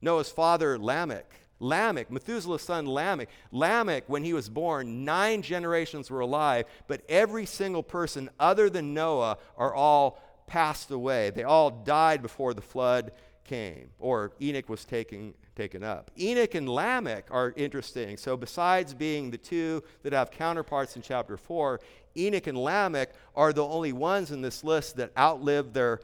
Noah's 0.01 0.30
father 0.30 0.78
Lamech. 0.78 1.32
Lamech, 1.59 2.11
Methuselah's 2.11 2.61
son 2.61 2.86
Lamech. 2.86 3.30
Lamech, 3.51 4.03
when 4.07 4.24
he 4.24 4.34
was 4.34 4.47
born, 4.47 5.03
nine 5.03 5.41
generations 5.41 6.11
were 6.11 6.20
alive, 6.20 6.65
but 6.88 7.01
every 7.09 7.45
single 7.45 7.82
person 7.82 8.30
other 8.39 8.70
than 8.70 8.93
Noah 8.93 9.38
are 9.57 9.74
all 9.74 10.22
passed 10.47 10.89
away. 10.89 11.29
They 11.29 11.43
all 11.43 11.69
died 11.69 12.21
before 12.21 12.53
the 12.53 12.61
flood 12.61 13.11
came, 13.43 13.89
or 13.99 14.33
Enoch 14.41 14.69
was 14.69 14.85
taken, 14.85 15.33
taken 15.55 15.83
up. 15.83 16.11
Enoch 16.19 16.55
and 16.55 16.69
Lamech 16.69 17.27
are 17.31 17.53
interesting. 17.55 18.17
So, 18.17 18.37
besides 18.37 18.93
being 18.93 19.31
the 19.31 19.37
two 19.37 19.83
that 20.03 20.13
have 20.13 20.31
counterparts 20.31 20.95
in 20.95 21.01
chapter 21.01 21.37
4, 21.37 21.79
Enoch 22.17 22.47
and 22.47 22.57
Lamech 22.57 23.13
are 23.35 23.53
the 23.53 23.65
only 23.65 23.93
ones 23.93 24.31
in 24.31 24.41
this 24.41 24.63
list 24.63 24.97
that 24.97 25.11
outlive 25.17 25.73
their, 25.73 25.99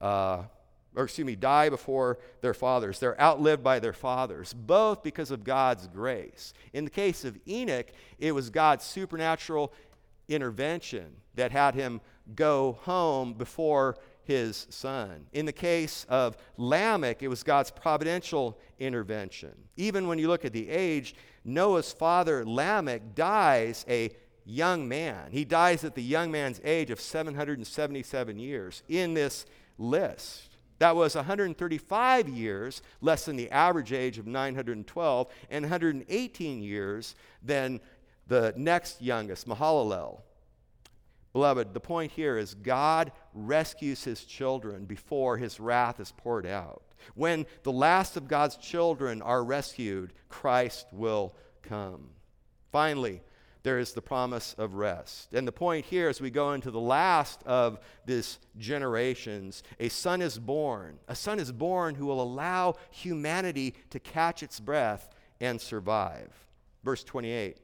uh, 0.00 0.42
or 0.94 1.04
excuse 1.04 1.26
me, 1.26 1.36
die 1.36 1.68
before 1.68 2.18
their 2.40 2.54
fathers. 2.54 2.98
They're 2.98 3.20
outlived 3.20 3.62
by 3.62 3.78
their 3.78 3.92
fathers, 3.92 4.52
both 4.52 5.02
because 5.02 5.30
of 5.30 5.44
God's 5.44 5.86
grace. 5.88 6.54
In 6.72 6.84
the 6.84 6.90
case 6.90 7.24
of 7.24 7.38
Enoch, 7.48 7.86
it 8.18 8.32
was 8.32 8.50
God's 8.50 8.84
supernatural 8.84 9.72
intervention 10.28 11.16
that 11.34 11.50
had 11.50 11.74
him 11.74 12.00
go 12.34 12.78
home 12.82 13.34
before 13.34 13.96
his 14.24 14.66
son. 14.70 15.26
In 15.32 15.46
the 15.46 15.52
case 15.52 16.06
of 16.08 16.36
Lamech, 16.56 17.22
it 17.22 17.28
was 17.28 17.42
God's 17.42 17.70
providential 17.70 18.58
intervention. 18.78 19.52
Even 19.76 20.08
when 20.08 20.18
you 20.18 20.28
look 20.28 20.44
at 20.44 20.52
the 20.52 20.68
age, 20.68 21.14
Noah's 21.44 21.92
father 21.92 22.44
Lamech 22.44 23.14
dies 23.14 23.84
a 23.88 24.10
young 24.46 24.88
man. 24.88 25.30
He 25.30 25.44
dies 25.44 25.84
at 25.84 25.94
the 25.94 26.02
young 26.02 26.30
man's 26.30 26.60
age 26.64 26.90
of 26.90 27.00
777 27.00 28.38
years 28.38 28.82
in 28.88 29.14
this 29.14 29.46
list. 29.78 30.56
That 30.78 30.96
was 30.96 31.14
135 31.14 32.28
years 32.28 32.82
less 33.00 33.24
than 33.26 33.36
the 33.36 33.50
average 33.50 33.92
age 33.92 34.18
of 34.18 34.26
912, 34.26 35.28
and 35.50 35.64
118 35.64 36.62
years 36.62 37.14
than 37.42 37.80
the 38.26 38.52
next 38.56 39.00
youngest, 39.00 39.46
Mahalalel. 39.46 40.20
Beloved, 41.34 41.74
the 41.74 41.80
point 41.80 42.12
here 42.12 42.38
is 42.38 42.54
God 42.54 43.10
rescues 43.34 44.04
his 44.04 44.24
children 44.24 44.84
before 44.84 45.36
his 45.36 45.58
wrath 45.58 45.98
is 45.98 46.12
poured 46.16 46.46
out. 46.46 46.82
When 47.16 47.44
the 47.64 47.72
last 47.72 48.16
of 48.16 48.28
God's 48.28 48.56
children 48.56 49.20
are 49.20 49.44
rescued, 49.44 50.12
Christ 50.28 50.86
will 50.92 51.34
come. 51.60 52.10
Finally, 52.70 53.20
there 53.64 53.80
is 53.80 53.94
the 53.94 54.02
promise 54.02 54.54
of 54.58 54.74
rest. 54.74 55.32
And 55.32 55.48
the 55.48 55.52
point 55.52 55.86
here, 55.86 56.08
as 56.08 56.20
we 56.20 56.30
go 56.30 56.52
into 56.52 56.70
the 56.70 56.78
last 56.78 57.42
of 57.44 57.80
this 58.06 58.38
generations, 58.56 59.64
a 59.80 59.88
son 59.88 60.22
is 60.22 60.38
born. 60.38 61.00
A 61.08 61.16
son 61.16 61.40
is 61.40 61.50
born 61.50 61.96
who 61.96 62.06
will 62.06 62.22
allow 62.22 62.74
humanity 62.90 63.74
to 63.90 63.98
catch 63.98 64.44
its 64.44 64.60
breath 64.60 65.08
and 65.40 65.60
survive. 65.60 66.30
Verse 66.84 67.02
28. 67.02 67.58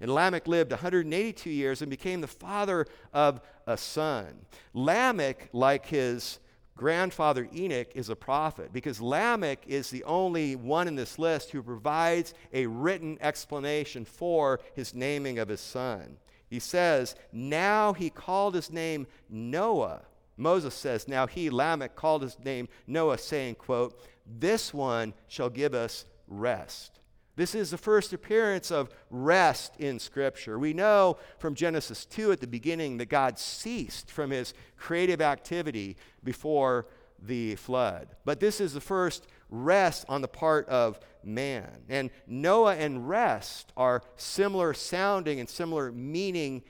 And 0.00 0.12
Lamech 0.12 0.46
lived 0.46 0.70
182 0.70 1.50
years 1.50 1.82
and 1.82 1.90
became 1.90 2.20
the 2.20 2.26
father 2.26 2.86
of 3.12 3.40
a 3.66 3.76
son. 3.76 4.46
Lamech, 4.72 5.48
like 5.52 5.86
his 5.86 6.38
grandfather 6.76 7.48
Enoch 7.52 7.88
is 7.94 8.08
a 8.08 8.16
prophet 8.16 8.72
because 8.72 9.00
Lamech 9.00 9.64
is 9.66 9.90
the 9.90 10.04
only 10.04 10.54
one 10.54 10.86
in 10.86 10.94
this 10.94 11.18
list 11.18 11.50
who 11.50 11.62
provides 11.62 12.32
a 12.52 12.66
written 12.66 13.18
explanation 13.20 14.04
for 14.04 14.60
his 14.74 14.94
naming 14.94 15.40
of 15.40 15.48
his 15.48 15.60
son. 15.60 16.16
He 16.48 16.60
says, 16.60 17.14
Now 17.32 17.92
he 17.92 18.08
called 18.08 18.54
his 18.54 18.70
name 18.70 19.06
Noah. 19.28 20.02
Moses 20.36 20.74
says, 20.74 21.08
Now 21.08 21.26
he, 21.26 21.50
Lamech, 21.50 21.96
called 21.96 22.22
his 22.22 22.38
name 22.38 22.68
Noah, 22.86 23.18
saying, 23.18 23.56
quote, 23.56 24.00
This 24.24 24.72
one 24.72 25.12
shall 25.26 25.50
give 25.50 25.74
us 25.74 26.04
rest. 26.28 27.00
This 27.38 27.54
is 27.54 27.70
the 27.70 27.78
first 27.78 28.12
appearance 28.12 28.72
of 28.72 28.90
rest 29.10 29.76
in 29.78 30.00
Scripture. 30.00 30.58
We 30.58 30.72
know 30.72 31.18
from 31.38 31.54
Genesis 31.54 32.04
2 32.04 32.32
at 32.32 32.40
the 32.40 32.48
beginning 32.48 32.96
that 32.96 33.08
God 33.08 33.38
ceased 33.38 34.10
from 34.10 34.32
his 34.32 34.54
creative 34.76 35.20
activity 35.20 35.96
before 36.24 36.86
the 37.22 37.54
flood. 37.54 38.08
But 38.24 38.40
this 38.40 38.60
is 38.60 38.74
the 38.74 38.80
first 38.80 39.28
rest 39.50 40.04
on 40.08 40.20
the 40.20 40.26
part 40.26 40.68
of 40.68 40.98
man. 41.22 41.70
And 41.88 42.10
Noah 42.26 42.74
and 42.74 43.08
rest 43.08 43.72
are 43.76 44.02
similar 44.16 44.74
sounding 44.74 45.38
and 45.38 45.48
similar 45.48 45.92
meaning 45.92 46.64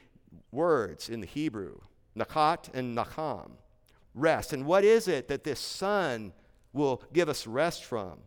words 0.52 1.08
in 1.08 1.22
the 1.22 1.26
Hebrew 1.26 1.78
nakat 2.14 2.74
and 2.74 2.94
nacham. 2.94 3.52
Rest. 4.14 4.52
And 4.52 4.66
what 4.66 4.84
is 4.84 5.08
it 5.08 5.28
that 5.28 5.44
this 5.44 5.60
son 5.60 6.34
will 6.74 7.02
give 7.14 7.30
us 7.30 7.46
rest 7.46 7.86
from? 7.86 8.18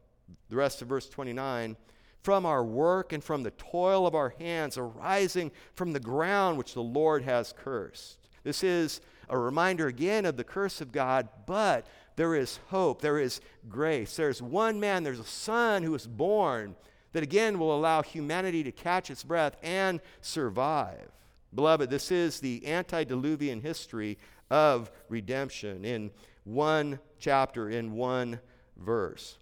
The 0.50 0.56
rest 0.56 0.82
of 0.82 0.88
verse 0.88 1.08
29 1.08 1.78
from 2.24 2.46
our 2.46 2.64
work 2.64 3.14
and 3.14 3.24
from 3.24 3.44
the 3.44 3.52
toil 3.52 4.06
of 4.06 4.16
our 4.16 4.30
hands 4.38 4.78
arising 4.78 5.52
from 5.74 5.92
the 5.92 6.00
ground 6.00 6.58
which 6.58 6.74
the 6.74 6.82
Lord 6.82 7.24
has 7.24 7.54
cursed. 7.58 8.18
This 8.44 8.64
is 8.64 9.02
a 9.30 9.38
reminder 9.38 9.88
again 9.88 10.26
of 10.26 10.38
the 10.38 10.44
curse 10.44 10.82
of 10.82 10.92
God, 10.92 11.30
but 11.46 11.86
there 12.16 12.36
is 12.36 12.60
hope, 12.68 13.02
there 13.02 13.20
is 13.20 13.42
grace. 13.70 14.16
There's 14.16 14.42
one 14.42 14.80
man, 14.80 15.04
there's 15.04 15.20
a 15.20 15.24
son 15.24 15.84
who 15.84 15.96
is 15.96 16.06
born 16.06 16.76
that 17.14 17.24
again 17.24 17.60
will 17.60 17.76
allow 17.76 18.02
humanity 18.02 18.64
to 18.64 18.72
catch 18.72 19.10
its 19.10 19.24
breath 19.24 19.56
and 19.64 20.00
survive. 20.22 21.12
Beloved, 21.54 21.90
this 21.90 22.12
is 22.12 22.40
the 22.40 22.66
antediluvian 22.68 23.62
history 23.62 24.18
of 24.50 24.92
redemption 25.10 25.84
in 25.84 26.12
one 26.44 27.00
chapter, 27.20 27.70
in 27.70 27.94
one 27.94 28.40
verse. 28.78 29.38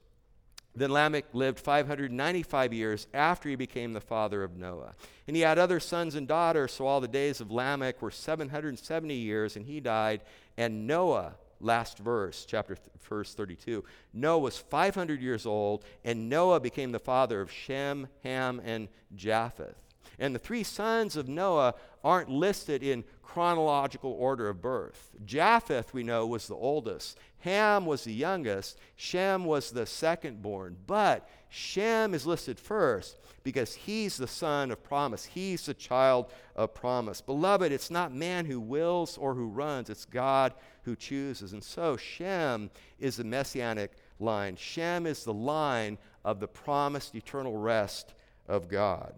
Then 0.80 0.92
Lamech 0.92 1.26
lived 1.34 1.60
595 1.60 2.72
years 2.72 3.08
after 3.14 3.50
he 3.50 3.58
became 3.58 3.92
the 3.92 4.00
father 4.00 4.46
of 4.46 4.56
Noah. 4.56 4.94
And 5.28 5.36
he 5.36 5.42
had 5.42 5.60
other 5.60 5.82
sons 5.82 6.16
and 6.16 6.26
daughters, 6.26 6.72
so 6.72 6.88
all 6.88 7.02
the 7.02 7.08
days 7.10 7.42
of 7.42 7.52
Lamech 7.52 8.02
were 8.02 8.12
770 8.12 9.14
years, 9.14 9.58
and 9.58 9.66
he 9.66 9.82
died. 9.82 10.22
And 10.56 10.88
Noah, 10.88 11.36
last 11.60 11.98
verse, 11.98 12.46
chapter 12.46 12.76
th- 12.76 12.88
verse 13.02 13.34
32, 13.34 13.84
Noah 14.14 14.40
was 14.40 14.58
500 14.58 15.22
years 15.22 15.46
old, 15.46 15.84
and 16.06 16.30
Noah 16.30 16.62
became 16.62 16.94
the 16.94 17.00
father 17.00 17.42
of 17.42 17.52
Shem, 17.52 18.08
Ham, 18.24 18.62
and 18.64 18.88
Japheth. 19.14 19.76
And 20.18 20.34
the 20.34 20.40
three 20.40 20.64
sons 20.64 21.16
of 21.16 21.28
Noah 21.28 21.76
aren't 22.04 22.30
listed 22.30 22.82
in 22.82 23.04
chronological 23.22 24.12
order 24.12 24.50
of 24.50 24.62
birth. 24.62 25.12
Japheth, 25.24 25.94
we 25.94 26.04
know, 26.04 26.26
was 26.26 26.48
the 26.48 26.56
oldest. 26.56 27.18
Ham 27.40 27.86
was 27.86 28.04
the 28.04 28.14
youngest. 28.14 28.80
Shem 28.96 29.46
was 29.46 29.72
the 29.72 29.86
second 29.86 30.42
born. 30.42 30.76
But 30.88 31.30
Shem 31.50 32.14
is 32.14 32.26
listed 32.26 32.60
first 32.60 33.18
because 33.44 33.76
he's 33.76 34.18
the 34.18 34.28
son 34.28 34.72
of 34.72 34.84
promise. 34.84 35.26
He's 35.26 35.66
the 35.66 35.74
child 35.74 36.32
of 36.56 36.74
promise. 36.74 37.22
Beloved, 37.22 37.72
it's 37.72 37.92
not 37.92 38.14
man 38.14 38.46
who 38.46 38.60
wills 38.60 39.18
or 39.18 39.34
who 39.34 39.48
runs, 39.48 39.90
it's 39.90 40.06
God 40.06 40.54
who 40.84 40.96
chooses. 40.96 41.54
And 41.54 41.64
so 41.64 41.98
Shem 41.98 42.70
is 43.00 43.18
the 43.18 43.24
messianic 43.24 43.92
line. 44.20 44.56
Shem 44.56 45.06
is 45.06 45.24
the 45.24 45.34
line 45.34 45.98
of 46.26 46.40
the 46.40 46.48
promised 46.48 47.16
eternal 47.16 47.58
rest 47.58 48.14
of 48.48 48.68
God. 48.68 49.14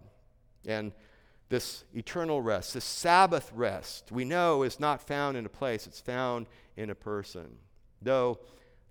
And 0.66 0.92
this 1.48 1.84
eternal 1.94 2.40
rest, 2.40 2.74
this 2.74 2.84
Sabbath 2.84 3.52
rest, 3.54 4.10
we 4.10 4.24
know 4.24 4.62
is 4.62 4.80
not 4.80 5.06
found 5.06 5.36
in 5.36 5.44
a 5.44 5.50
place, 5.50 5.86
it's 5.86 6.00
found 6.00 6.46
in 6.76 6.90
a 6.90 6.94
person. 6.94 7.58
Though 8.00 8.38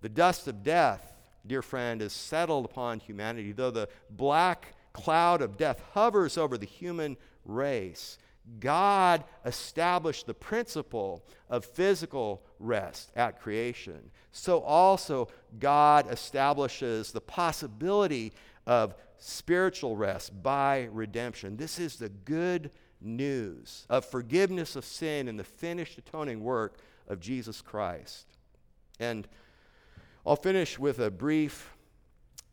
the 0.02 0.10
dust 0.10 0.48
of 0.48 0.64
death, 0.64 1.14
dear 1.46 1.62
friend, 1.62 2.02
is 2.02 2.14
settled 2.14 2.66
upon 2.66 3.00
humanity, 3.00 3.52
though 3.52 3.72
the 3.72 3.90
black 4.12 4.76
cloud 4.94 5.42
of 5.42 5.58
death 5.58 5.82
hovers 5.94 6.38
over 6.38 6.58
the 6.58 6.66
human 6.66 7.18
race, 7.46 8.18
God 8.60 9.24
established 9.46 10.28
the 10.28 10.34
principle 10.34 11.24
of 11.50 11.66
physical 11.66 12.44
rest 12.62 13.12
at 13.16 13.42
creation. 13.42 14.12
So 14.32 14.62
also, 14.62 15.28
God 15.60 16.12
establishes 16.12 17.12
the 17.12 17.22
possibility 17.22 18.34
of 18.66 18.96
spiritual 19.18 19.96
rest 19.96 20.42
by 20.42 20.90
redemption. 20.92 21.58
This 21.58 21.80
is 21.80 21.98
the 21.98 22.10
good 22.10 22.72
news 23.02 23.86
of 23.90 24.06
forgiveness 24.06 24.76
of 24.76 24.86
sin 24.86 25.28
and 25.28 25.40
the 25.40 25.44
finished 25.44 25.98
atoning 25.98 26.44
work 26.44 26.78
of 27.08 27.20
Jesus 27.20 27.62
Christ. 27.62 28.26
And 29.00 29.28
I'll 30.26 30.36
finish 30.36 30.78
with 30.78 31.00
a 31.00 31.10
brief 31.10 31.74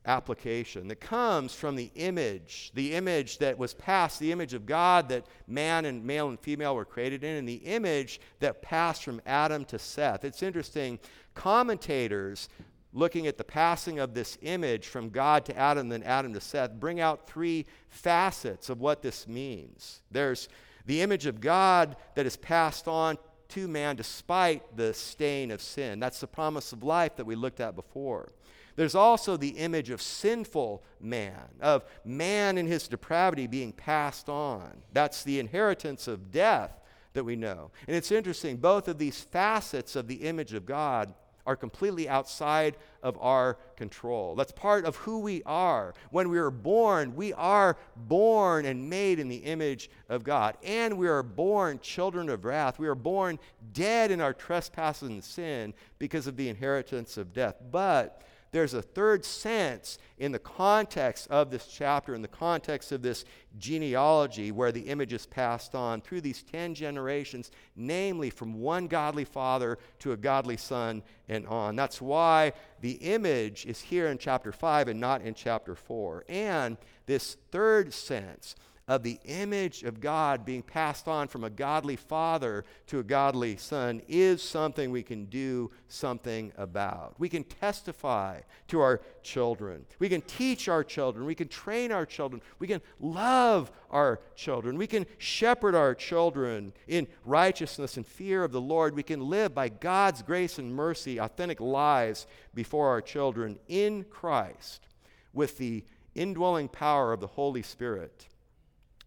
application 0.09 0.89
that 0.89 1.01
comes 1.01 1.55
from 1.55 1.77
the 1.77 1.91
image, 1.95 2.73
the 2.75 2.95
image 2.95 3.39
that 3.39 3.59
was 3.59 3.75
passed, 3.75 4.19
the 4.19 4.33
image 4.33 4.55
of 4.55 4.67
God 4.67 5.11
that 5.11 5.27
man 5.47 5.85
and 5.85 6.05
male 6.05 6.29
and 6.29 6.41
female 6.41 6.75
were 6.75 6.85
created 6.85 7.23
in, 7.23 7.37
and 7.37 7.49
the 7.49 7.57
image 7.57 8.21
that 8.41 8.63
passed 8.63 9.05
from 9.05 9.21
Adam 9.27 9.65
to 9.67 9.79
Seth. 9.79 10.25
It's 10.25 10.43
interesting. 10.43 10.99
Commentators 11.35 12.49
looking 12.93 13.27
at 13.27 13.37
the 13.37 13.45
passing 13.45 13.99
of 13.99 14.15
this 14.15 14.39
image 14.41 14.87
from 14.87 15.11
God 15.11 15.45
to 15.45 15.57
Adam, 15.57 15.91
then 15.91 16.03
Adam 16.03 16.33
to 16.33 16.41
Seth, 16.41 16.73
bring 16.73 17.01
out 17.01 17.29
three 17.29 17.67
facets 17.91 18.71
of 18.71 18.81
what 18.81 19.03
this 19.03 19.29
means. 19.29 20.01
There's 20.11 20.49
the 20.87 21.03
image 21.03 21.27
of 21.27 21.41
God 21.41 21.97
that 22.15 22.25
is 22.25 22.37
passed 22.37 22.89
on 22.89 23.19
to 23.49 23.69
man 23.69 23.97
despite 23.97 24.77
the 24.77 24.95
stain 24.95 25.51
of 25.51 25.61
sin. 25.61 26.01
That's 26.01 26.21
the 26.21 26.27
promise 26.27 26.73
of 26.73 26.83
life 26.83 27.17
that 27.17 27.27
we 27.27 27.35
looked 27.35 27.61
at 27.61 27.77
before. 27.77 28.31
There's 28.79 28.95
also 28.95 29.37
the 29.37 29.59
image 29.59 29.91
of 29.91 30.01
sinful 30.01 30.85
man, 31.01 31.49
of 31.61 31.85
man 32.05 32.57
in 32.57 32.69
his 32.69 32.87
depravity 32.87 33.49
being 33.49 33.73
passed 33.73 34.29
on. 34.29 34.85
That's 34.93 35.25
the 35.25 35.41
inheritance 35.41 36.07
of 36.07 36.31
death 36.31 36.71
that 37.15 37.25
we 37.25 37.35
know. 37.35 37.73
And 37.89 37.97
it's 37.97 38.13
interesting, 38.13 38.57
both 38.59 38.87
of 38.87 38.97
these 38.97 39.21
facets 39.21 39.97
of 39.97 40.07
the 40.07 40.15
image 40.15 40.55
of 40.55 40.65
God 40.65 41.13
are 41.45 41.57
completely 41.57 42.09
outside 42.09 42.77
of 43.03 43.19
our 43.21 43.59
control. 43.75 44.37
That's 44.37 44.53
part 44.53 44.85
of 44.85 44.95
who 44.95 45.19
we 45.19 45.43
are. 45.43 45.93
When 46.13 46.29
we 46.29 46.39
are 46.39 46.53
born, 46.53 47.17
we 47.17 47.33
are 47.33 47.77
born 47.97 48.65
and 48.65 48.89
made 48.89 49.19
in 49.19 49.29
the 49.29 49.39
image 49.39 49.91
of 50.09 50.23
God. 50.23 50.57
And 50.63 50.97
we 50.97 51.09
are 51.09 51.25
born 51.25 51.81
children 51.81 52.29
of 52.29 52.45
wrath. 52.45 52.79
We 52.79 52.87
are 52.87 52.95
born 52.95 53.41
dead 53.73 54.13
in 54.13 54.21
our 54.21 54.35
trespasses 54.35 55.09
and 55.09 55.25
sin 55.25 55.75
because 55.99 56.29
of 56.29 56.37
the 56.37 56.49
inheritance 56.49 57.17
of 57.17 57.33
death. 57.33 57.57
But 57.73 58.23
there's 58.51 58.75
a 58.75 58.83
third 58.83 59.25
sense 59.25 59.99
in 60.19 60.33
the 60.33 60.39
context 60.39 61.29
of 61.31 61.51
this 61.51 61.67
chapter, 61.67 62.15
in 62.15 62.23
the 62.23 62.29
context 62.29 62.93
of 62.93 63.03
this 63.03 63.25
genealogy, 63.59 64.53
where 64.53 64.73
the 64.73 64.83
image 64.83 65.13
is 65.13 65.27
passed 65.27 65.75
on 65.75 66.01
through 66.01 66.21
these 66.21 66.43
10 66.43 66.75
generations, 66.75 67.51
namely 67.77 68.31
from 68.31 68.61
one 68.61 68.87
godly 68.87 69.25
father 69.25 69.79
to 69.99 70.13
a 70.13 70.17
godly 70.17 70.57
son 70.57 71.03
and 71.29 71.47
on. 71.47 71.77
That's 71.77 72.01
why 72.01 72.53
the 72.81 72.93
image 72.93 73.67
is 73.67 73.81
here 73.81 74.09
in 74.09 74.19
chapter 74.19 74.53
5 74.53 74.89
and 74.89 75.01
not 75.01 75.23
in 75.23 75.35
chapter 75.35 75.75
4. 75.75 76.25
And 76.29 76.77
this 77.07 77.37
third 77.51 77.93
sense, 77.93 78.57
of 78.89 79.03
the 79.03 79.21
image 79.27 79.83
of 79.83 80.01
God 80.01 80.47
being 80.47 80.63
passed 80.63 81.07
on 81.07 81.29
from 81.29 81.45
a 81.45 81.51
godly 81.51 81.95
father 81.95 82.65
to 82.87 82.99
a 82.99 83.05
godly 83.05 83.57
son 83.59 84.01
is 84.09 84.43
something 84.43 84.91
we 84.91 85.03
can 85.03 85.27
do 85.27 85.71
something 85.89 86.51
about. 86.57 87.15
We 87.19 87.29
can 87.29 87.45
testify 87.45 88.41
to 88.69 88.81
our 88.81 89.03
children. 89.23 89.85
We 89.99 90.09
can 90.09 90.23
teach 90.23 90.69
our 90.69 90.83
children. 90.83 91.27
We 91.27 91.35
can 91.35 91.49
train 91.49 91.93
our 91.93 92.07
children. 92.07 92.41
We 92.59 92.67
can 92.67 92.81
love 92.99 93.71
our 93.91 94.21
children. 94.35 94.79
We 94.79 94.87
can 94.87 95.05
shepherd 95.19 95.75
our 95.75 95.95
children 95.95 96.73
in 96.87 97.07
righteousness 97.27 97.99
and 97.99 98.07
fear 98.07 98.43
of 98.43 98.53
the 98.53 98.61
Lord. 98.61 98.97
We 98.97 99.03
can 99.03 99.29
live 99.29 99.55
by 99.55 99.69
God's 99.69 100.23
grace 100.23 100.59
and 100.59 100.75
mercy 100.75 101.19
authentic 101.19 101.61
lives 101.61 102.27
before 102.55 102.89
our 102.89 103.03
children 103.03 103.59
in 103.69 104.05
Christ 104.05 104.87
with 105.35 105.59
the 105.59 105.85
indwelling 106.15 106.69
power 106.69 107.13
of 107.13 107.21
the 107.21 107.27
Holy 107.27 107.63
Spirit. 107.63 108.27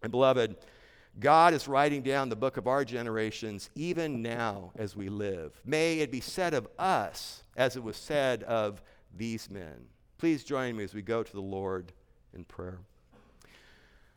And 0.02 0.10
beloved, 0.10 0.56
God 1.20 1.52
is 1.54 1.68
writing 1.68 2.02
down 2.02 2.28
the 2.28 2.36
book 2.36 2.56
of 2.56 2.66
our 2.66 2.84
generations 2.84 3.70
even 3.74 4.22
now 4.22 4.72
as 4.76 4.96
we 4.96 5.08
live. 5.08 5.60
May 5.64 5.98
it 5.98 6.10
be 6.10 6.20
said 6.20 6.54
of 6.54 6.68
us 6.78 7.42
as 7.56 7.76
it 7.76 7.82
was 7.82 7.96
said 7.96 8.42
of 8.44 8.82
these 9.16 9.50
men. 9.50 9.86
Please 10.18 10.42
join 10.42 10.76
me 10.76 10.84
as 10.84 10.94
we 10.94 11.02
go 11.02 11.22
to 11.22 11.32
the 11.32 11.40
Lord 11.40 11.92
in 12.34 12.44
prayer. 12.44 12.78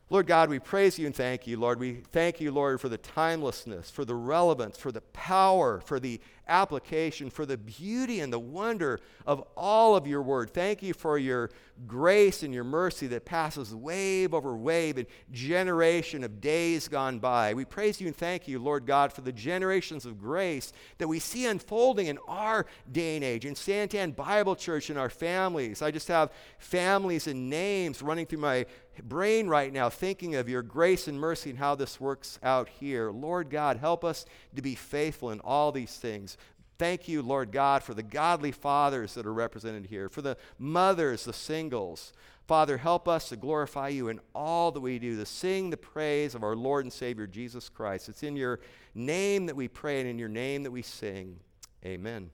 Lord 0.08 0.28
God, 0.28 0.48
we 0.48 0.60
praise 0.60 0.98
you 0.98 1.06
and 1.06 1.14
thank 1.14 1.48
you, 1.48 1.58
Lord. 1.58 1.80
We 1.80 1.94
thank 2.12 2.40
you, 2.40 2.52
Lord, 2.52 2.80
for 2.80 2.88
the 2.88 2.96
timelessness, 2.96 3.90
for 3.90 4.04
the 4.04 4.14
relevance, 4.14 4.78
for 4.78 4.92
the 4.92 5.00
power, 5.00 5.80
for 5.80 5.98
the 5.98 6.20
application, 6.48 7.30
for 7.30 7.46
the 7.46 7.56
beauty 7.56 8.20
and 8.20 8.32
the 8.32 8.38
wonder 8.38 9.00
of 9.26 9.44
all 9.56 9.96
of 9.96 10.06
your 10.06 10.22
word. 10.22 10.50
Thank 10.50 10.82
you 10.82 10.94
for 10.94 11.18
your 11.18 11.50
grace 11.86 12.42
and 12.42 12.54
your 12.54 12.64
mercy 12.64 13.06
that 13.08 13.24
passes 13.24 13.74
wave 13.74 14.32
over 14.32 14.56
wave 14.56 14.96
and 14.96 15.06
generation 15.30 16.24
of 16.24 16.40
days 16.40 16.88
gone 16.88 17.18
by. 17.18 17.52
We 17.54 17.64
praise 17.64 18.00
you 18.00 18.06
and 18.06 18.16
thank 18.16 18.48
you, 18.48 18.58
Lord 18.58 18.86
God, 18.86 19.12
for 19.12 19.20
the 19.20 19.32
generations 19.32 20.06
of 20.06 20.18
grace 20.18 20.72
that 20.98 21.08
we 21.08 21.18
see 21.18 21.46
unfolding 21.46 22.06
in 22.06 22.18
our 22.26 22.66
day 22.90 23.16
and 23.16 23.24
age, 23.24 23.44
in 23.44 23.54
Santan 23.54 24.16
Bible 24.16 24.56
Church, 24.56 24.88
in 24.88 24.96
our 24.96 25.10
families. 25.10 25.82
I 25.82 25.90
just 25.90 26.08
have 26.08 26.32
families 26.58 27.26
and 27.26 27.50
names 27.50 28.02
running 28.02 28.26
through 28.26 28.38
my 28.38 28.66
brain 29.02 29.46
right 29.46 29.72
now 29.72 29.90
thinking 29.90 30.36
of 30.36 30.48
your 30.48 30.62
grace 30.62 31.08
and 31.08 31.20
mercy 31.20 31.50
and 31.50 31.58
how 31.58 31.74
this 31.74 32.00
works 32.00 32.38
out 32.42 32.68
here. 32.68 33.10
Lord 33.10 33.50
God, 33.50 33.76
help 33.76 34.04
us 34.04 34.24
to 34.54 34.62
be 34.62 34.74
faithful 34.74 35.30
in 35.30 35.40
all 35.40 35.72
these 35.72 35.96
things. 35.96 36.35
Thank 36.78 37.08
you, 37.08 37.22
Lord 37.22 37.52
God, 37.52 37.82
for 37.82 37.94
the 37.94 38.02
godly 38.02 38.52
fathers 38.52 39.14
that 39.14 39.26
are 39.26 39.32
represented 39.32 39.86
here, 39.86 40.08
for 40.08 40.22
the 40.22 40.36
mothers, 40.58 41.24
the 41.24 41.32
singles. 41.32 42.12
Father, 42.46 42.76
help 42.76 43.08
us 43.08 43.30
to 43.30 43.36
glorify 43.36 43.88
you 43.88 44.08
in 44.08 44.20
all 44.34 44.70
that 44.70 44.80
we 44.80 44.98
do, 44.98 45.16
to 45.16 45.26
sing 45.26 45.70
the 45.70 45.76
praise 45.76 46.34
of 46.34 46.44
our 46.44 46.54
Lord 46.54 46.84
and 46.84 46.92
Savior 46.92 47.26
Jesus 47.26 47.68
Christ. 47.68 48.08
It's 48.08 48.22
in 48.22 48.36
your 48.36 48.60
name 48.94 49.46
that 49.46 49.56
we 49.56 49.68
pray 49.68 50.00
and 50.00 50.08
in 50.08 50.18
your 50.18 50.28
name 50.28 50.62
that 50.62 50.70
we 50.70 50.82
sing. 50.82 51.40
Amen. 51.84 52.30